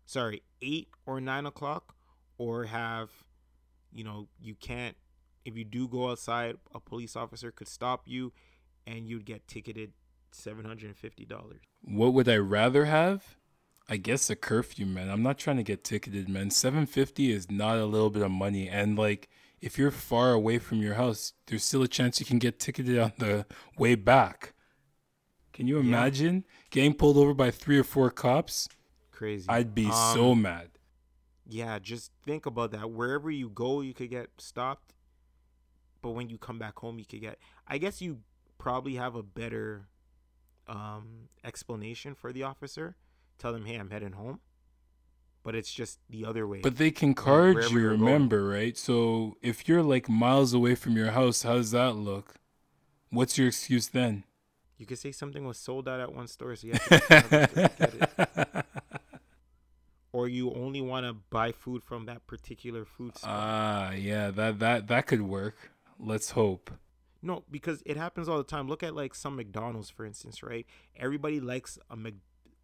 Sorry 0.07 0.43
8 0.63 0.89
or 1.05 1.21
9 1.21 1.47
o'clock? 1.47 1.95
Or 2.39 2.65
have 2.65 3.11
you 3.93 4.05
know 4.05 4.29
you 4.41 4.55
can't 4.55 4.97
if 5.45 5.57
you 5.57 5.65
do 5.65 5.89
go 5.89 6.11
outside 6.11 6.57
a 6.75 6.81
police 6.81 7.17
officer 7.17 7.51
could 7.51 7.69
stop 7.69 8.03
you 8.07 8.33
and 8.87 9.07
you'd 9.07 9.25
get 9.25 9.47
ticketed 9.47 9.93
$750 10.39 11.61
what 11.83 12.13
would 12.15 12.29
i 12.29 12.37
rather 12.37 12.85
have? 12.85 13.37
I 13.89 13.97
guess 13.97 14.29
a 14.31 14.37
curfew 14.37 14.85
man. 14.87 15.09
I'm 15.09 15.23
not 15.23 15.39
trying 15.39 15.57
to 15.57 15.63
get 15.63 15.83
ticketed 15.85 16.29
man. 16.29 16.51
750 16.51 17.33
is 17.33 17.51
not 17.51 17.79
a 17.79 17.87
little 17.87 18.11
bit 18.11 18.23
of 18.23 18.31
money. 18.31 18.69
And 18.69 18.99
like 18.99 19.29
if 19.61 19.79
you're 19.79 19.91
far 19.91 20.33
away 20.33 20.59
from 20.59 20.79
your 20.83 20.95
house 20.95 21.33
there's 21.47 21.65
still 21.65 21.83
a 21.83 21.89
chance 21.89 22.21
you 22.21 22.27
can 22.27 22.39
get 22.39 22.59
ticketed 22.61 22.99
on 22.99 23.13
the 23.19 23.47
way 23.79 23.95
back. 23.95 24.55
Can 25.53 25.67
you 25.67 25.79
Yeah. 25.81 25.81
imagine? 25.81 26.45
Getting 26.71 26.95
pulled 26.95 27.17
over 27.19 27.35
by 27.35 27.51
three 27.51 27.79
or 27.79 27.85
four 27.85 28.11
cops? 28.11 28.69
Crazy. 29.11 29.47
I'd 29.49 29.75
be 29.75 29.91
so 29.93 30.35
Um, 30.35 30.43
mad. 30.43 30.71
yeah 31.47 31.79
just 31.79 32.13
think 32.25 32.47
about 32.47 32.71
that. 32.73 32.91
Wherever 32.91 33.31
you 33.31 33.49
go 33.49 33.81
you 33.81 33.95
could 33.95 34.11
get 34.11 34.31
stopped. 34.39 34.95
But 36.03 36.11
when 36.13 36.29
you 36.29 36.39
come 36.39 36.59
back 36.59 36.79
home 36.79 36.99
you 36.99 37.05
could 37.05 37.21
get 37.21 37.39
i 37.67 37.79
guess 37.79 38.01
you 38.01 38.21
probably 38.59 38.95
have 38.95 39.15
a 39.15 39.23
better 39.23 39.89
um 40.69 41.29
explanation 41.45 42.15
for 42.15 42.33
the 42.33 42.43
officer 42.43 42.97
tell 43.39 43.53
them 43.53 43.65
hey 43.65 43.77
i'm 43.77 43.91
heading 43.91 44.13
home 44.13 44.41
but 45.45 45.55
it's 45.55 45.73
just 45.73 45.99
the 46.11 46.25
other 46.27 46.47
way 46.47 46.61
But 46.61 46.77
they 46.77 46.91
can 46.91 47.15
card 47.15 47.57
you, 47.71 47.79
you're 47.79 47.91
going. 47.97 48.01
remember, 48.03 48.47
right? 48.47 48.77
So 48.77 49.37
if 49.41 49.67
you're 49.67 49.83
like 49.83 50.07
miles 50.09 50.53
away 50.53 50.75
from 50.75 50.95
your 50.97 51.13
house, 51.13 51.43
how 51.43 51.55
does 51.55 51.71
that 51.71 51.93
look? 51.95 52.35
What's 53.11 53.39
your 53.39 53.47
excuse 53.49 53.89
then? 53.89 54.25
you 54.77 54.85
could 54.85 54.99
say 54.99 55.11
something 55.11 55.45
was 55.47 55.57
sold 55.57 55.89
out 55.89 56.01
at 56.01 56.13
one 56.13 56.27
store 56.29 56.55
so 56.55 56.67
you 56.67 56.73
have 56.75 56.85
to 56.85 56.91
go 56.91 56.99
to 56.99 57.27
another 57.27 57.49
store 57.49 57.69
get 57.79 57.95
it. 57.95 58.67
or 60.13 60.29
you 60.29 60.53
only 60.53 60.81
want 60.81 61.07
to 61.07 61.15
buy 61.31 61.53
food 61.53 61.83
from 61.83 62.05
that 62.07 62.27
particular 62.27 62.85
food 62.85 63.17
store 63.17 63.31
Ah, 63.33 63.93
yeah, 63.93 64.31
that 64.31 64.59
that 64.59 64.87
that 64.89 65.07
could 65.07 65.23
work. 65.23 65.71
Let's 65.99 66.31
hope. 66.33 66.71
No, 67.21 67.45
because 67.51 67.83
it 67.85 67.97
happens 67.97 68.29
all 68.29 68.39
the 68.39 68.45
time. 68.45 68.69
Look 68.69 68.83
at 68.83 68.95
like 68.95 69.15
some 69.15 69.37
McDonald's, 69.37 69.91
for 69.91 70.05
instance, 70.05 70.43
right? 70.43 70.67
Everybody 70.97 71.41
likes 71.41 71.79
a 71.91 71.97
Mc 71.97 72.15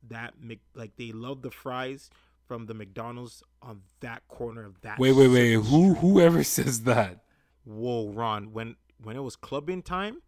that 0.09 0.35
Mc 0.41 0.61
like 0.75 0.97
they 0.97 1.13
love 1.13 1.43
the 1.43 1.51
fries 1.51 2.11
from 2.47 2.67
the 2.67 2.75
McDonald's 2.75 3.43
on 3.63 3.83
that 4.01 4.27
corner 4.29 4.65
of 4.65 4.81
that. 4.83 4.99
Wait, 4.99 5.13
wait, 5.13 5.29
wait. 5.29 5.53
certain 5.55 5.65
Who 5.71 5.95
whoever 5.95 6.45
says 6.45 6.83
that? 6.83 7.25
Whoa, 7.65 8.11
Ron! 8.11 8.53
When 8.53 8.77
when 9.03 9.17
it 9.17 9.23
was 9.23 9.37
clubbing 9.37 9.83
time, 9.83 10.23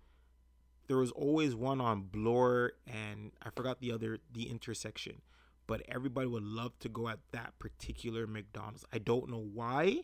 there 0.89 0.97
was 0.97 1.11
always 1.13 1.55
one 1.55 1.81
on 1.81 2.03
Bloor 2.03 2.73
and 2.87 3.33
I 3.43 3.51
forgot 3.51 3.81
the 3.81 3.93
other 3.93 4.19
the 4.33 4.51
intersection, 4.51 5.23
but 5.67 5.83
everybody 5.89 6.27
would 6.27 6.43
love 6.43 6.79
to 6.81 6.89
go 6.89 7.09
at 7.09 7.21
that 7.33 7.59
particular 7.59 8.27
McDonald's. 8.27 8.85
I 8.93 8.99
don't 8.99 9.31
know 9.31 9.47
why, 9.53 10.01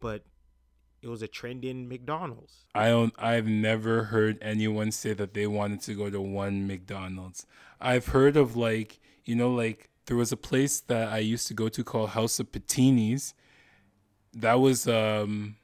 but 0.00 0.24
it 1.02 1.08
was 1.08 1.22
a 1.22 1.28
trend 1.28 1.64
in 1.64 1.88
McDonald's. 1.88 2.66
I 2.74 2.88
don't. 2.88 3.14
I've 3.18 3.46
never 3.46 4.04
heard 4.04 4.38
anyone 4.42 4.92
say 4.92 5.12
that 5.14 5.34
they 5.34 5.46
wanted 5.46 5.80
to 5.82 5.94
go 5.94 6.10
to 6.10 6.20
one 6.20 6.66
McDonald's. 6.66 7.46
I've 7.80 8.08
heard 8.08 8.36
of 8.36 8.56
like 8.56 9.00
you 9.24 9.34
know 9.34 9.50
like 9.52 9.90
there 10.06 10.16
was 10.16 10.32
a 10.32 10.36
place 10.36 10.80
that 10.80 11.08
I 11.08 11.18
used 11.18 11.48
to 11.48 11.54
go 11.54 11.68
to 11.68 11.84
called 11.84 12.10
House 12.10 12.38
of 12.40 12.52
Poutinis. 12.52 13.32
That 14.34 14.60
was 14.60 14.86
um 14.86 15.56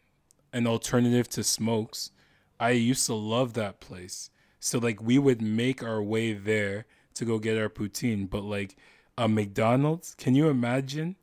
an 0.53 0.67
alternative 0.67 1.29
to 1.31 1.45
Smoke's. 1.45 2.13
I 2.59 2.71
used 2.71 3.05
to 3.07 3.15
love 3.15 3.53
that 3.55 3.81
place. 3.81 4.31
So 4.59 4.79
like 4.79 5.03
we 5.03 5.19
would 5.19 5.43
make 5.43 5.83
our 5.83 6.03
way 6.03 6.33
there 6.33 6.87
to 7.15 7.25
go 7.25 7.39
get 7.39 7.59
our 7.59 7.69
poutine, 7.69 8.29
but 8.29 8.43
like 8.43 8.77
a 9.19 9.29
McDonald's, 9.29 10.15
can 10.15 10.35
you 10.35 10.49
imagine? 10.49 11.17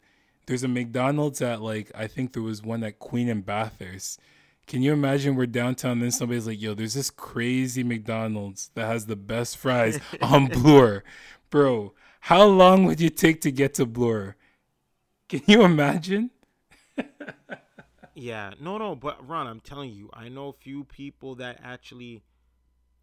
There's 0.45 0.63
a 0.63 0.67
McDonald's 0.67 1.41
at 1.41 1.61
like 1.61 1.91
I 1.95 2.07
think 2.07 2.33
there 2.33 2.43
was 2.43 2.61
one 2.61 2.83
at 2.83 2.99
Queen 2.99 3.29
and 3.29 3.45
Bathurst. 3.45 4.19
Can 4.65 4.81
you 4.81 4.93
imagine 4.93 5.35
we're 5.35 5.45
downtown 5.45 5.93
and 5.93 6.03
then 6.03 6.11
somebody's 6.11 6.47
like, 6.47 6.61
yo, 6.61 6.73
there's 6.73 6.93
this 6.93 7.09
crazy 7.09 7.83
McDonald's 7.83 8.71
that 8.75 8.85
has 8.85 9.07
the 9.07 9.17
best 9.17 9.57
fries 9.57 9.99
on 10.21 10.47
Bloor. 10.47 11.03
Bro, 11.49 11.93
how 12.21 12.45
long 12.45 12.85
would 12.85 13.01
you 13.01 13.09
take 13.09 13.41
to 13.41 13.51
get 13.51 13.73
to 13.75 13.85
Bloor? 13.85 14.37
Can 15.27 15.41
you 15.47 15.63
imagine? 15.63 16.31
Yeah, 18.15 18.53
no, 18.59 18.77
no, 18.77 18.95
but 18.95 19.27
Ron, 19.27 19.47
I'm 19.47 19.59
telling 19.59 19.91
you, 19.91 20.09
I 20.13 20.29
know 20.29 20.49
a 20.49 20.53
few 20.53 20.83
people 20.83 21.35
that 21.35 21.59
actually 21.63 22.21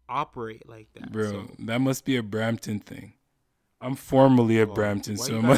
operate 0.07 0.67
like 0.67 0.87
that. 0.93 1.11
Bro, 1.11 1.31
so, 1.31 1.47
that 1.59 1.81
must 1.81 2.05
be 2.05 2.15
a 2.15 2.23
Brampton 2.23 2.79
thing. 2.79 3.13
I'm 3.81 3.95
formerly 3.95 4.61
a 4.61 4.65
well, 4.65 4.75
Brampton, 4.75 5.17
so 5.17 5.41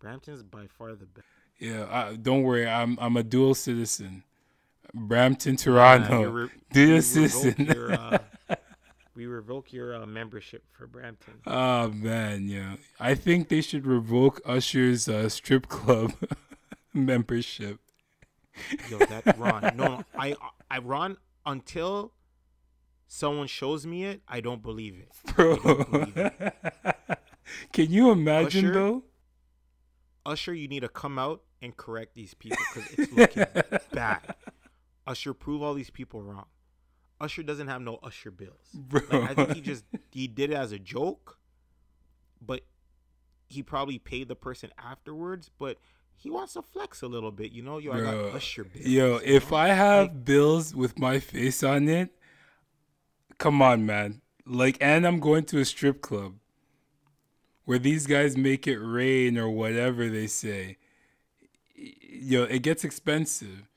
Brampton's 0.00 0.42
by 0.42 0.66
far 0.66 0.94
the 0.94 1.06
best. 1.06 1.26
yeah, 1.58 1.86
I, 1.90 2.16
don't 2.16 2.42
worry. 2.42 2.66
I'm 2.66 2.98
I'm 3.00 3.16
a 3.16 3.22
dual 3.22 3.54
citizen. 3.54 4.24
Brampton, 4.92 5.54
Uh, 5.54 5.58
Toronto. 5.58 6.20
you 6.22 6.28
re- 6.30 6.48
dual 6.72 6.94
we 6.96 7.00
citizen. 7.00 7.66
your, 7.66 7.92
uh, 8.00 8.18
we 9.14 9.26
revoke 9.26 9.72
your 9.72 9.94
uh, 9.94 10.06
membership 10.06 10.64
for 10.76 10.86
Brampton. 10.86 11.34
Oh 11.46 11.88
man, 11.90 12.48
yeah. 12.48 12.76
I 12.98 13.14
think 13.14 13.48
they 13.48 13.60
should 13.60 13.86
revoke 13.86 14.40
Usher's 14.44 15.08
uh, 15.08 15.28
strip 15.28 15.68
club 15.68 16.12
membership. 16.94 17.78
Yo, 18.90 18.98
that 18.98 19.38
Ron. 19.38 19.62
No, 19.76 19.84
no, 19.86 20.04
I, 20.18 20.34
I 20.70 20.78
Ron. 20.78 21.16
Until 21.46 22.12
someone 23.08 23.46
shows 23.46 23.86
me 23.86 24.04
it, 24.04 24.20
I 24.28 24.40
don't 24.40 24.62
believe 24.62 24.94
it. 24.98 25.34
Bro. 25.34 25.56
don't 25.56 25.90
believe 26.14 26.52
Can 27.72 27.90
you 27.90 28.10
imagine 28.10 28.66
Usher? 28.66 28.74
though? 28.74 29.02
Usher, 30.30 30.54
you 30.54 30.68
need 30.68 30.80
to 30.80 30.88
come 30.88 31.18
out 31.18 31.42
and 31.60 31.76
correct 31.76 32.14
these 32.14 32.34
people 32.34 32.58
because 32.72 32.90
it's 32.92 33.12
looking 33.12 33.44
bad. 33.92 34.34
Usher, 35.06 35.34
prove 35.34 35.60
all 35.60 35.74
these 35.74 35.90
people 35.90 36.22
wrong. 36.22 36.46
Usher 37.20 37.42
doesn't 37.42 37.66
have 37.66 37.82
no 37.82 37.98
Usher 38.02 38.30
bills. 38.30 38.54
Bro. 38.74 39.00
Like, 39.10 39.30
I 39.30 39.34
think 39.34 39.54
he 39.54 39.60
just 39.60 39.84
he 40.12 40.28
did 40.28 40.50
it 40.50 40.54
as 40.56 40.70
a 40.72 40.78
joke, 40.78 41.38
but 42.40 42.60
he 43.48 43.62
probably 43.62 43.98
paid 43.98 44.28
the 44.28 44.36
person 44.36 44.70
afterwards. 44.78 45.50
But 45.58 45.78
he 46.16 46.30
wants 46.30 46.52
to 46.52 46.62
flex 46.62 47.02
a 47.02 47.08
little 47.08 47.32
bit, 47.32 47.50
you 47.50 47.62
know. 47.62 47.78
Yo, 47.78 47.90
I 47.92 47.98
Bro, 47.98 48.26
got 48.28 48.36
Usher 48.36 48.64
bills. 48.64 48.86
Yo, 48.86 49.20
if? 49.24 49.52
I 49.52 49.68
have 49.68 50.08
Like, 50.08 50.24
bills 50.24 50.74
with 50.74 50.98
my 50.98 51.18
face 51.18 51.62
on 51.64 51.88
it, 51.88 52.10
come 53.38 53.60
on, 53.60 53.84
man. 53.84 54.22
Like, 54.46 54.78
and 54.80 55.04
I'm 55.06 55.18
going 55.18 55.44
to 55.46 55.58
a 55.58 55.64
strip 55.64 56.00
club. 56.00 56.34
Where 57.64 57.78
these 57.78 58.06
guys 58.06 58.36
make 58.36 58.66
it 58.66 58.78
rain 58.78 59.38
or 59.38 59.48
whatever 59.48 60.08
they 60.08 60.26
say. 60.26 60.76
You 61.74 62.40
know, 62.40 62.44
it 62.44 62.62
gets 62.62 62.84
expensive. 62.84 63.68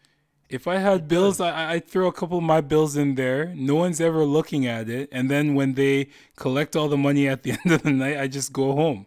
If 0.50 0.68
I 0.68 0.78
had 0.78 1.08
bills, 1.08 1.40
I 1.40 1.74
I'd 1.74 1.88
throw 1.88 2.08
a 2.08 2.14
couple 2.14 2.38
of 2.38 2.44
my 2.44 2.62
bills 2.62 2.96
in 2.96 3.16
there. 3.16 3.54
No 3.56 3.76
one's 3.76 4.02
ever 4.02 4.24
looking 4.24 4.68
at 4.68 4.90
it, 4.90 5.10
and 5.12 5.30
then 5.30 5.56
when 5.56 5.74
they 5.74 6.10
collect 6.36 6.76
all 6.76 6.90
the 6.90 6.98
money 6.98 7.28
at 7.28 7.44
the 7.44 7.52
end 7.64 7.72
of 7.74 7.84
the 7.84 7.92
night, 7.92 8.20
I 8.20 8.28
just 8.28 8.54
go 8.54 8.74
home. 8.74 9.06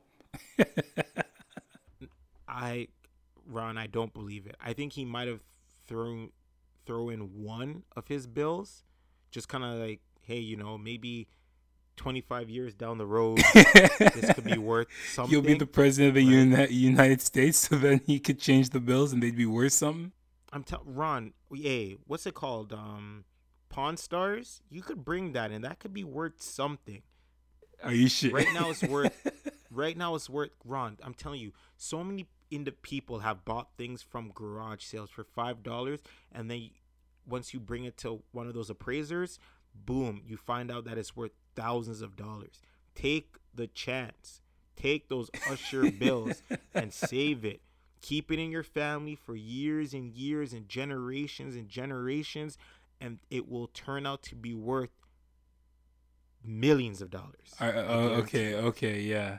I, 2.48 2.88
Ron, 3.46 3.76
I 3.76 3.86
don't 3.86 4.12
believe 4.14 4.46
it. 4.46 4.56
I 4.64 4.72
think 4.72 4.94
he 4.94 5.04
might 5.04 5.28
have 5.28 5.40
thrown 5.86 6.30
throw 6.86 7.10
in 7.10 7.42
one 7.42 7.82
of 7.96 8.08
his 8.08 8.26
bills, 8.26 8.84
just 9.30 9.48
kind 9.48 9.64
of 9.64 9.78
like, 9.78 10.00
hey, 10.22 10.38
you 10.38 10.56
know, 10.56 10.78
maybe 10.78 11.26
25 11.96 12.50
years 12.50 12.74
down 12.74 12.98
the 12.98 13.06
road, 13.06 13.38
this 13.54 14.32
could 14.34 14.44
be 14.44 14.58
worth 14.58 14.88
something. 15.12 15.32
You'll 15.32 15.42
be 15.42 15.54
the 15.54 15.66
president 15.66 16.10
of 16.10 16.14
the 16.14 16.24
Right. 16.26 16.68
Uni- 16.70 16.72
United 16.74 17.20
States, 17.20 17.58
so 17.68 17.76
then 17.76 18.00
he 18.06 18.18
could 18.18 18.38
change 18.38 18.70
the 18.70 18.80
bills 18.80 19.12
and 19.12 19.22
they'd 19.22 19.36
be 19.36 19.46
worth 19.46 19.72
something. 19.72 20.12
I'm 20.52 20.62
telling 20.64 20.94
Ron, 20.94 21.32
hey, 21.52 21.96
what's 22.06 22.26
it 22.26 22.34
called? 22.34 22.72
Um, 22.72 23.24
Pawn 23.68 23.96
Stars. 23.96 24.62
You 24.70 24.82
could 24.82 25.04
bring 25.04 25.32
that, 25.32 25.50
and 25.50 25.64
that 25.64 25.80
could 25.80 25.92
be 25.92 26.04
worth 26.04 26.40
something. 26.40 27.02
Are 27.82 27.92
you 27.92 28.08
shit? 28.08 28.32
Right 28.32 28.46
now, 28.54 28.70
it's 28.70 28.82
worth. 28.82 29.26
right 29.70 29.96
now, 29.96 30.14
it's 30.14 30.30
worth. 30.30 30.50
Ron, 30.64 30.96
I'm 31.02 31.14
telling 31.14 31.40
you, 31.40 31.52
so 31.76 32.02
many 32.02 32.26
into 32.50 32.72
people 32.72 33.18
have 33.18 33.44
bought 33.44 33.70
things 33.76 34.02
from 34.02 34.30
garage 34.34 34.82
sales 34.82 35.10
for 35.10 35.24
five 35.24 35.62
dollars, 35.62 36.00
and 36.32 36.50
then 36.50 36.70
once 37.28 37.52
you 37.52 37.60
bring 37.60 37.84
it 37.84 37.96
to 37.98 38.22
one 38.32 38.46
of 38.46 38.54
those 38.54 38.70
appraisers, 38.70 39.38
boom, 39.74 40.22
you 40.26 40.36
find 40.36 40.70
out 40.70 40.84
that 40.84 40.96
it's 40.96 41.16
worth 41.16 41.32
thousands 41.56 42.02
of 42.02 42.14
dollars. 42.16 42.62
Take 42.94 43.36
the 43.54 43.66
chance. 43.66 44.40
Take 44.76 45.08
those 45.08 45.30
Usher 45.50 45.90
bills 45.90 46.42
and 46.74 46.92
save 46.92 47.44
it. 47.44 47.60
Keep 48.02 48.30
it 48.30 48.38
in 48.38 48.50
your 48.50 48.62
family 48.62 49.16
for 49.16 49.34
years 49.34 49.94
and 49.94 50.12
years 50.12 50.52
and 50.52 50.68
generations 50.68 51.56
and 51.56 51.68
generations, 51.68 52.58
and 53.00 53.18
it 53.30 53.50
will 53.50 53.68
turn 53.68 54.06
out 54.06 54.22
to 54.24 54.36
be 54.36 54.54
worth 54.54 54.90
millions 56.44 57.02
of 57.02 57.10
dollars. 57.10 57.54
I 57.58 57.70
uh, 57.70 58.20
okay, 58.22 58.54
okay, 58.54 59.00
yeah. 59.00 59.38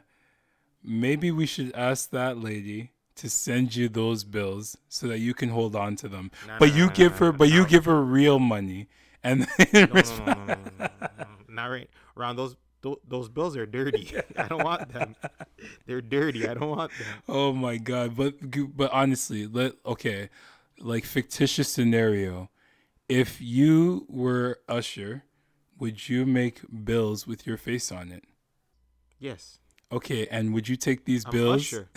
Maybe 0.83 1.31
we 1.31 1.45
should 1.45 1.73
ask 1.75 2.09
that 2.09 2.37
lady 2.37 2.91
to 3.15 3.29
send 3.29 3.75
you 3.75 3.89
those 3.89 4.23
bills 4.23 4.77
so 4.89 5.07
that 5.07 5.19
you 5.19 5.33
can 5.33 5.49
hold 5.49 5.75
on 5.75 5.95
to 5.97 6.07
them. 6.07 6.31
Nah, 6.47 6.59
but 6.59 6.69
nah, 6.69 6.75
you 6.75 6.85
nah, 6.87 6.93
give 6.93 7.17
her, 7.19 7.31
but 7.31 7.49
you 7.49 7.65
give 7.65 7.85
her 7.85 8.03
real 8.03 8.39
money, 8.39 8.87
and 9.23 9.47
then 9.57 9.67
no, 9.73 9.85
no, 9.85 9.93
no, 9.93 10.33
no, 10.33 10.45
no, 10.45 10.55
no, 10.79 10.89
no, 11.19 11.27
Not 11.57 11.71
right. 11.71 11.89
Ron, 12.15 12.35
those 12.35 12.55
tho- 12.81 13.01
those 13.07 13.29
bills 13.29 13.57
are 13.57 13.65
dirty. 13.65 14.13
I 14.37 14.47
don't 14.47 14.63
want 14.63 14.93
them. 14.93 15.15
They're 15.87 16.01
dirty. 16.01 16.47
I 16.47 16.53
don't 16.53 16.69
want 16.69 16.91
them. 16.91 17.23
Oh 17.27 17.51
my 17.51 17.77
god! 17.77 18.15
But 18.15 18.35
but 18.77 18.91
honestly, 18.93 19.47
let 19.47 19.73
okay, 19.83 20.29
like 20.79 21.03
fictitious 21.03 21.67
scenario. 21.67 22.51
If 23.09 23.41
you 23.41 24.05
were 24.07 24.59
Usher, 24.69 25.23
would 25.79 26.07
you 26.07 26.27
make 26.27 26.61
bills 26.85 27.25
with 27.25 27.47
your 27.47 27.57
face 27.57 27.91
on 27.91 28.11
it? 28.11 28.23
Yes. 29.17 29.57
Okay, 29.91 30.27
and 30.27 30.53
would 30.53 30.67
you 30.67 30.75
take 30.75 31.05
these 31.05 31.25
I'm 31.25 31.31
bills? 31.31 31.73
Usher. 31.73 31.89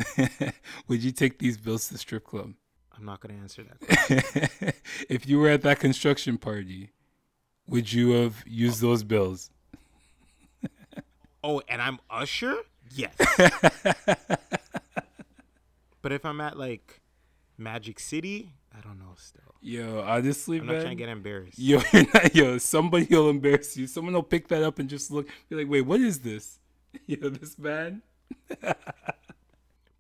would 0.89 1.05
you 1.05 1.13
take 1.13 1.39
these 1.39 1.59
bills 1.59 1.89
to 1.89 1.93
the 1.95 1.99
strip 1.99 2.25
club? 2.25 2.55
I'm 2.97 3.05
not 3.05 3.21
gonna 3.21 3.39
answer 3.39 3.63
that. 3.65 4.75
if 5.11 5.29
you 5.29 5.39
were 5.39 5.49
at 5.49 5.61
that 5.63 5.81
construction 5.81 6.39
party, 6.39 6.93
would 7.71 7.93
you 7.93 8.11
have 8.11 8.43
used 8.47 8.83
those 8.83 9.03
bills? 9.03 9.51
Oh, 11.43 11.63
and 11.69 11.81
I'm 11.81 11.99
Usher? 12.11 12.59
Yes. 12.93 13.15
but 16.03 16.13
if 16.13 16.27
I'm 16.27 16.41
at 16.41 16.59
like 16.59 17.01
Magic 17.57 17.99
City, 17.99 18.53
I 18.77 18.81
don't 18.81 18.99
know 18.99 19.15
still. 19.17 19.55
Yo, 19.63 20.05
honestly, 20.07 20.59
I'm 20.59 20.67
man. 20.67 20.77
not 20.77 20.83
trying 20.83 20.97
to 20.97 21.03
get 21.03 21.09
embarrassed. 21.09 21.59
Yo, 21.59 21.81
not, 21.93 22.35
yo, 22.35 22.59
somebody 22.59 23.07
will 23.11 23.31
embarrass 23.31 23.77
you. 23.77 23.87
Someone 23.87 24.15
will 24.15 24.23
pick 24.23 24.49
that 24.49 24.63
up 24.63 24.79
and 24.79 24.89
just 24.89 25.11
look, 25.11 25.29
be 25.49 25.57
like, 25.57 25.69
wait, 25.71 25.83
what 25.83 26.01
is 26.01 26.21
this? 26.21 26.59
Yo, 27.07 27.29
this 27.31 27.59
man? 27.59 28.03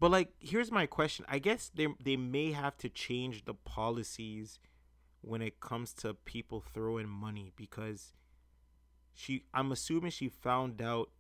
But 0.00 0.10
like, 0.10 0.32
here's 0.40 0.72
my 0.72 0.86
question. 0.86 1.24
I 1.28 1.38
guess 1.38 1.70
they 1.74 1.86
they 2.02 2.16
may 2.16 2.52
have 2.52 2.76
to 2.78 2.88
change 2.88 3.44
the 3.44 3.54
policies 3.54 4.58
when 5.22 5.42
it 5.42 5.60
comes 5.60 5.92
to 5.94 6.14
people 6.14 6.62
throwing 6.72 7.08
money 7.08 7.52
because 7.56 8.12
she 9.14 9.44
I'm 9.52 9.70
assuming 9.72 10.10
she 10.10 10.28
found 10.28 10.80
out 10.80 11.10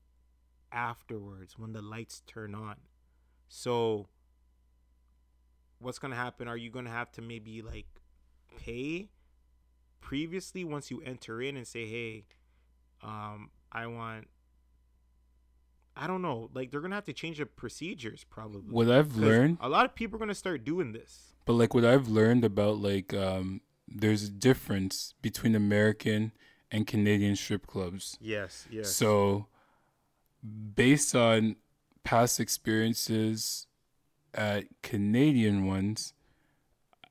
afterwards 0.72 1.58
when 1.58 1.72
the 1.72 1.82
lights 1.82 2.22
turn 2.26 2.54
on. 2.54 2.76
So 3.48 4.06
what's 5.78 5.98
going 5.98 6.12
to 6.12 6.16
happen? 6.16 6.48
Are 6.48 6.56
you 6.56 6.70
going 6.70 6.84
to 6.84 6.90
have 6.90 7.10
to 7.12 7.22
maybe 7.22 7.62
like 7.62 7.86
pay 8.56 9.10
previously 10.00 10.64
once 10.64 10.90
you 10.90 11.02
enter 11.02 11.42
in 11.42 11.56
and 11.56 11.66
say, 11.66 11.86
"Hey, 11.86 12.24
um 13.02 13.50
I 13.72 13.86
want 13.86 14.28
I 15.96 16.06
don't 16.06 16.22
know. 16.22 16.48
Like 16.54 16.70
they're 16.70 16.80
gonna 16.80 16.94
have 16.94 17.04
to 17.04 17.12
change 17.12 17.38
the 17.38 17.46
procedures 17.46 18.24
probably. 18.24 18.72
What 18.72 18.90
I've 18.90 19.16
learned, 19.16 19.58
a 19.60 19.68
lot 19.68 19.84
of 19.84 19.94
people 19.94 20.16
are 20.16 20.20
gonna 20.20 20.34
start 20.34 20.64
doing 20.64 20.92
this. 20.92 21.34
but 21.44 21.54
like 21.54 21.74
what 21.74 21.84
I've 21.84 22.08
learned 22.08 22.44
about 22.44 22.78
like, 22.78 23.12
um, 23.12 23.60
there's 23.90 24.24
a 24.24 24.30
difference 24.30 25.14
between 25.22 25.54
American 25.54 26.32
and 26.70 26.86
Canadian 26.86 27.36
strip 27.36 27.66
clubs. 27.66 28.16
Yes, 28.20 28.66
yes. 28.70 28.94
So, 28.94 29.46
based 30.74 31.14
on 31.14 31.56
past 32.04 32.40
experiences 32.40 33.66
at 34.34 34.64
Canadian 34.82 35.66
ones, 35.66 36.12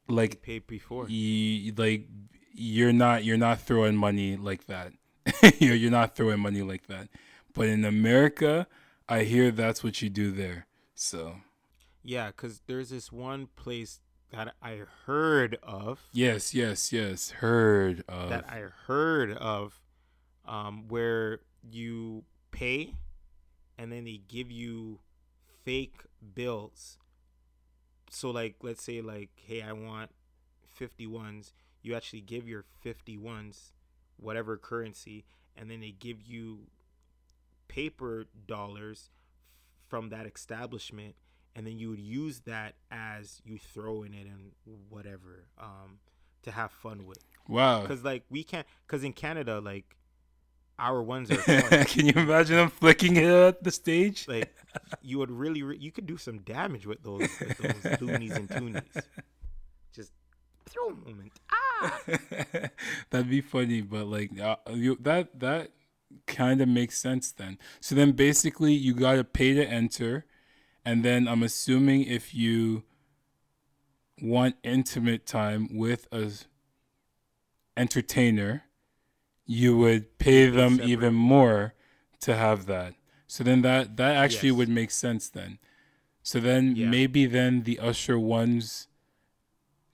like 0.08 0.42
paid 0.42 0.66
before. 0.68 1.08
you 1.10 1.74
like 1.78 2.08
you're 2.54 2.94
not 2.94 3.24
you're 3.24 3.38
not 3.38 3.62
throwing 3.62 3.96
money 3.96 4.36
like 4.36 4.66
that. 4.68 4.94
you're 5.60 5.76
you're 5.76 5.92
not 5.92 6.16
throwing 6.16 6.40
money 6.40 6.62
like 6.62 6.88
that. 6.88 7.10
But 7.54 7.68
in 7.68 7.84
America, 7.84 8.68
I 9.08 9.24
hear 9.24 9.52
that's 9.52 9.84
what 9.84 10.02
you 10.02 10.10
do 10.10 10.32
there. 10.32 10.68
So 10.96 11.36
Yeah, 12.04 12.28
because 12.28 12.62
there's 12.68 12.90
this 12.90 13.12
one 13.12 13.48
place 13.56 14.00
that 14.32 14.54
I 14.62 14.82
heard 15.06 15.58
of 15.64 16.00
yes, 16.12 16.54
yes, 16.54 16.94
yes. 16.94 17.32
Heard 17.32 18.04
of 18.08 18.30
that 18.30 18.46
I 18.50 18.64
heard 18.88 19.32
of, 19.32 19.82
um, 20.46 20.88
where 20.88 21.40
you 21.70 22.24
pay, 22.52 22.94
and 23.78 23.92
then 23.92 24.06
they 24.06 24.22
give 24.28 24.52
you 24.52 25.00
fake 25.64 26.04
bills. 26.36 26.98
So 28.10 28.30
like, 28.32 28.56
let's 28.62 28.84
say 28.84 29.02
like, 29.02 29.30
hey, 29.36 29.62
I 29.62 29.74
want 29.74 30.12
fifty 30.66 31.08
ones. 31.08 31.54
You 31.82 31.96
actually 31.96 32.22
give 32.22 32.48
your 32.48 32.66
fifty 32.82 33.18
ones, 33.18 33.74
whatever 34.18 34.58
currency, 34.58 35.26
and 35.56 35.70
then 35.72 35.80
they 35.80 35.92
give 35.92 36.22
you 36.22 36.68
paper 37.68 38.26
dollars 38.48 39.10
from 39.88 40.10
that 40.10 40.26
establishment 40.26 41.16
and 41.56 41.66
then 41.66 41.78
you 41.78 41.90
would 41.90 42.00
use 42.00 42.42
that 42.42 42.76
as 42.92 43.42
you 43.44 43.58
throw 43.58 44.04
in 44.04 44.14
it 44.14 44.28
and 44.28 44.52
whatever 44.90 45.46
um 45.60 46.00
to 46.44 46.52
have 46.52 46.72
fun 46.72 47.06
with 47.06 47.20
wow. 47.48 47.82
because 47.82 48.04
like 48.04 48.24
we 48.30 48.44
can't 48.44 48.66
because 48.86 49.04
in 49.04 49.14
canada 49.14 49.60
like 49.60 49.96
our 50.80 51.04
ones 51.04 51.30
are. 51.30 51.36
Can 51.86 52.06
you 52.06 52.14
imagine 52.16 52.56
them 52.56 52.70
flicking 52.70 53.18
it 53.18 53.26
at 53.26 53.64
the 53.64 53.70
stage? 53.70 54.26
like 54.30 54.56
you 55.02 55.18
would 55.18 55.30
really 55.30 55.62
re- 55.62 55.78
you 55.78 55.92
could 55.92 56.06
do 56.06 56.16
some 56.16 56.38
damage 56.40 56.86
with 56.86 57.04
those 57.04 57.28
with 57.40 57.58
those 57.58 58.02
loonies 58.02 58.32
and 58.32 58.48
toonies 58.48 59.04
just 59.94 60.14
throw 60.70 60.88
a 60.88 60.94
moment 60.94 61.34
ah 61.52 61.60
That'd 63.10 63.30
be 63.30 63.42
funny, 63.42 63.82
but 63.82 64.08
like 64.08 64.40
uh, 64.40 64.56
you, 64.72 64.98
that 65.02 65.40
that 65.40 65.72
kind 66.28 66.62
of 66.62 66.68
makes 66.68 66.98
sense 66.98 67.32
then. 67.32 67.58
So 67.80 67.96
then 67.96 68.14
basically 68.14 68.74
you 68.74 68.94
got 68.94 69.14
to 69.14 69.24
pay 69.24 69.54
to 69.54 69.66
enter 69.66 70.26
and 70.90 71.06
then 71.06 71.28
I'm 71.28 71.44
assuming 71.44 72.04
if 72.06 72.34
you 72.34 72.84
want 74.20 74.56
intimate 74.64 75.28
time 75.28 75.70
with 75.78 76.08
a 76.12 76.32
entertainer, 77.78 78.64
you 79.46 79.78
would 79.78 80.18
pay 80.18 80.48
pay 80.48 80.50
them 80.50 80.72
separate. 80.78 80.90
even 80.90 81.14
more 81.14 81.74
to 82.22 82.36
have 82.36 82.66
that. 82.66 82.96
So 83.28 83.44
then 83.44 83.62
that 83.62 83.98
that 83.98 84.16
actually 84.16 84.50
Yes. 84.50 84.58
would 84.58 84.70
make 84.70 84.90
sense 84.90 85.30
then. 85.30 85.60
So 86.24 86.40
then 86.40 86.76
Yeah. 86.76 86.90
maybe 86.90 87.28
then 87.28 87.64
the 87.64 87.78
usher 87.80 88.18
ones 88.18 88.88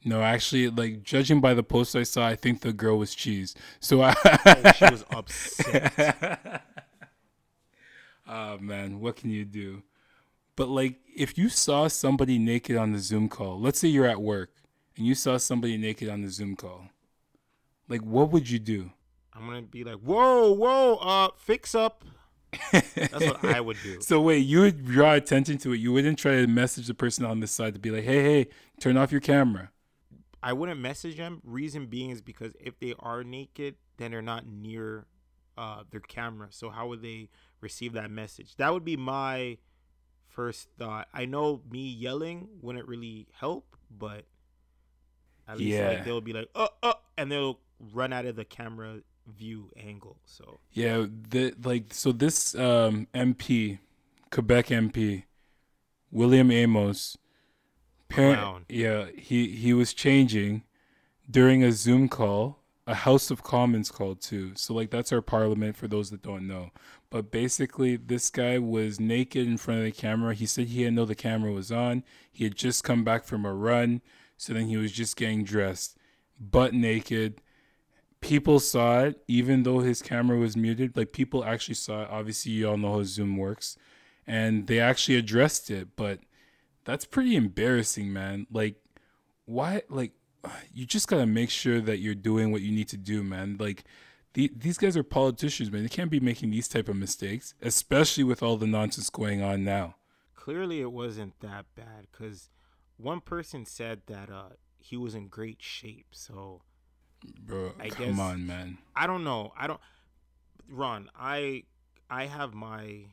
no, 0.08 0.22
actually, 0.22 0.70
like 0.70 1.02
judging 1.02 1.42
by 1.42 1.56
the 1.56 1.64
post 1.64 1.96
I 1.96 2.04
saw, 2.04 2.28
I 2.28 2.36
think 2.36 2.62
the 2.62 2.72
girl 2.72 3.00
was 3.00 3.16
cheese. 3.16 3.56
So 3.80 4.04
I, 4.04 4.14
oh, 4.46 4.72
she 4.74 4.86
was 4.92 5.04
upset 5.10 6.62
oh 8.28 8.58
man, 8.62 9.00
what 9.02 9.16
can 9.18 9.32
you 9.32 9.44
do? 9.46 9.82
But 10.56 10.70
like, 10.70 11.00
if 11.16 11.38
you 11.38 11.50
saw 11.50 11.88
somebody 11.88 12.40
naked 12.40 12.78
on 12.78 12.94
the 12.94 13.00
Zoom 13.00 13.30
call, 13.30 13.60
let's 13.60 13.80
say 13.80 13.88
you're 13.88 14.06
at 14.06 14.22
work 14.22 14.52
and 14.98 15.06
you 15.06 15.16
saw 15.16 15.38
somebody 15.38 15.78
naked 15.78 16.10
on 16.10 16.22
the 16.22 16.30
Zoom 16.30 16.56
call, 16.56 16.90
like, 17.88 18.02
what 18.02 18.32
would 18.32 18.50
you 18.50 18.60
do? 18.60 18.92
i'm 19.38 19.46
gonna 19.48 19.62
be 19.62 19.84
like 19.84 19.98
whoa 19.98 20.54
whoa 20.54 20.96
uh 20.96 21.28
fix 21.36 21.76
up 21.76 22.06
That's 22.72 23.26
what 23.26 23.44
I 23.44 23.60
would 23.60 23.76
do. 23.84 24.00
So 24.02 24.22
wait, 24.22 24.40
you 24.40 24.62
would 24.62 24.86
draw 24.86 25.14
attention 25.14 25.58
to 25.58 25.74
it. 25.74 25.78
You 25.78 25.92
wouldn't 25.92 26.18
try 26.18 26.36
to 26.36 26.48
message 26.48 26.88
the 26.88 26.94
person 26.94 27.26
on 27.26 27.42
this 27.42 27.52
side 27.52 27.74
to 27.74 27.82
be 27.82 27.92
like, 27.92 28.06
"Hey, 28.06 28.24
hey, 28.24 28.48
turn 28.80 28.96
off 28.96 29.12
your 29.12 29.20
camera." 29.20 29.72
I 30.42 30.54
wouldn't 30.54 30.80
message 30.80 31.18
them. 31.18 31.42
Reason 31.44 31.88
being 31.88 32.12
is 32.12 32.22
because 32.22 32.54
if 32.62 32.80
they 32.80 32.94
are 33.00 33.26
naked, 33.26 33.76
then 33.98 34.12
they're 34.12 34.22
not 34.22 34.48
near 34.48 35.06
uh, 35.58 35.84
their 35.90 36.00
camera. 36.00 36.48
So 36.52 36.70
how 36.70 36.88
would 36.88 37.02
they 37.02 37.28
receive 37.60 37.92
that 37.94 38.10
message? 38.10 38.56
That 38.56 38.72
would 38.72 38.86
be 38.86 38.96
my 38.96 39.58
first 40.36 40.68
thought. 40.78 41.08
I 41.14 41.26
know 41.26 41.62
me 41.72 41.88
yelling 41.90 42.48
wouldn't 42.62 42.88
really 42.88 43.28
help, 43.34 43.76
but 43.90 44.26
at 45.48 45.58
least 45.58 45.78
Yeah. 45.78 45.88
like 45.88 46.06
they'll 46.06 46.22
be 46.22 46.34
like, 46.34 46.50
"Uh, 46.54 46.68
uh," 46.84 46.94
and 47.18 47.32
they'll 47.32 47.60
run 47.80 48.12
out 48.14 48.26
of 48.26 48.36
the 48.36 48.46
camera 48.46 49.02
view 49.28 49.72
angle. 49.78 50.18
So 50.26 50.60
Yeah, 50.72 51.06
the 51.30 51.56
like 51.64 51.94
so 51.94 52.12
this 52.12 52.54
um 52.56 53.08
MP, 53.14 53.80
Quebec 54.32 54.68
MP, 54.68 55.24
William 56.12 56.52
Amos, 56.52 57.18
parent, 58.10 58.66
yeah, 58.70 59.08
he 59.18 59.50
he 59.56 59.74
was 59.74 59.94
changing 59.94 60.64
during 61.30 61.64
a 61.64 61.72
Zoom 61.72 62.08
call, 62.08 62.60
a 62.88 62.94
House 62.94 63.32
of 63.32 63.44
Commons 63.44 63.90
called 63.90 64.22
too. 64.22 64.54
So 64.56 64.74
like 64.74 64.92
that's 64.92 65.12
our 65.12 65.22
parliament 65.22 65.76
for 65.76 65.88
those 65.88 66.12
that 66.12 66.22
don't 66.22 66.48
know. 66.48 66.72
But 67.10 67.32
basically 67.32 67.96
this 67.96 68.30
guy 68.30 68.60
was 68.60 69.00
naked 69.00 69.48
in 69.48 69.58
front 69.58 69.80
of 69.80 69.86
the 69.86 69.92
camera. 69.92 70.34
He 70.34 70.46
said 70.46 70.68
he 70.68 70.80
didn't 70.80 70.96
know 70.96 71.06
the 71.06 71.16
camera 71.16 71.52
was 71.52 71.72
on. 71.72 72.04
He 72.32 72.44
had 72.44 72.56
just 72.56 72.84
come 72.84 73.04
back 73.04 73.26
from 73.26 73.46
a 73.46 73.54
run, 73.54 74.02
so 74.38 74.54
then 74.54 74.68
he 74.68 74.78
was 74.78 74.92
just 74.92 75.16
getting 75.16 75.44
dressed, 75.44 75.98
butt 76.40 76.74
naked 76.74 77.42
people 78.26 78.60
saw 78.60 79.02
it 79.02 79.22
even 79.28 79.62
though 79.62 79.80
his 79.80 80.02
camera 80.02 80.36
was 80.38 80.58
muted 80.58 80.98
like 80.98 81.12
people 81.12 81.46
actually 81.46 81.76
saw 81.76 82.02
it 82.02 82.10
obviously 82.10 82.52
you 82.52 82.68
all 82.68 82.76
know 82.76 82.94
how 82.94 83.04
zoom 83.04 83.38
works 83.38 83.78
and 84.26 84.66
they 84.66 84.80
actually 84.80 85.16
addressed 85.16 85.70
it 85.70 85.90
but 85.96 86.20
that's 86.86 87.06
pretty 87.06 87.36
embarrassing 87.36 88.12
man 88.12 88.48
like 88.52 88.78
why 89.46 89.80
like 89.90 90.12
you 90.74 90.86
just 90.86 91.08
gotta 91.08 91.26
make 91.26 91.50
sure 91.50 91.80
that 91.82 91.98
you're 92.00 92.16
doing 92.16 92.52
what 92.52 92.62
you 92.62 92.72
need 92.72 92.88
to 92.90 92.98
do 92.98 93.24
man 93.24 93.58
like 93.60 93.84
the, 94.34 94.52
these 94.56 94.78
guys 94.78 94.96
are 94.98 95.04
politicians 95.04 95.72
man 95.72 95.84
they 95.84 95.90
can't 95.90 96.12
be 96.12 96.20
making 96.20 96.52
these 96.52 96.68
type 96.68 96.88
of 96.90 96.96
mistakes 96.96 97.54
especially 97.62 98.24
with 98.24 98.42
all 98.44 98.58
the 98.58 98.68
nonsense 98.68 99.10
going 99.10 99.42
on 99.42 99.64
now 99.64 99.96
clearly 100.36 100.82
it 100.82 100.92
wasn't 100.92 101.40
that 101.40 101.66
bad 101.76 102.08
because 102.12 102.50
one 102.98 103.20
person 103.20 103.66
said 103.66 104.02
that 104.08 104.30
uh, 104.30 104.50
he 104.78 104.96
was 104.96 105.16
in 105.16 105.28
great 105.28 105.62
shape. 105.62 106.08
So 106.12 106.62
bro 107.42 107.74
I 107.80 107.90
come 107.90 108.12
guess- 108.12 108.20
on 108.20 108.46
man 108.46 108.78
I 108.96 109.08
don't 109.08 109.24
know. 109.24 109.52
I 109.58 109.68
don't 109.68 109.80
Ron, 110.70 111.10
I 111.16 111.64
I 112.10 112.28
have 112.28 112.54
my 112.54 113.06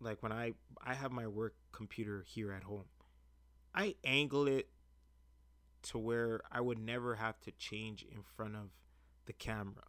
like 0.00 0.22
when 0.22 0.30
I 0.32 0.52
I 0.84 0.94
have 0.94 1.10
my 1.10 1.26
work 1.26 1.54
computer 1.72 2.24
here 2.28 2.52
at 2.52 2.62
home. 2.64 2.84
I 3.74 3.94
angle 4.04 4.46
it 4.46 4.68
to 5.84 5.98
where 5.98 6.40
I 6.50 6.60
would 6.60 6.78
never 6.78 7.16
have 7.16 7.40
to 7.42 7.52
change 7.52 8.02
in 8.02 8.22
front 8.22 8.56
of 8.56 8.70
the 9.26 9.32
camera. 9.32 9.84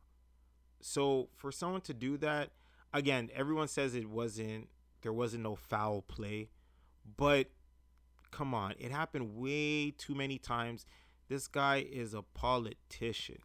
So 0.81 1.29
for 1.35 1.51
someone 1.51 1.81
to 1.81 1.93
do 1.93 2.17
that, 2.17 2.51
again, 2.93 3.29
everyone 3.33 3.67
says 3.67 3.95
it 3.95 4.09
wasn't 4.09 4.69
there 5.01 5.13
wasn't 5.13 5.43
no 5.43 5.55
foul 5.55 6.01
play, 6.01 6.49
but 7.17 7.47
come 8.31 8.53
on, 8.53 8.73
it 8.77 8.91
happened 8.91 9.35
way 9.35 9.91
too 9.91 10.13
many 10.13 10.37
times. 10.37 10.85
This 11.27 11.47
guy 11.47 11.85
is 11.89 12.13
a 12.13 12.21
politician 12.21 13.37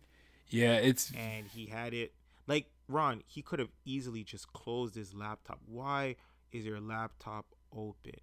yeah 0.50 0.74
it's 0.74 1.10
and 1.16 1.46
he 1.48 1.66
had 1.66 1.94
it 1.94 2.12
like 2.46 2.66
Ron, 2.88 3.22
he 3.26 3.42
could 3.42 3.58
have 3.58 3.70
easily 3.84 4.24
just 4.24 4.52
closed 4.52 4.94
his 4.94 5.14
laptop. 5.14 5.60
Why 5.66 6.16
is 6.52 6.64
your 6.64 6.80
laptop 6.80 7.46
open? 7.74 8.20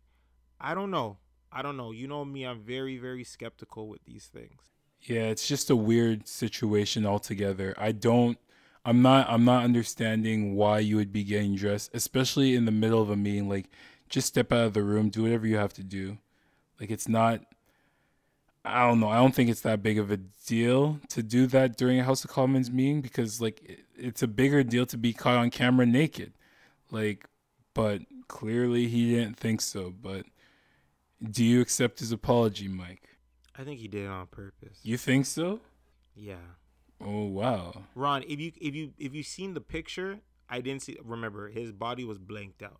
I 0.59 0.75
don't 0.75 0.91
know. 0.91 1.17
I 1.51 1.61
don't 1.61 1.77
know. 1.77 1.91
You 1.91 2.07
know 2.07 2.23
me, 2.23 2.45
I'm 2.45 2.61
very, 2.61 2.97
very 2.97 3.23
skeptical 3.23 3.87
with 3.87 4.05
these 4.05 4.25
things. 4.25 4.61
Yeah, 5.01 5.23
it's 5.23 5.47
just 5.47 5.69
a 5.69 5.75
weird 5.75 6.27
situation 6.27 7.05
altogether. 7.05 7.73
I 7.77 7.91
don't 7.91 8.37
I'm 8.85 9.01
not 9.01 9.29
I'm 9.29 9.45
not 9.45 9.63
understanding 9.63 10.55
why 10.55 10.79
you 10.79 10.95
would 10.95 11.11
be 11.11 11.23
getting 11.23 11.55
dressed, 11.55 11.91
especially 11.93 12.55
in 12.55 12.65
the 12.65 12.71
middle 12.71 13.01
of 13.01 13.09
a 13.09 13.15
meeting. 13.15 13.49
Like 13.49 13.69
just 14.09 14.27
step 14.27 14.51
out 14.51 14.65
of 14.67 14.73
the 14.73 14.83
room, 14.83 15.09
do 15.09 15.23
whatever 15.23 15.47
you 15.47 15.57
have 15.57 15.73
to 15.73 15.83
do. 15.83 16.17
Like 16.79 16.91
it's 16.91 17.07
not 17.07 17.41
I 18.63 18.87
don't 18.87 18.99
know. 18.99 19.09
I 19.09 19.17
don't 19.17 19.33
think 19.33 19.49
it's 19.49 19.61
that 19.61 19.81
big 19.81 19.97
of 19.97 20.11
a 20.11 20.17
deal 20.17 20.99
to 21.09 21.23
do 21.23 21.47
that 21.47 21.77
during 21.77 21.99
a 21.99 22.03
House 22.03 22.23
of 22.23 22.29
Commons 22.29 22.69
meeting 22.69 23.01
because 23.01 23.41
like 23.41 23.61
it, 23.63 23.85
it's 23.97 24.21
a 24.21 24.27
bigger 24.27 24.63
deal 24.63 24.85
to 24.87 24.97
be 24.97 25.13
caught 25.13 25.37
on 25.37 25.49
camera 25.49 25.85
naked. 25.85 26.33
Like 26.91 27.25
but 27.73 28.01
clearly 28.27 28.87
he 28.87 29.15
didn't 29.15 29.37
think 29.37 29.61
so, 29.61 29.91
but 29.91 30.25
do 31.29 31.43
you 31.43 31.61
accept 31.61 31.99
his 31.99 32.11
apology, 32.11 32.67
Mike? 32.67 33.09
I 33.55 33.63
think 33.63 33.79
he 33.79 33.87
did 33.87 34.05
it 34.05 34.09
on 34.09 34.27
purpose. 34.27 34.79
You 34.83 34.97
think 34.97 35.25
so? 35.25 35.59
yeah. 36.15 36.35
Oh 37.03 37.25
wow. 37.25 37.73
Ron, 37.95 38.23
if 38.27 38.39
you 38.39 38.51
if 38.61 38.75
you 38.75 38.93
if 38.97 39.13
you 39.13 39.23
seen 39.23 39.53
the 39.53 39.61
picture, 39.61 40.19
I 40.49 40.61
didn't 40.61 40.83
see 40.83 40.97
remember 41.03 41.49
his 41.49 41.71
body 41.71 42.03
was 42.03 42.17
blanked 42.17 42.61
out. 42.61 42.79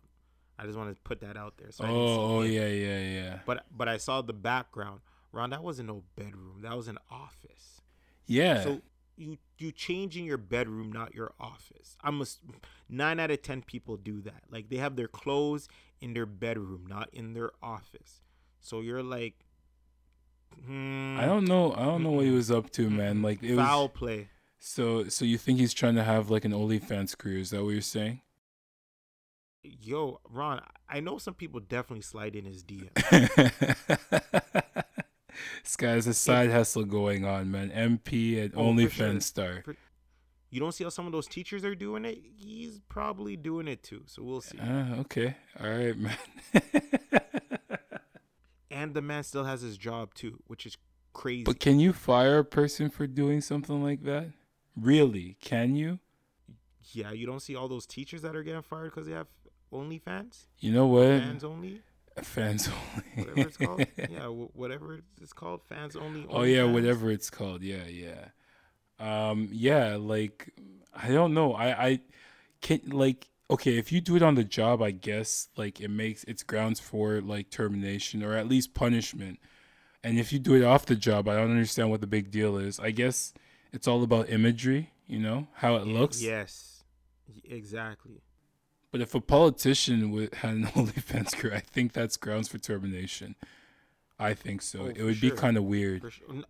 I 0.58 0.64
just 0.64 0.78
want 0.78 0.94
to 0.94 1.02
put 1.02 1.20
that 1.20 1.36
out 1.36 1.54
there. 1.58 1.72
So 1.72 1.84
I 1.84 1.86
didn't 1.88 2.02
oh, 2.02 2.06
see 2.06 2.12
Oh, 2.12 2.38
oh 2.38 2.42
yeah, 2.42 2.66
yeah, 2.66 2.98
yeah. 2.98 3.38
But 3.46 3.64
but 3.70 3.88
I 3.88 3.96
saw 3.96 4.22
the 4.22 4.32
background. 4.32 5.00
Ron, 5.32 5.50
that 5.50 5.62
wasn't 5.62 5.88
no 5.88 6.04
bedroom. 6.14 6.60
That 6.62 6.76
was 6.76 6.88
an 6.88 6.98
office. 7.10 7.80
Yeah. 8.26 8.62
So 8.62 8.80
you 9.16 9.38
you 9.58 9.72
change 9.72 10.16
in 10.16 10.24
your 10.24 10.38
bedroom, 10.38 10.92
not 10.92 11.14
your 11.14 11.32
office. 11.40 11.96
I'm 12.02 12.20
a, 12.20 12.26
nine 12.88 13.18
out 13.18 13.30
of 13.30 13.42
ten 13.42 13.62
people 13.62 13.96
do 13.96 14.20
that. 14.22 14.42
Like 14.50 14.68
they 14.68 14.76
have 14.76 14.94
their 14.96 15.08
clothes 15.08 15.68
in 16.00 16.14
their 16.14 16.26
bedroom, 16.26 16.84
not 16.88 17.08
in 17.12 17.32
their 17.32 17.50
office. 17.62 18.20
So 18.62 18.80
you're 18.80 19.02
like, 19.02 19.34
hmm, 20.64 21.18
I 21.18 21.26
don't 21.26 21.46
know. 21.46 21.72
I 21.74 21.82
don't 21.84 22.02
know 22.02 22.12
what 22.12 22.24
he 22.24 22.30
was 22.30 22.50
up 22.50 22.70
to, 22.72 22.88
man. 22.88 23.20
Like 23.20 23.42
it 23.42 23.56
foul 23.56 23.88
was 23.88 23.90
play. 23.94 24.28
so 24.58 25.08
so 25.08 25.24
you 25.24 25.36
think 25.36 25.58
he's 25.58 25.74
trying 25.74 25.96
to 25.96 26.04
have 26.04 26.30
like 26.30 26.44
an 26.44 26.52
OnlyFans 26.52 27.18
career, 27.18 27.38
is 27.38 27.50
that 27.50 27.62
what 27.64 27.70
you're 27.70 27.80
saying? 27.82 28.20
Yo, 29.64 30.20
Ron, 30.28 30.60
I 30.88 31.00
know 31.00 31.18
some 31.18 31.34
people 31.34 31.60
definitely 31.60 32.02
slide 32.02 32.34
in 32.34 32.44
his 32.44 32.64
DM. 32.64 32.88
this 35.62 35.76
guy 35.76 35.90
has 35.92 36.06
a 36.06 36.14
side 36.14 36.50
hustle 36.50 36.84
going 36.84 37.24
on, 37.24 37.50
man. 37.50 37.70
MP 37.70 38.42
and 38.42 38.52
Oh, 38.54 38.72
for 38.74 38.80
OnlyFans 38.80 38.94
sure. 39.12 39.20
star. 39.20 39.64
You 40.50 40.60
don't 40.60 40.72
see 40.72 40.84
how 40.84 40.90
some 40.90 41.06
of 41.06 41.12
those 41.12 41.26
teachers 41.26 41.64
are 41.64 41.74
doing 41.74 42.04
it? 42.04 42.18
He's 42.36 42.80
probably 42.88 43.36
doing 43.36 43.68
it 43.68 43.82
too. 43.82 44.02
So 44.06 44.22
we'll 44.22 44.40
see. 44.42 44.58
Ah, 44.60 44.96
okay. 45.00 45.34
All 45.60 45.70
right, 45.70 45.96
man. 45.96 46.16
And 48.82 48.94
the 48.94 49.02
man 49.02 49.22
still 49.22 49.44
has 49.44 49.60
his 49.62 49.76
job 49.76 50.14
too, 50.14 50.38
which 50.46 50.66
is 50.66 50.76
crazy. 51.12 51.44
but 51.44 51.60
can 51.60 51.78
you 51.78 51.92
fire 51.92 52.38
a 52.38 52.44
person 52.44 52.90
for 52.90 53.06
doing 53.06 53.40
something 53.40 53.82
like 53.82 54.02
that? 54.04 54.28
Really? 54.76 55.36
Can 55.40 55.76
you? 55.76 55.98
yeah, 56.92 57.12
you 57.12 57.26
don't 57.26 57.40
see 57.40 57.54
all 57.54 57.68
those 57.68 57.86
teachers 57.86 58.22
that 58.22 58.34
are 58.34 58.42
getting 58.42 58.62
fired 58.62 58.90
because 58.90 59.06
they 59.06 59.12
have 59.12 59.28
OnlyFans, 59.72 60.46
You 60.58 60.72
know 60.72 60.86
what? 60.86 61.06
fans 61.20 61.44
only, 61.44 61.80
Fans 62.22 62.68
only. 62.68 63.24
whatever 63.30 63.48
it's 63.48 63.56
called. 63.56 63.86
yeah, 64.10 64.26
wh- 64.26 64.56
whatever 64.56 64.98
it's 65.20 65.32
called, 65.32 65.62
fans 65.68 65.96
only. 65.96 66.26
Oh 66.28 66.42
yeah, 66.42 66.58
OnlyFans. 66.62 66.72
whatever 66.74 67.10
it's 67.10 67.30
called. 67.30 67.62
Yeah, 67.62 67.84
yeah. 67.86 68.28
Um, 68.98 69.48
yeah, 69.52 69.96
like 69.96 70.52
I 70.94 71.08
don't 71.08 71.32
know. 71.34 71.54
I 71.54 71.86
I 71.86 72.00
can 72.60 72.80
like 72.90 73.28
okay, 73.52 73.76
if 73.76 73.92
you 73.92 74.00
do 74.00 74.16
it 74.16 74.22
on 74.22 74.34
the 74.34 74.44
job, 74.44 74.82
I 74.82 74.90
guess 74.90 75.48
like 75.56 75.80
it 75.80 75.88
makes 75.88 76.24
it's 76.24 76.42
grounds 76.42 76.80
for 76.80 77.20
like 77.20 77.50
termination 77.50 78.22
or 78.22 78.34
at 78.34 78.48
least 78.48 78.74
punishment. 78.74 79.38
And 80.02 80.18
if 80.18 80.32
you 80.32 80.38
do 80.38 80.54
it 80.54 80.64
off 80.64 80.86
the 80.86 80.96
job, 80.96 81.28
I 81.28 81.34
don't 81.36 81.50
understand 81.50 81.90
what 81.90 82.00
the 82.00 82.06
big 82.06 82.30
deal 82.30 82.56
is. 82.56 82.80
I 82.80 82.90
guess 82.90 83.32
it's 83.72 83.86
all 83.86 84.02
about 84.02 84.30
imagery, 84.30 84.90
you 85.06 85.18
know, 85.18 85.48
how 85.54 85.76
it 85.76 85.86
looks. 85.86 86.22
Yes, 86.22 86.82
exactly. 87.44 88.22
But 88.90 89.00
if 89.00 89.14
a 89.14 89.20
politician 89.20 90.10
would 90.10 90.34
had 90.42 90.54
an 90.54 90.64
OnlyFans 90.74 91.36
career, 91.36 91.54
I 91.54 91.60
think 91.60 91.92
that's 91.92 92.16
grounds 92.16 92.48
for 92.48 92.58
termination. 92.58 93.36
I 94.18 94.34
think 94.34 94.62
so. 94.62 94.84
Oh, 94.84 94.86
it 94.86 95.02
would 95.02 95.20
be 95.20 95.30
kind 95.30 95.56
of 95.56 95.64
weird. 95.64 96.00
Sure. 96.10 96.42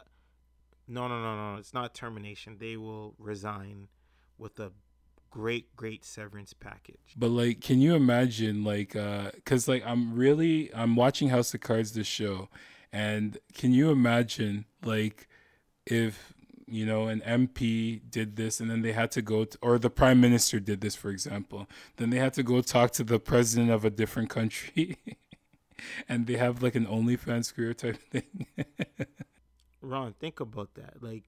No, 0.88 1.08
no, 1.08 1.22
no, 1.22 1.52
no. 1.52 1.58
It's 1.58 1.72
not 1.72 1.94
termination. 1.94 2.58
They 2.58 2.76
will 2.76 3.14
resign 3.18 3.88
with 4.36 4.58
a 4.60 4.72
great, 5.32 5.74
great 5.74 6.04
severance 6.04 6.52
package. 6.52 7.14
But 7.16 7.30
like, 7.30 7.60
can 7.60 7.80
you 7.80 7.96
imagine 7.96 8.62
like, 8.62 8.94
uh, 8.94 9.32
cause 9.44 9.66
like 9.66 9.82
I'm 9.84 10.14
really 10.14 10.72
I'm 10.72 10.94
watching 10.94 11.30
House 11.30 11.52
of 11.54 11.60
Cards 11.60 11.92
this 11.92 12.06
show, 12.06 12.48
and 12.92 13.38
can 13.54 13.72
you 13.72 13.90
imagine 13.90 14.66
like 14.84 15.26
if 15.86 16.34
you 16.68 16.86
know 16.86 17.08
an 17.08 17.20
MP 17.26 18.00
did 18.08 18.36
this 18.36 18.60
and 18.60 18.70
then 18.70 18.82
they 18.82 18.92
had 18.92 19.10
to 19.12 19.22
go 19.22 19.44
to, 19.44 19.58
or 19.60 19.78
the 19.78 19.90
prime 19.90 20.20
minister 20.20 20.60
did 20.60 20.80
this 20.80 20.94
for 20.94 21.10
example, 21.10 21.66
then 21.96 22.10
they 22.10 22.18
had 22.18 22.34
to 22.34 22.44
go 22.44 22.60
talk 22.60 22.92
to 22.92 23.02
the 23.02 23.18
president 23.18 23.70
of 23.70 23.84
a 23.84 23.90
different 23.90 24.30
country, 24.30 24.98
and 26.08 26.26
they 26.26 26.36
have 26.36 26.62
like 26.62 26.76
an 26.76 26.86
OnlyFans 26.86 27.52
career 27.52 27.74
type 27.74 27.96
thing. 27.96 28.46
Ron, 29.80 30.12
think 30.12 30.38
about 30.38 30.74
that. 30.74 31.02
Like, 31.02 31.24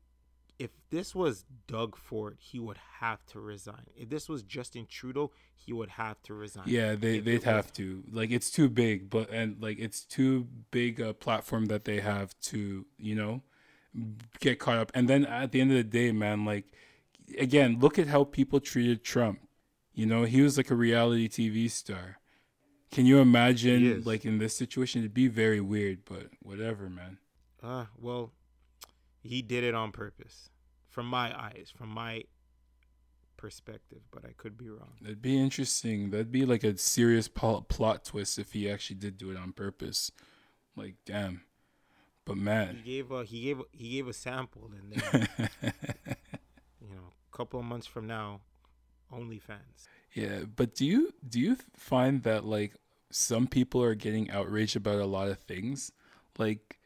if 0.58 0.70
this 0.90 1.14
was 1.14 1.44
Doug 1.66 1.96
Ford, 1.96 2.36
he 2.38 2.58
would 2.60 2.78
have 3.00 3.24
to 3.26 3.40
resign. 3.40 3.86
If 3.96 4.08
this 4.08 4.28
was 4.28 4.42
Justin 4.42 4.86
Trudeau, 4.88 5.32
he 5.56 5.72
would 5.72 5.90
have 5.90 6.22
to 6.22 6.34
resign. 6.34 6.64
Yeah, 6.66 6.94
they 6.94 7.18
If 7.18 7.24
they'd 7.24 7.42
have 7.44 7.66
was- 7.66 7.72
to. 7.72 8.04
Like 8.10 8.30
it's 8.30 8.50
too 8.50 8.68
big, 8.68 9.10
but 9.10 9.30
and 9.30 9.60
like 9.60 9.78
it's 9.78 10.04
too 10.04 10.46
big 10.70 11.00
a 11.00 11.12
platform 11.14 11.66
that 11.66 11.84
they 11.84 12.00
have 12.00 12.38
to, 12.42 12.86
you 12.98 13.14
know, 13.14 13.42
get 14.40 14.58
caught 14.58 14.78
up. 14.78 14.92
And 14.94 15.08
then 15.08 15.24
at 15.24 15.52
the 15.52 15.60
end 15.60 15.70
of 15.70 15.76
the 15.76 15.84
day, 15.84 16.12
man, 16.12 16.44
like 16.44 16.64
again, 17.38 17.78
look 17.80 17.98
at 17.98 18.08
how 18.08 18.24
people 18.24 18.60
treated 18.60 19.02
Trump. 19.04 19.40
You 19.92 20.06
know, 20.06 20.24
he 20.24 20.40
was 20.42 20.56
like 20.56 20.70
a 20.70 20.74
reality 20.76 21.28
TV 21.28 21.70
star. 21.70 22.18
Can 22.90 23.06
you 23.06 23.18
imagine 23.18 24.02
like 24.04 24.24
in 24.24 24.38
this 24.38 24.56
situation 24.56 25.00
it'd 25.00 25.14
be 25.14 25.26
very 25.28 25.60
weird, 25.60 26.04
but 26.04 26.28
whatever, 26.42 26.88
man. 26.88 27.18
Uh, 27.62 27.86
well, 27.98 28.30
he 29.24 29.42
did 29.42 29.64
it 29.64 29.74
on 29.74 29.90
purpose, 29.90 30.50
from 30.88 31.06
my 31.06 31.36
eyes, 31.36 31.72
from 31.76 31.88
my 31.88 32.24
perspective. 33.36 34.02
But 34.12 34.24
I 34.24 34.32
could 34.36 34.56
be 34.56 34.68
wrong. 34.68 34.92
That'd 35.00 35.22
be 35.22 35.36
interesting. 35.40 36.10
That'd 36.10 36.30
be 36.30 36.44
like 36.44 36.62
a 36.62 36.76
serious 36.78 37.26
pol- 37.26 37.62
plot 37.62 38.04
twist 38.04 38.38
if 38.38 38.52
he 38.52 38.70
actually 38.70 38.96
did 38.96 39.18
do 39.18 39.30
it 39.30 39.36
on 39.36 39.52
purpose. 39.52 40.10
Like, 40.76 40.94
damn. 41.04 41.42
But 42.26 42.38
man 42.38 42.80
He 42.82 42.96
gave 42.96 43.10
a 43.10 43.22
he 43.24 43.42
gave 43.42 43.60
he 43.70 43.90
gave 43.92 44.08
a 44.08 44.12
sample, 44.14 44.70
and 44.74 44.92
then 44.92 45.28
you 46.80 46.88
know, 46.88 47.12
a 47.32 47.36
couple 47.36 47.60
of 47.60 47.66
months 47.66 47.86
from 47.86 48.06
now, 48.06 48.40
OnlyFans. 49.12 49.88
yeah. 50.14 50.44
But 50.56 50.74
do 50.74 50.86
you 50.86 51.12
do 51.28 51.38
you 51.38 51.56
find 51.76 52.22
that 52.22 52.44
like 52.46 52.76
some 53.10 53.46
people 53.46 53.82
are 53.82 53.94
getting 53.94 54.30
outraged 54.30 54.74
about 54.74 55.00
a 55.00 55.04
lot 55.06 55.28
of 55.28 55.38
things? 55.40 55.92
Like, 56.38 56.78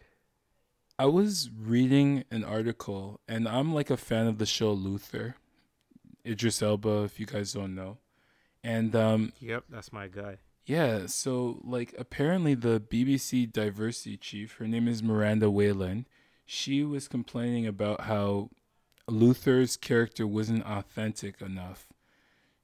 I 0.98 1.06
was 1.06 1.48
reading 1.56 2.24
an 2.30 2.42
article, 2.42 3.20
and 3.28 3.48
I'm 3.48 3.72
like 3.72 3.88
a 3.88 3.96
fan 3.96 4.26
of 4.26 4.38
the 4.38 4.46
show 4.46 4.72
Luther, 4.72 5.36
Idris 6.26 6.60
Elba. 6.60 7.04
If 7.04 7.20
you 7.20 7.26
guys 7.26 7.52
don't 7.52 7.76
know, 7.76 7.98
and 8.64 8.96
um, 8.96 9.32
Yep, 9.40 9.64
that's 9.70 9.92
my 9.92 10.08
guy. 10.08 10.38
Yeah, 10.66 11.06
so 11.06 11.60
like 11.62 11.94
apparently 11.96 12.54
the 12.54 12.80
BBC 12.80 13.50
diversity 13.50 14.16
chief, 14.16 14.56
her 14.56 14.66
name 14.66 14.88
is 14.88 15.02
Miranda 15.02 15.48
Wayland, 15.50 16.06
she 16.44 16.82
was 16.82 17.06
complaining 17.06 17.66
about 17.66 18.02
how 18.02 18.50
Luther's 19.06 19.76
character 19.76 20.26
wasn't 20.26 20.66
authentic 20.66 21.40
enough. 21.40 21.86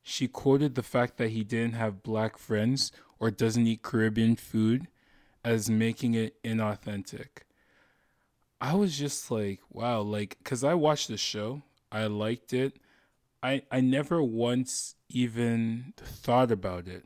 She 0.02 0.26
quoted 0.26 0.74
the 0.74 0.82
fact 0.82 1.18
that 1.18 1.30
he 1.30 1.44
didn't 1.44 1.74
have 1.74 2.02
black 2.02 2.36
friends 2.36 2.90
or 3.18 3.30
doesn't 3.30 3.66
eat 3.66 3.82
Caribbean 3.82 4.36
food 4.36 4.88
as 5.44 5.70
making 5.70 6.14
it 6.14 6.42
inauthentic. 6.42 7.44
I 8.64 8.74
was 8.74 8.96
just 8.98 9.30
like, 9.30 9.60
wow, 9.70 10.00
like 10.00 10.38
cuz 10.44 10.64
I 10.64 10.74
watched 10.74 11.08
the 11.08 11.16
show, 11.16 11.62
I 11.92 12.06
liked 12.06 12.52
it. 12.52 12.78
I 13.42 13.62
I 13.70 13.80
never 13.80 14.22
once 14.22 14.96
even 15.08 15.94
thought 15.96 16.50
about 16.50 16.88
it 16.88 17.04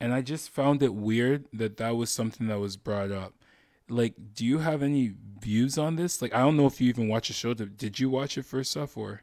and 0.00 0.12
I 0.12 0.20
just 0.20 0.50
found 0.50 0.82
it 0.82 0.94
weird 0.94 1.46
that 1.52 1.76
that 1.78 1.96
was 1.96 2.10
something 2.10 2.46
that 2.48 2.58
was 2.58 2.76
brought 2.76 3.10
up. 3.10 3.34
Like, 3.88 4.14
do 4.34 4.44
you 4.44 4.58
have 4.58 4.82
any 4.82 5.14
views 5.40 5.78
on 5.78 5.96
this? 5.96 6.20
Like, 6.22 6.34
I 6.34 6.40
don't 6.40 6.56
know 6.56 6.66
if 6.66 6.80
you 6.80 6.88
even 6.88 7.08
watch 7.08 7.28
the 7.28 7.34
show. 7.34 7.54
Did 7.54 7.76
did 7.76 7.98
you 8.00 8.10
watch 8.10 8.36
it 8.38 8.44
first 8.44 8.76
off, 8.76 8.96
or 8.96 9.22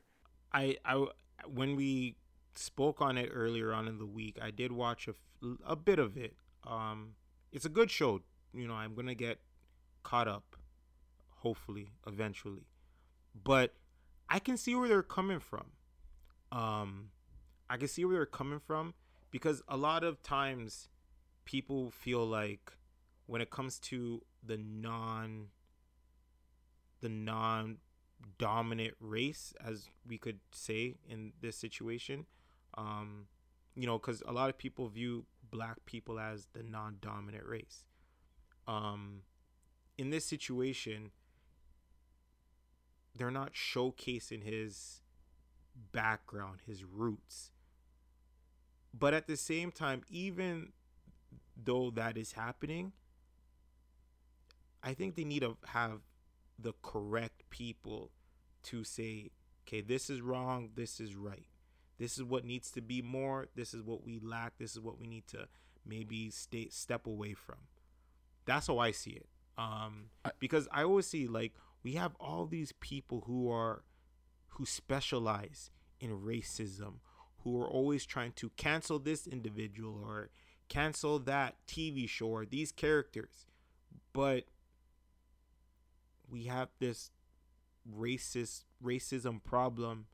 I, 0.53 0.77
I 0.85 1.05
when 1.47 1.75
we 1.75 2.15
spoke 2.55 3.01
on 3.01 3.17
it 3.17 3.29
earlier 3.33 3.73
on 3.73 3.87
in 3.87 3.97
the 3.97 4.05
week, 4.05 4.37
I 4.41 4.51
did 4.51 4.71
watch 4.71 5.07
a, 5.07 5.13
a 5.65 5.75
bit 5.75 5.99
of 5.99 6.17
it. 6.17 6.35
Um, 6.65 7.15
it's 7.51 7.65
a 7.65 7.69
good 7.69 7.91
show. 7.91 8.21
You 8.53 8.67
know, 8.67 8.75
I'm 8.75 8.95
gonna 8.95 9.15
get 9.15 9.39
caught 10.03 10.27
up, 10.27 10.50
hopefully, 11.41 11.89
eventually. 12.07 12.67
But 13.43 13.73
I 14.29 14.39
can 14.39 14.57
see 14.57 14.75
where 14.75 14.87
they're 14.87 15.03
coming 15.03 15.39
from. 15.39 15.71
Um, 16.51 17.09
I 17.69 17.77
can 17.77 17.87
see 17.87 18.05
where 18.05 18.15
they're 18.15 18.25
coming 18.25 18.59
from 18.59 18.93
because 19.31 19.61
a 19.67 19.77
lot 19.77 20.03
of 20.03 20.21
times 20.21 20.89
people 21.45 21.91
feel 21.91 22.25
like 22.25 22.71
when 23.25 23.41
it 23.41 23.49
comes 23.49 23.79
to 23.79 24.21
the 24.43 24.57
non 24.57 25.47
the 26.99 27.09
non 27.09 27.77
dominant 28.37 28.93
race 28.99 29.53
as 29.65 29.89
we 30.07 30.17
could 30.17 30.39
say 30.51 30.95
in 31.09 31.33
this 31.41 31.57
situation 31.57 32.25
um 32.77 33.25
you 33.75 33.87
know 33.87 33.97
because 33.97 34.21
a 34.27 34.31
lot 34.31 34.47
of 34.49 34.57
people 34.57 34.87
view 34.87 35.25
black 35.49 35.83
people 35.85 36.19
as 36.19 36.47
the 36.53 36.61
non-dominant 36.61 37.43
race 37.45 37.83
um 38.67 39.21
in 39.97 40.11
this 40.11 40.23
situation 40.23 41.09
they're 43.15 43.31
not 43.31 43.53
showcasing 43.53 44.43
his 44.43 45.01
background 45.91 46.59
his 46.65 46.83
roots 46.83 47.51
but 48.93 49.13
at 49.13 49.27
the 49.27 49.37
same 49.37 49.71
time 49.71 50.01
even 50.09 50.71
though 51.61 51.89
that 51.91 52.17
is 52.17 52.33
happening 52.33 52.91
i 54.83 54.93
think 54.93 55.15
they 55.15 55.23
need 55.23 55.41
to 55.41 55.57
have 55.67 56.01
the 56.59 56.73
correct 56.81 57.43
people 57.49 58.11
to 58.63 58.83
say, 58.83 59.31
okay, 59.67 59.81
this 59.81 60.09
is 60.09 60.21
wrong, 60.21 60.69
this 60.75 60.99
is 60.99 61.15
right. 61.15 61.45
This 61.97 62.17
is 62.17 62.23
what 62.23 62.45
needs 62.45 62.71
to 62.71 62.81
be 62.81 63.01
more, 63.01 63.47
this 63.55 63.73
is 63.73 63.83
what 63.83 64.03
we 64.03 64.19
lack, 64.19 64.57
this 64.57 64.71
is 64.71 64.79
what 64.79 64.99
we 64.99 65.07
need 65.07 65.27
to 65.27 65.47
maybe 65.85 66.29
stay 66.29 66.67
step 66.69 67.05
away 67.07 67.33
from. 67.33 67.57
That's 68.45 68.67
how 68.67 68.79
I 68.79 68.91
see 68.91 69.11
it. 69.11 69.27
Um 69.57 70.09
because 70.39 70.67
I 70.71 70.83
always 70.83 71.07
see 71.07 71.27
like 71.27 71.53
we 71.83 71.93
have 71.93 72.15
all 72.19 72.45
these 72.45 72.71
people 72.73 73.23
who 73.27 73.49
are 73.49 73.83
who 74.55 74.65
specialize 74.65 75.71
in 75.99 76.19
racism, 76.19 76.95
who 77.43 77.59
are 77.61 77.67
always 77.67 78.05
trying 78.05 78.33
to 78.33 78.49
cancel 78.57 78.99
this 78.99 79.27
individual 79.27 80.03
or 80.05 80.29
cancel 80.67 81.19
that 81.19 81.55
TV 81.67 82.07
show 82.07 82.27
or 82.27 82.45
these 82.45 82.71
characters. 82.71 83.45
But 84.13 84.45
we 86.29 86.45
have 86.45 86.69
this 86.79 87.11
racist 87.89 88.63
racism 88.83 89.43
problem 89.43 90.05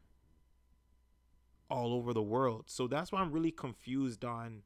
all 1.69 1.93
over 1.93 2.13
the 2.13 2.21
world. 2.21 2.65
So 2.67 2.87
that's 2.87 3.11
why 3.11 3.21
I'm 3.21 3.31
really 3.31 3.51
confused 3.51 4.23
on 4.23 4.61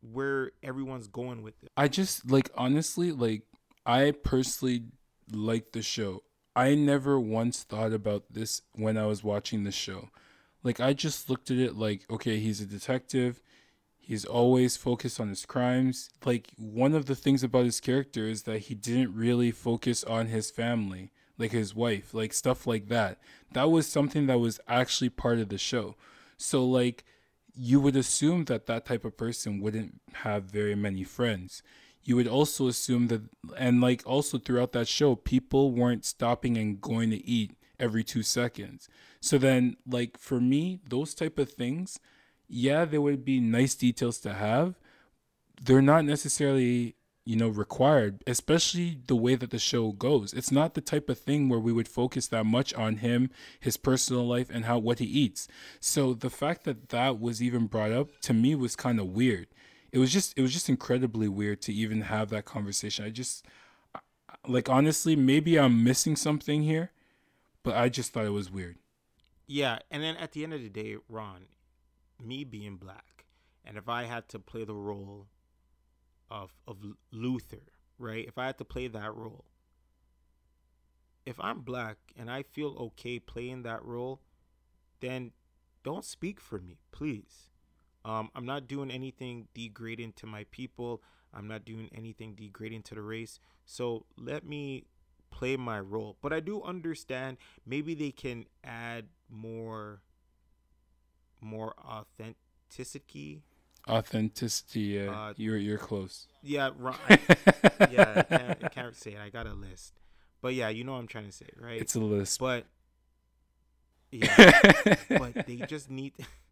where 0.00 0.52
everyone's 0.62 1.08
going 1.08 1.42
with 1.42 1.62
it. 1.62 1.70
I 1.76 1.88
just 1.88 2.30
like 2.30 2.50
honestly, 2.54 3.12
like 3.12 3.42
I 3.84 4.12
personally 4.12 4.84
like 5.32 5.72
the 5.72 5.82
show. 5.82 6.22
I 6.54 6.74
never 6.74 7.20
once 7.20 7.62
thought 7.62 7.92
about 7.92 8.24
this 8.30 8.62
when 8.74 8.96
I 8.96 9.06
was 9.06 9.22
watching 9.22 9.64
the 9.64 9.72
show. 9.72 10.08
Like 10.62 10.80
I 10.80 10.94
just 10.94 11.28
looked 11.28 11.50
at 11.50 11.58
it 11.58 11.76
like, 11.76 12.06
okay, 12.10 12.38
he's 12.38 12.60
a 12.60 12.66
detective. 12.66 13.42
He's 13.98 14.24
always 14.24 14.76
focused 14.76 15.20
on 15.20 15.28
his 15.28 15.44
crimes. 15.44 16.08
Like 16.24 16.48
one 16.56 16.94
of 16.94 17.06
the 17.06 17.14
things 17.14 17.42
about 17.42 17.64
his 17.64 17.80
character 17.80 18.26
is 18.26 18.44
that 18.44 18.60
he 18.60 18.74
didn't 18.74 19.14
really 19.14 19.50
focus 19.50 20.02
on 20.04 20.28
his 20.28 20.50
family, 20.50 21.10
like 21.38 21.52
his 21.52 21.74
wife, 21.74 22.14
like 22.14 22.32
stuff 22.32 22.66
like 22.66 22.88
that. 22.88 23.18
That 23.52 23.70
was 23.70 23.86
something 23.86 24.26
that 24.26 24.38
was 24.38 24.60
actually 24.66 25.10
part 25.10 25.38
of 25.38 25.50
the 25.50 25.58
show. 25.58 25.96
So 26.36 26.64
like 26.64 27.04
you 27.54 27.80
would 27.80 27.96
assume 27.96 28.44
that 28.44 28.66
that 28.66 28.86
type 28.86 29.04
of 29.04 29.16
person 29.16 29.60
wouldn't 29.60 30.00
have 30.14 30.44
very 30.44 30.74
many 30.74 31.04
friends. 31.04 31.62
You 32.06 32.14
would 32.14 32.28
also 32.28 32.68
assume 32.68 33.08
that, 33.08 33.22
and 33.58 33.80
like 33.80 34.00
also 34.06 34.38
throughout 34.38 34.70
that 34.72 34.86
show, 34.86 35.16
people 35.16 35.72
weren't 35.72 36.04
stopping 36.04 36.56
and 36.56 36.80
going 36.80 37.10
to 37.10 37.26
eat 37.26 37.56
every 37.80 38.04
two 38.04 38.22
seconds. 38.22 38.88
So 39.20 39.38
then, 39.38 39.76
like 39.84 40.16
for 40.16 40.40
me, 40.40 40.78
those 40.88 41.14
type 41.14 41.36
of 41.36 41.50
things, 41.50 41.98
yeah, 42.48 42.84
they 42.84 42.98
would 42.98 43.24
be 43.24 43.40
nice 43.40 43.74
details 43.74 44.20
to 44.20 44.34
have. 44.34 44.76
They're 45.60 45.82
not 45.82 46.04
necessarily, 46.04 46.94
you 47.24 47.34
know, 47.34 47.48
required, 47.48 48.22
especially 48.24 48.98
the 49.08 49.16
way 49.16 49.34
that 49.34 49.50
the 49.50 49.58
show 49.58 49.90
goes. 49.90 50.32
It's 50.32 50.52
not 50.52 50.74
the 50.74 50.80
type 50.80 51.10
of 51.10 51.18
thing 51.18 51.48
where 51.48 51.58
we 51.58 51.72
would 51.72 51.88
focus 51.88 52.28
that 52.28 52.46
much 52.46 52.72
on 52.74 52.98
him, 52.98 53.30
his 53.58 53.76
personal 53.76 54.24
life, 54.24 54.48
and 54.48 54.64
how 54.66 54.78
what 54.78 55.00
he 55.00 55.06
eats. 55.06 55.48
So 55.80 56.14
the 56.14 56.30
fact 56.30 56.62
that 56.66 56.90
that 56.90 57.18
was 57.18 57.42
even 57.42 57.66
brought 57.66 57.90
up 57.90 58.20
to 58.20 58.32
me 58.32 58.54
was 58.54 58.76
kind 58.76 59.00
of 59.00 59.08
weird. 59.08 59.48
It 59.96 59.98
was 59.98 60.12
just 60.12 60.34
it 60.36 60.42
was 60.42 60.52
just 60.52 60.68
incredibly 60.68 61.26
weird 61.26 61.62
to 61.62 61.72
even 61.72 62.02
have 62.02 62.28
that 62.28 62.44
conversation. 62.44 63.06
I 63.06 63.08
just 63.08 63.46
like 64.46 64.68
honestly, 64.68 65.16
maybe 65.16 65.58
I'm 65.58 65.82
missing 65.82 66.16
something 66.16 66.64
here, 66.64 66.90
but 67.62 67.76
I 67.76 67.88
just 67.88 68.12
thought 68.12 68.26
it 68.26 68.28
was 68.28 68.50
weird. 68.50 68.76
Yeah, 69.46 69.78
and 69.90 70.02
then 70.02 70.18
at 70.18 70.32
the 70.32 70.44
end 70.44 70.52
of 70.52 70.60
the 70.60 70.68
day, 70.68 70.96
Ron, 71.08 71.46
me 72.22 72.44
being 72.44 72.76
black, 72.76 73.24
and 73.64 73.78
if 73.78 73.88
I 73.88 74.02
had 74.02 74.28
to 74.28 74.38
play 74.38 74.64
the 74.64 74.74
role 74.74 75.28
of 76.30 76.52
of 76.68 76.76
Luther, 77.10 77.72
right? 77.98 78.28
If 78.28 78.36
I 78.36 78.44
had 78.44 78.58
to 78.58 78.66
play 78.66 78.88
that 78.88 79.14
role, 79.14 79.46
if 81.24 81.40
I'm 81.40 81.62
black 81.62 81.96
and 82.14 82.30
I 82.30 82.42
feel 82.42 82.76
okay 82.78 83.18
playing 83.18 83.62
that 83.62 83.82
role, 83.82 84.20
then 85.00 85.30
don't 85.82 86.04
speak 86.04 86.38
for 86.38 86.58
me, 86.58 86.76
please. 86.92 87.48
Um, 88.06 88.30
I'm 88.36 88.46
not 88.46 88.68
doing 88.68 88.90
anything 88.90 89.48
degrading 89.52 90.12
to 90.18 90.26
my 90.26 90.44
people. 90.52 91.02
I'm 91.34 91.48
not 91.48 91.64
doing 91.64 91.90
anything 91.92 92.34
degrading 92.36 92.82
to 92.84 92.94
the 92.94 93.02
race. 93.02 93.40
So 93.64 94.06
let 94.16 94.46
me 94.46 94.84
play 95.30 95.56
my 95.56 95.80
role. 95.80 96.16
But 96.22 96.32
I 96.32 96.38
do 96.40 96.62
understand 96.62 97.36
maybe 97.66 97.94
they 97.94 98.12
can 98.12 98.46
add 98.64 99.06
more 99.28 100.02
more 101.40 101.74
authenticity. 101.84 103.42
Authenticity. 103.88 104.80
Yeah, 104.80 105.10
Uh, 105.10 105.34
you're 105.36 105.56
you're 105.58 105.78
close. 105.78 106.28
Yeah, 106.42 106.70
right. 106.78 107.20
yeah, 107.90 108.12
I 108.16 108.22
can't, 108.22 108.64
I 108.64 108.68
can't 108.68 108.96
say 108.96 109.12
it. 109.12 109.18
I 109.18 109.28
got 109.30 109.46
a 109.46 109.54
list. 109.54 109.94
But 110.40 110.54
yeah, 110.54 110.68
you 110.68 110.84
know 110.84 110.92
what 110.92 110.98
I'm 110.98 111.06
trying 111.08 111.26
to 111.26 111.32
say, 111.32 111.48
right? 111.60 111.80
It's 111.80 111.96
a 111.96 112.00
list. 112.00 112.38
but 112.38 112.66
yeah, 114.12 114.94
but 115.08 115.46
they 115.46 115.56
just 115.66 115.90
need 115.90 116.14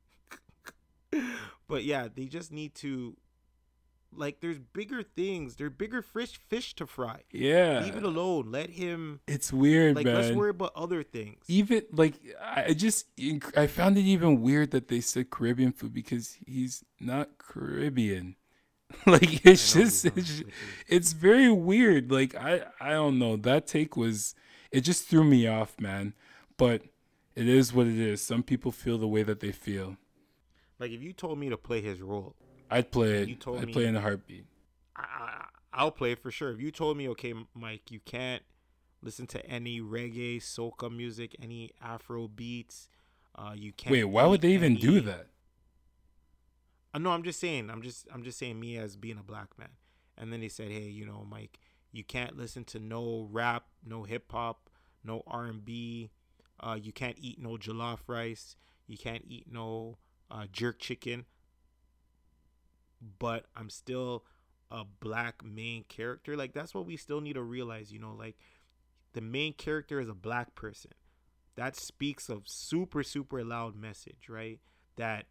But 1.66 1.84
yeah, 1.84 2.08
they 2.14 2.26
just 2.26 2.52
need 2.52 2.74
to 2.76 3.16
like 4.16 4.40
there's 4.40 4.58
bigger 4.58 5.02
things. 5.02 5.56
There's 5.56 5.72
bigger 5.72 6.02
fish 6.02 6.38
fish 6.48 6.74
to 6.76 6.86
fry. 6.86 7.20
yeah, 7.30 7.80
Leave 7.80 7.96
it 7.96 8.02
alone. 8.02 8.50
Let 8.50 8.70
him 8.70 9.20
it's 9.26 9.52
weird, 9.52 9.96
like 9.96 10.06
man. 10.06 10.14
let's 10.14 10.34
worry 10.34 10.50
about 10.50 10.72
other 10.76 11.02
things. 11.02 11.44
even 11.48 11.82
like 11.92 12.14
I 12.42 12.74
just 12.74 13.06
I 13.56 13.66
found 13.66 13.98
it 13.98 14.02
even 14.02 14.40
weird 14.40 14.70
that 14.72 14.88
they 14.88 15.00
said 15.00 15.30
Caribbean 15.30 15.72
food 15.72 15.92
because 15.92 16.36
he's 16.46 16.84
not 17.00 17.38
Caribbean. 17.38 18.36
like 19.06 19.44
it's 19.44 19.72
just 19.72 20.04
it's, 20.04 20.42
it's 20.86 21.12
very 21.12 21.50
weird. 21.50 22.10
Like 22.10 22.34
I 22.34 22.62
I 22.80 22.90
don't 22.90 23.18
know. 23.18 23.36
That 23.36 23.66
take 23.66 23.96
was 23.96 24.34
it 24.70 24.82
just 24.82 25.08
threw 25.08 25.24
me 25.24 25.46
off, 25.46 25.80
man. 25.80 26.14
But 26.56 26.82
it 27.34 27.48
is 27.48 27.72
what 27.72 27.86
it 27.86 27.98
is. 27.98 28.22
Some 28.22 28.42
people 28.42 28.70
feel 28.70 28.98
the 28.98 29.08
way 29.08 29.24
that 29.24 29.40
they 29.40 29.50
feel. 29.50 29.96
Like 30.84 30.92
if 30.92 31.02
you 31.02 31.14
told 31.14 31.38
me 31.38 31.48
to 31.48 31.56
play 31.56 31.80
his 31.80 32.02
role, 32.02 32.36
I'd 32.70 32.90
play 32.90 33.22
it. 33.22 33.28
You 33.30 33.36
told 33.36 33.60
I'd 33.60 33.68
me- 33.68 33.72
play 33.72 33.86
in 33.86 33.96
a 33.96 34.00
heartbeat. 34.02 34.44
I, 34.94 35.02
I 35.02 35.44
I'll 35.72 35.90
play 35.90 36.12
it 36.12 36.18
for 36.22 36.30
sure. 36.30 36.52
If 36.52 36.60
you 36.60 36.70
told 36.70 36.98
me, 36.98 37.08
okay, 37.10 37.32
Mike, 37.54 37.90
you 37.90 38.00
can't 38.00 38.42
listen 39.02 39.26
to 39.28 39.44
any 39.46 39.80
reggae, 39.80 40.36
soca 40.36 40.94
music, 40.94 41.34
any 41.42 41.70
Afro 41.82 42.28
beats. 42.28 42.88
Uh, 43.34 43.52
you 43.56 43.72
can't. 43.72 43.92
Wait, 43.92 44.04
why 44.04 44.26
would 44.26 44.42
they 44.42 44.50
even 44.52 44.76
do 44.76 45.00
that? 45.00 45.28
Uh, 46.92 46.98
no, 46.98 47.10
I'm 47.10 47.22
just 47.22 47.40
saying. 47.40 47.70
I'm 47.70 47.80
just 47.80 48.06
I'm 48.12 48.22
just 48.22 48.38
saying 48.38 48.60
me 48.60 48.76
as 48.76 48.96
being 48.96 49.18
a 49.18 49.22
black 49.22 49.58
man. 49.58 49.70
And 50.18 50.30
then 50.30 50.40
they 50.40 50.48
said, 50.48 50.68
hey, 50.70 50.82
you 50.82 51.06
know, 51.06 51.26
Mike, 51.28 51.58
you 51.92 52.04
can't 52.04 52.36
listen 52.36 52.62
to 52.64 52.78
no 52.78 53.26
rap, 53.32 53.64
no 53.84 54.04
hip 54.04 54.30
hop, 54.30 54.68
no 55.02 55.22
R 55.26 55.46
and 55.46 55.64
B. 55.64 56.10
Uh, 56.60 56.78
you 56.80 56.92
can't 56.92 57.16
eat 57.18 57.40
no 57.40 57.56
jollof 57.56 58.00
rice. 58.06 58.54
You 58.86 58.98
can't 58.98 59.24
eat 59.26 59.46
no 59.50 59.96
uh, 60.34 60.46
jerk 60.52 60.80
chicken. 60.80 61.26
But 63.18 63.46
I'm 63.56 63.70
still 63.70 64.24
a 64.70 64.84
black 64.84 65.44
main 65.44 65.84
character. 65.84 66.36
Like 66.36 66.54
that's 66.54 66.74
what 66.74 66.86
we 66.86 66.96
still 66.96 67.20
need 67.20 67.34
to 67.34 67.42
realize. 67.42 67.92
You 67.92 68.00
know, 68.00 68.14
like 68.18 68.36
the 69.14 69.22
main 69.22 69.54
character 69.54 70.00
is 70.00 70.08
a 70.08 70.14
black 70.14 70.54
person. 70.56 70.92
That 71.56 71.76
speaks 71.76 72.30
of 72.30 72.48
super 72.48 73.04
super 73.04 73.44
loud 73.44 73.76
message, 73.76 74.28
right? 74.28 74.60
That 74.96 75.26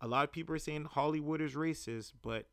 a 0.00 0.08
lot 0.08 0.24
of 0.24 0.32
people 0.32 0.54
are 0.56 0.58
saying 0.60 0.86
Hollywood 0.92 1.42
is 1.42 1.54
racist, 1.54 2.14
but 2.22 2.46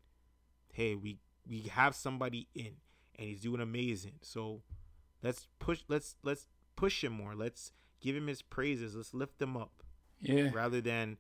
hey, 0.74 0.96
we 0.96 1.20
we 1.48 1.64
have 1.64 1.96
somebody 1.96 2.48
in 2.56 2.78
and 3.18 3.30
he's 3.30 3.42
doing 3.42 3.62
amazing. 3.62 4.20
So 4.24 4.64
let's 5.24 5.48
push 5.60 5.84
let's 5.90 6.16
let's 6.24 6.48
push 6.76 7.04
him 7.04 7.14
more. 7.14 7.36
Let's 7.36 7.72
give 8.02 8.16
him 8.16 8.28
his 8.28 8.42
praises. 8.44 8.96
Let's 8.96 9.14
lift 9.14 9.42
him 9.42 9.58
up 9.58 9.84
Yeah, 10.22 10.52
rather 10.52 10.82
than 10.82 11.18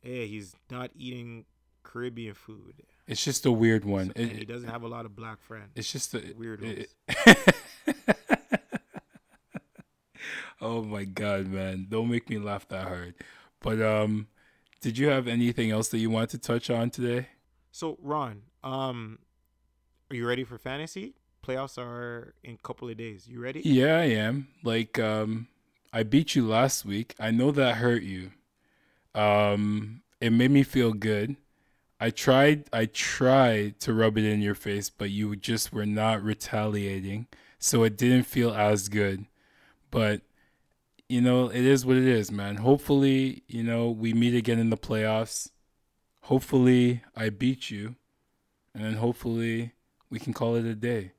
hey, 0.00 0.26
he's 0.26 0.54
not 0.70 0.90
eating 0.96 1.44
Caribbean 1.82 2.34
food. 2.34 2.74
it's 3.06 3.24
just 3.24 3.46
a 3.46 3.52
weird 3.52 3.84
one. 3.84 4.12
and 4.16 4.30
It- 4.30 4.36
he 4.38 4.44
doesn't 4.44 4.68
have 4.68 4.82
a 4.82 4.88
lot 4.88 5.04
of 5.06 5.16
black 5.16 5.40
friends. 5.42 5.70
It's 5.74 5.90
just 5.90 6.14
a 6.14 6.18
Weirdos. 6.20 6.86
it- 7.08 8.18
oh 10.60 10.82
my 10.82 11.04
god, 11.04 11.46
man! 11.46 11.86
Don't 11.88 12.10
make 12.10 12.28
me 12.28 12.38
laugh 12.38 12.66
that 12.68 12.86
hard. 12.88 13.14
But 13.60 13.80
um, 13.82 14.28
did 14.80 14.98
you 14.98 15.08
have 15.08 15.26
anything 15.26 15.70
else 15.70 15.88
that 15.88 15.98
you 15.98 16.10
wanted 16.10 16.30
to 16.30 16.38
touch 16.38 16.70
on 16.70 16.90
today? 16.90 17.28
So 17.72 17.98
Ron, 18.02 18.42
um, 18.62 19.18
are 20.10 20.16
you 20.16 20.26
ready 20.26 20.44
for 20.44 20.58
fantasy? 20.58 21.14
Playoffs 21.46 21.78
are 21.78 22.34
in 22.44 22.54
a 22.54 22.58
couple 22.58 22.88
of 22.88 22.96
days. 22.96 23.26
You 23.28 23.40
ready? 23.40 23.60
Yeah, 23.64 23.96
I 23.98 24.04
am. 24.04 24.48
Like 24.62 24.98
um, 24.98 25.48
I 25.92 26.02
beat 26.02 26.34
you 26.34 26.46
last 26.46 26.84
week. 26.84 27.14
I 27.18 27.30
know 27.30 27.50
that 27.52 27.76
hurt 27.76 28.02
you. 28.02 28.32
Um, 29.14 30.02
it 30.20 30.30
made 30.30 30.50
me 30.50 30.62
feel 30.62 30.92
good. 30.92 31.36
I 32.00 32.10
tried. 32.10 32.64
I 32.72 32.86
tried 32.86 33.80
to 33.80 33.92
rub 33.92 34.18
it 34.18 34.24
in 34.24 34.40
your 34.40 34.54
face, 34.54 34.90
but 34.90 35.10
you 35.10 35.34
just 35.36 35.72
were 35.72 35.86
not 35.86 36.22
retaliating, 36.22 37.26
so 37.58 37.82
it 37.82 37.96
didn't 37.96 38.24
feel 38.24 38.52
as 38.52 38.88
good. 38.88 39.26
But 39.90 40.22
you 41.08 41.20
know, 41.20 41.48
it 41.48 41.64
is 41.64 41.86
what 41.86 41.96
it 41.96 42.06
is, 42.06 42.30
man. 42.30 42.56
Hopefully, 42.56 43.42
you 43.48 43.62
know, 43.62 43.90
we 43.90 44.12
meet 44.12 44.34
again 44.34 44.58
in 44.58 44.70
the 44.70 44.76
playoffs. 44.76 45.50
Hopefully, 46.22 47.02
I 47.16 47.30
beat 47.30 47.70
you, 47.70 47.96
and 48.74 48.84
then 48.84 48.94
hopefully 48.94 49.72
we 50.10 50.18
can 50.18 50.32
call 50.32 50.54
it 50.54 50.66
a 50.66 50.74
day. 50.74 51.12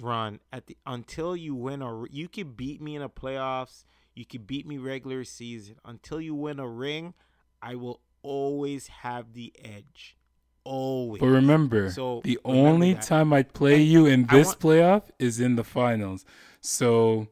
Ron, 0.00 0.40
at 0.52 0.66
the 0.66 0.76
until 0.86 1.36
you 1.36 1.54
win 1.54 1.82
a, 1.82 2.04
you 2.10 2.28
could 2.28 2.56
beat 2.56 2.80
me 2.80 2.96
in 2.96 3.02
the 3.02 3.10
playoffs. 3.10 3.84
You 4.18 4.26
could 4.26 4.48
beat 4.48 4.66
me 4.66 4.78
regular 4.78 5.22
season. 5.22 5.76
Until 5.84 6.20
you 6.20 6.34
win 6.34 6.58
a 6.58 6.66
ring, 6.66 7.14
I 7.62 7.76
will 7.76 8.00
always 8.22 8.88
have 8.88 9.32
the 9.32 9.52
edge. 9.64 10.16
Always. 10.64 11.20
But 11.20 11.28
remember, 11.28 11.90
So, 11.92 12.20
the 12.24 12.36
remember 12.44 12.68
only 12.68 12.92
that. 12.94 13.02
time 13.02 13.32
I 13.32 13.44
play 13.44 13.76
And 13.76 13.84
you 13.84 14.06
in 14.06 14.26
this 14.26 14.48
want- 14.48 14.58
playoff 14.58 15.02
is 15.20 15.38
in 15.38 15.54
the 15.54 15.62
finals. 15.62 16.24
So 16.60 17.28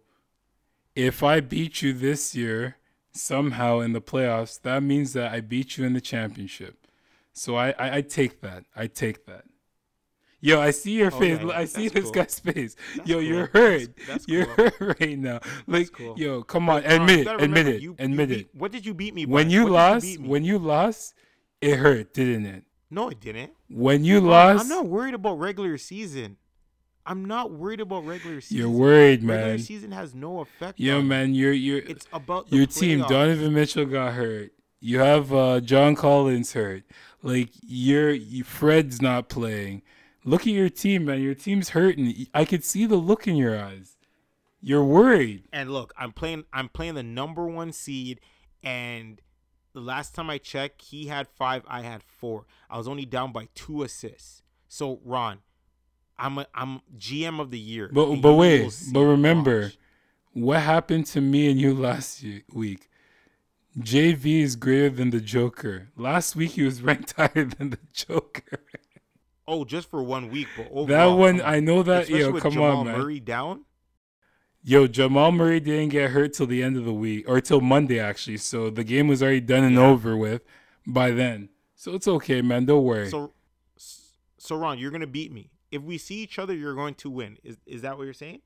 if 0.95 1.25
I 1.25 1.41
beat 1.41 1.83
you 1.83 1.93
this 1.93 2.37
year 2.37 2.77
somehow 3.11 3.81
in 3.81 3.93
the 3.93 4.01
playoffs, 4.01 4.61
that 4.63 4.81
means 4.85 5.13
that 5.15 5.33
I 5.33 5.41
beat 5.41 5.77
you 5.77 5.85
in 5.85 5.93
the 5.93 6.01
championship. 6.01 6.87
So 7.33 7.57
I 7.57 7.71
I, 7.73 7.97
I 7.97 8.01
take 8.03 8.41
that. 8.43 8.65
I 8.77 8.87
take 8.87 9.27
that. 9.27 9.45
Yo, 10.41 10.61
I 10.61 10.71
see 10.71 10.93
your 10.93 11.11
face. 11.11 11.39
yeah, 11.41 11.47
yeah, 11.47 11.59
I 11.59 11.65
see 11.65 11.89
that's 11.89 11.95
this 11.95 12.05
cool. 12.05 12.13
guy's 12.13 12.39
face. 12.41 12.77
That's 12.97 13.09
yo, 13.09 13.17
cool. 13.17 13.23
you're 13.25 13.47
That's- 13.47 13.81
hurt. 13.87 13.97
that's 14.07 14.29
you're 14.29 14.47
cool. 14.47 14.71
hurt 14.79 15.01
right 15.01 15.19
now. 15.19 15.41
Like, 15.67 15.93
cool. 15.93 16.15
yo, 16.19 16.43
come 16.43 16.69
on, 16.69 16.85
admit 16.85 17.25
you 17.27 17.33
it. 17.33 17.43
Admit 17.43 17.67
it. 17.69 17.83
you- 17.83 17.91
you 17.91 17.97
admit 17.99 18.29
beat- 18.29 18.39
it. 18.41 18.49
What 18.55 18.71
did 18.73 18.85
you 18.87 18.95
beat 18.95 19.15
me 19.15 19.25
by? 19.25 19.33
When 19.33 19.51
you 19.51 19.65
What 19.65 19.73
lost, 19.73 20.05
me? 20.05 20.29
when 20.29 20.45
you 20.45 20.59
lost, 20.59 21.15
it 21.61 21.77
hurt, 21.77 22.13
didn't 22.15 22.47
it? 22.47 22.65
no, 22.91 23.09
it 23.09 23.21
didn't. 23.21 23.53
When 23.69 24.05
you 24.05 24.19
Ron, 24.21 24.27
lost, 24.29 24.65
I'm 24.65 24.69
not 24.69 24.87
worried 24.87 25.15
about 25.15 25.39
regular 25.39 25.77
season. 25.79 26.37
I'm 27.05 27.25
not 27.25 27.53
worried 27.53 27.81
about 27.81 28.05
regular 28.05 28.41
season. 28.41 28.57
you're 28.59 28.69
worried, 28.71 29.23
man. 29.23 29.37
Regular 29.39 29.59
season 29.59 29.93
has 29.93 30.15
no 30.15 30.41
effect. 30.41 30.79
Yo, 30.79 30.99
on 30.99 31.09
man, 31.09 31.35
you're 31.35 31.53
you're 31.53 31.79
It's 31.79 32.07
about 32.13 32.53
your 32.53 32.67
team. 32.67 33.01
Donovan 33.09 33.55
Mitchell 33.55 33.87
got 33.87 34.13
hurt. 34.15 34.53
You 34.81 34.99
have 34.99 35.33
uh, 35.33 35.61
John 35.61 35.95
Collins 35.97 36.53
hurt. 36.53 36.83
Like 37.23 37.51
you're 37.63 38.11
you, 38.13 38.45
Fred's 38.45 39.01
not 39.01 39.29
playing. 39.29 39.83
Look 40.27 40.41
at 40.43 40.49
your 40.49 40.69
team, 40.69 41.05
man. 41.05 41.23
Your 41.23 41.35
team's 41.35 41.71
hurting. 41.71 42.27
I 42.35 42.45
could 42.45 42.65
see 42.65 42.85
the 42.85 42.97
look 42.97 43.29
in 43.29 43.37
your 43.37 43.59
eyes. 43.59 43.97
You're 44.61 44.85
worried. 44.85 45.45
And 45.53 45.73
look, 45.73 45.95
I'm 45.97 46.13
playing. 46.13 46.45
I'm 46.53 46.69
playing 46.69 46.95
the 46.95 47.05
number 47.05 47.47
one 47.47 47.71
seed, 47.73 48.21
and 48.63 49.21
the 49.73 49.81
last 49.81 50.17
time 50.17 50.29
I 50.29 50.39
checked, 50.39 50.83
he 50.83 51.07
had 51.07 51.29
five. 51.29 51.63
I 51.69 51.83
had 51.83 52.03
four. 52.03 52.47
I 52.69 52.77
was 52.77 52.89
only 52.89 53.05
down 53.05 53.31
by 53.31 53.49
two 53.55 53.85
assists. 53.85 54.43
So 54.67 55.01
Ron, 55.05 55.39
I'm 56.19 56.39
a, 56.39 56.47
I'm 56.55 56.81
GM 56.99 57.41
of 57.41 57.53
the 57.53 57.61
year. 57.61 57.89
But 57.93 58.17
but 58.17 58.35
wait, 58.35 58.73
but 58.93 59.03
remember, 59.03 59.61
Watch. 59.61 59.77
what 60.33 60.61
happened 60.63 61.07
to 61.07 61.21
me 61.21 61.49
and 61.49 61.61
you 61.61 61.73
last 61.73 62.25
week? 62.53 62.91
JV 63.79 64.41
is 64.41 64.57
greater 64.57 64.91
than 64.91 65.11
the 65.11 65.21
Joker. 65.21 65.91
Last 65.97 66.35
week 66.35 66.53
he 66.53 66.63
was 66.63 66.83
ranked 66.83 67.13
higher 67.13 67.45
than 67.45 67.71
the 67.71 67.79
Joker. 67.93 68.65
Oh, 69.49 69.65
just 69.65 69.89
for 69.91 70.03
one 70.03 70.31
week, 70.31 70.49
but 70.57 70.67
overall, 70.71 70.87
that 70.87 71.07
one. 71.07 71.41
I 71.43 71.61
know 71.61 71.83
that. 71.83 72.09
Yo, 72.09 72.33
come 72.41 72.53
Jamal 72.53 72.79
on, 72.79 72.87
man. 72.87 72.99
Murray 72.99 73.21
down. 73.21 73.65
Yo, 74.63 74.89
Jamal 74.89 75.31
Murray 75.31 75.61
didn't 75.61 75.91
get 75.91 76.11
hurt 76.11 76.33
till 76.33 76.47
the 76.47 76.63
end 76.63 76.77
of 76.77 76.85
the 76.85 76.93
week, 76.93 77.29
or 77.29 77.41
till 77.41 77.61
Monday 77.61 78.01
actually. 78.01 78.39
So 78.39 78.69
the 78.71 78.83
game 78.83 79.07
was 79.07 79.23
already 79.23 79.41
done 79.41 79.63
and 79.63 79.77
Yeah. 79.77 79.87
over 79.87 80.17
with 80.17 80.43
by 80.87 81.13
then. 81.13 81.51
So 81.77 81.95
it's 81.95 82.09
okay, 82.09 82.43
man. 82.43 82.65
Don't 82.65 82.83
worry. 82.83 83.09
So, 83.09 83.33
so 84.39 84.57
Ron, 84.57 84.79
you're 84.79 84.91
gonna 84.91 85.07
beat 85.07 85.33
me. 85.33 85.51
If 85.71 85.83
we 85.83 85.99
see 85.99 86.17
each 86.17 86.39
other, 86.39 86.55
you're 86.55 86.75
going 86.75 86.95
to 86.97 87.11
win. 87.11 87.39
Is 87.45 87.59
is 87.67 87.83
that 87.83 87.97
what 87.97 88.05
you're 88.05 88.15
saying? 88.15 88.41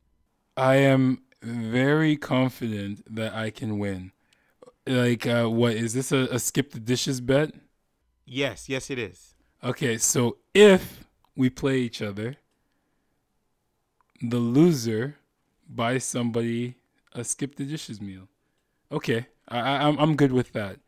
I 0.56 0.76
am 0.76 1.22
very 1.42 2.16
confident 2.16 3.02
that 3.14 3.32
I 3.34 3.48
can 3.50 3.78
win. 3.78 4.12
Like, 4.86 5.26
uh, 5.26 5.46
what 5.46 5.72
is 5.72 5.94
this 5.94 6.12
a, 6.12 6.28
a 6.30 6.38
skip 6.38 6.72
the 6.72 6.80
dishes 6.80 7.20
bet? 7.22 7.54
Yes, 8.26 8.68
yes, 8.68 8.90
it 8.90 8.98
is. 8.98 9.29
Okay, 9.62 9.98
so 9.98 10.38
if 10.54 11.04
we 11.36 11.50
play 11.50 11.78
each 11.78 12.00
other, 12.00 12.36
the 14.22 14.38
loser 14.38 15.16
buys 15.68 16.04
somebody 16.04 16.76
a 17.12 17.24
skip 17.24 17.56
the 17.56 17.64
dishes 17.64 18.00
meal. 18.00 18.28
Okay, 18.90 19.26
I, 19.48 19.58
I, 19.58 19.88
I'm 19.88 19.98
I'm 19.98 20.16
good 20.16 20.32
with 20.32 20.52
that. 20.52 20.78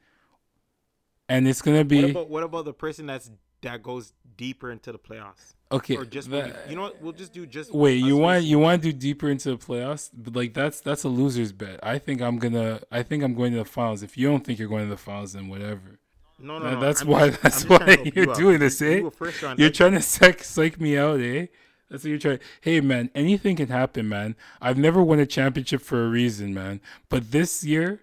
And 1.29 1.47
it's 1.47 1.63
gonna 1.63 1.79
What 1.79 1.89
be 1.89 2.11
about 2.11 2.29
what 2.31 2.43
about 2.43 2.65
the 2.65 2.73
person 2.75 3.07
that's 3.07 3.31
that 3.63 3.83
goes 3.83 4.13
deeper 4.37 4.71
into 4.71 4.93
the 4.93 4.99
playoffs? 4.99 5.55
Okay. 5.71 5.97
Or 5.97 6.05
just 6.05 6.31
that- 6.31 6.49
you, 6.49 6.55
you 6.71 6.77
know 6.77 6.83
what? 6.83 7.01
We'll 7.01 7.13
just 7.13 7.33
do 7.33 7.47
just. 7.47 7.73
Wait, 7.73 7.95
you 7.95 8.17
want 8.17 8.45
you 8.45 8.59
want 8.59 8.83
to 8.83 8.93
do 8.93 8.99
deeper 8.99 9.31
into 9.31 9.51
the 9.51 9.57
playoffs? 9.57 10.11
But 10.13 10.35
like 10.35 10.53
that's 10.55 10.81
that's 10.81 11.05
a 11.05 11.09
loser's 11.09 11.53
bet. 11.53 11.81
I 11.83 11.99
think 11.99 12.21
I'm 12.21 12.39
gonna. 12.39 12.81
I 12.91 13.03
think 13.03 13.23
I'm 13.23 13.35
going 13.35 13.53
to 13.53 13.59
the 13.59 13.65
finals. 13.65 14.03
If 14.03 14.19
you 14.19 14.29
don't 14.29 14.45
think 14.45 14.59
you're 14.59 14.69
going 14.69 14.85
to 14.85 14.91
the 14.91 14.97
finals, 14.97 15.33
then 15.33 15.49
whatever. 15.49 15.99
No, 16.43 16.59
no, 16.59 16.75
no. 16.75 16.81
that's 16.81 17.03
I'm 17.03 17.09
why. 17.09 17.29
just- 17.31 17.43
That's 17.43 17.55
just 17.63 17.67
trying 17.67 17.79
to 17.81 17.97
why 18.03 18.13
you're 18.15 18.27
you 18.29 18.35
doing 18.35 18.59
this, 18.59 18.81
You 18.81 19.13
eh? 19.21 19.27
round 19.43 19.59
You're 19.59 19.71
trying 19.71 19.93
to 19.93 20.03
psych, 20.03 20.43
psych 20.45 20.81
me 20.81 20.99
out, 20.99 21.21
eh? 21.21 21.47
That's 21.89 22.05
what 22.05 22.11
you're 22.11 22.19
trying. 22.19 22.39
Hey, 22.61 22.81
man, 22.81 23.11
anything 23.15 23.57
can 23.57 23.69
happen, 23.69 24.09
man. 24.09 24.35
I've 24.61 24.79
never 24.79 25.03
won 25.03 25.19
a 25.21 25.27
championship 25.27 25.83
for 25.83 26.05
a 26.05 26.09
reason, 26.09 26.53
man. 26.55 26.81
But 27.09 27.31
this 27.33 27.63
year, 27.65 28.01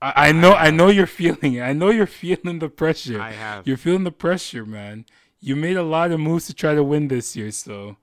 I, 0.00 0.28
I 0.28 0.32
know, 0.32 0.54
I 0.54 0.70
know 0.70 0.88
you're 0.88 1.06
feeling 1.06 1.54
it. 1.54 1.60
I 1.62 1.72
know 1.74 1.90
you're 1.90 2.06
feeling 2.06 2.58
the 2.58 2.68
pressure. 2.70 3.20
I 3.20 3.32
have. 3.32 3.66
You're 3.66 3.76
feeling 3.76 4.04
the 4.04 4.10
pressure, 4.12 4.64
man. 4.64 5.04
You 5.38 5.54
made 5.56 5.76
a 5.76 5.82
lot 5.82 6.10
of 6.12 6.20
moves 6.20 6.46
to 6.46 6.54
try 6.54 6.74
to 6.74 6.82
win 6.82 7.08
this 7.08 7.36
year, 7.36 7.50
so 7.50 7.96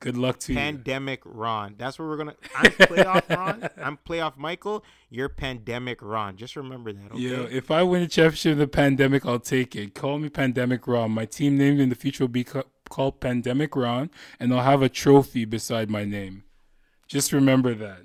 good 0.00 0.16
luck 0.16 0.38
to 0.40 0.52
you. 0.52 0.58
Pandemic 0.58 1.20
Ron. 1.24 1.74
That's 1.78 1.98
what 1.98 2.08
we're 2.08 2.16
gonna. 2.16 2.34
I'm 2.56 2.70
playoff 2.72 3.36
Ron. 3.36 3.68
I'm 3.80 3.98
playoff 4.06 4.36
Michael. 4.36 4.84
You're 5.10 5.28
pandemic 5.28 6.00
Ron. 6.02 6.36
Just 6.36 6.56
remember 6.56 6.92
that. 6.92 7.12
Okay. 7.12 7.20
Yo, 7.20 7.48
if 7.50 7.70
I 7.70 7.82
win 7.82 8.02
a 8.02 8.08
championship 8.08 8.52
in 8.52 8.58
the 8.58 8.66
pandemic, 8.68 9.26
I'll 9.26 9.40
take 9.40 9.74
it. 9.76 9.94
Call 9.94 10.18
me 10.18 10.28
Pandemic 10.28 10.86
Ron. 10.86 11.10
My 11.12 11.24
team 11.24 11.56
name 11.56 11.80
in 11.80 11.88
the 11.88 11.94
future 11.94 12.24
will 12.24 12.28
be 12.28 12.44
called 12.88 13.20
Pandemic 13.20 13.74
Ron, 13.76 14.10
and 14.40 14.52
I'll 14.52 14.62
have 14.62 14.82
a 14.82 14.88
trophy 14.88 15.44
beside 15.44 15.90
my 15.90 16.04
name. 16.04 16.44
Just 17.06 17.32
remember 17.32 17.74
that. 17.74 18.00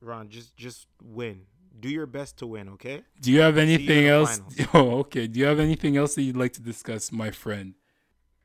Ron, 0.00 0.28
just 0.28 0.56
just 0.56 0.86
win. 1.02 1.42
Do 1.78 1.88
your 1.88 2.06
best 2.06 2.38
to 2.38 2.46
win. 2.46 2.68
Okay. 2.70 3.02
Do 3.22 3.32
you 3.32 3.40
have 3.40 3.56
anything 3.56 4.04
the 4.04 4.08
else? 4.08 4.38
finals. 4.38 4.68
Oh, 4.74 4.98
okay. 5.00 5.26
Do 5.26 5.40
you 5.40 5.46
have 5.46 5.58
anything 5.58 5.96
else 5.96 6.14
that 6.14 6.22
you'd 6.22 6.36
like 6.36 6.52
to 6.54 6.60
discuss, 6.60 7.10
my 7.10 7.30
friend? 7.30 7.74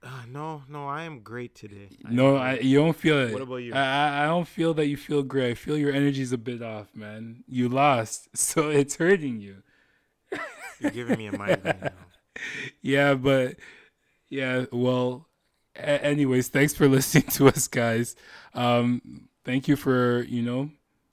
Uh, 0.06 0.10
no, 0.32 0.62
no, 0.70 0.88
I 0.88 1.04
am 1.04 1.22
great 1.22 1.56
today. 1.56 1.90
No, 2.08 2.36
I, 2.36 2.60
you 2.60 2.78
don't 2.78 2.96
feel 2.96 3.18
it. 3.18 3.34
What 3.34 3.42
about 3.42 3.56
you? 3.58 3.74
I, 3.74 4.24
I- 4.24 4.28
don't 4.28 4.48
feel 4.48 4.76
that 4.76 4.86
you 4.86 4.98
feel 4.98 5.24
great. 5.24 5.52
I 5.52 5.54
feel 5.56 5.78
your 5.78 5.92
energy's 5.92 6.32
a 6.32 6.38
bit 6.38 6.62
off, 6.62 6.96
man. 6.96 7.44
You 7.48 7.70
lost, 7.70 8.30
so 8.38 8.70
it's 8.70 8.98
hurting 8.98 9.42
you. 9.42 9.64
You're 10.80 10.92
giving 10.92 11.18
me 11.18 11.26
a 11.28 11.32
migraine 11.36 11.80
now. 11.82 11.90
yeah, 12.82 13.16
but 13.16 13.56
yeah, 14.30 14.66
well, 14.72 15.28
a- 15.76 16.06
anyways, 16.06 16.50
thanks 16.50 16.74
for 16.76 16.88
listening 16.88 17.24
to 17.32 17.48
us, 17.48 17.68
guys. 17.68 18.16
Um, 18.54 19.28
thank 19.44 19.68
you 19.68 19.76
for 19.76 20.22
you 20.30 20.44
know 20.44 20.70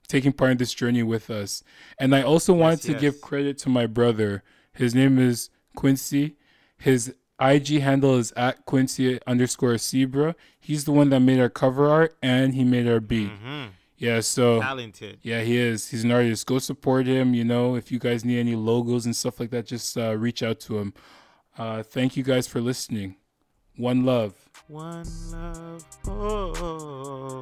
taking 0.07 0.33
part 0.33 0.51
in 0.51 0.57
this 0.57 0.73
journey 0.73 1.01
with 1.01 1.31
us. 1.31 1.63
And 1.97 2.13
I 2.15 2.21
also 2.21 2.53
wanted 2.53 2.81
to 2.83 2.93
give 2.93 3.21
credit 3.21 3.57
to 3.59 3.69
my 3.69 3.87
brother. 3.87 4.43
His 4.73 4.93
name 4.93 5.17
is 5.17 5.49
Quincy. 5.75 6.35
His 6.77 7.15
IG 7.41 7.81
handle 7.81 8.15
is 8.17 8.31
at 8.37 8.65
Quincy 8.65 9.19
underscore 9.27 9.77
Zebra. 9.77 10.35
He's 10.59 10.85
the 10.85 10.91
one 10.91 11.09
that 11.09 11.19
made 11.19 11.39
our 11.39 11.49
cover 11.49 11.89
art 11.89 12.15
and 12.21 12.53
he 12.53 12.63
made 12.63 12.87
our 12.87 12.99
beat. 12.99 13.29
hmm 13.29 13.65
Yeah, 13.97 14.19
so 14.21 14.59
Talented. 14.61 15.19
yeah, 15.21 15.41
he 15.41 15.57
is. 15.57 15.89
He's 15.89 16.03
an 16.03 16.11
artist. 16.11 16.45
Go 16.45 16.59
support 16.59 17.05
him. 17.07 17.33
You 17.33 17.43
know, 17.43 17.75
if 17.75 17.91
you 17.91 17.99
guys 17.99 18.23
need 18.23 18.39
any 18.39 18.55
logos 18.55 19.05
and 19.05 19.15
stuff 19.15 19.39
like 19.39 19.49
that, 19.51 19.65
just 19.65 19.97
uh, 19.97 20.15
reach 20.17 20.43
out 20.43 20.59
to 20.61 20.77
him. 20.77 20.93
Uh, 21.57 21.83
thank 21.83 22.15
you 22.17 22.23
guys 22.23 22.47
for 22.47 22.61
listening. 22.61 23.15
One 23.77 24.05
love. 24.05 24.33
One 24.67 25.05
love. 25.31 25.83
Oh. 26.07 27.41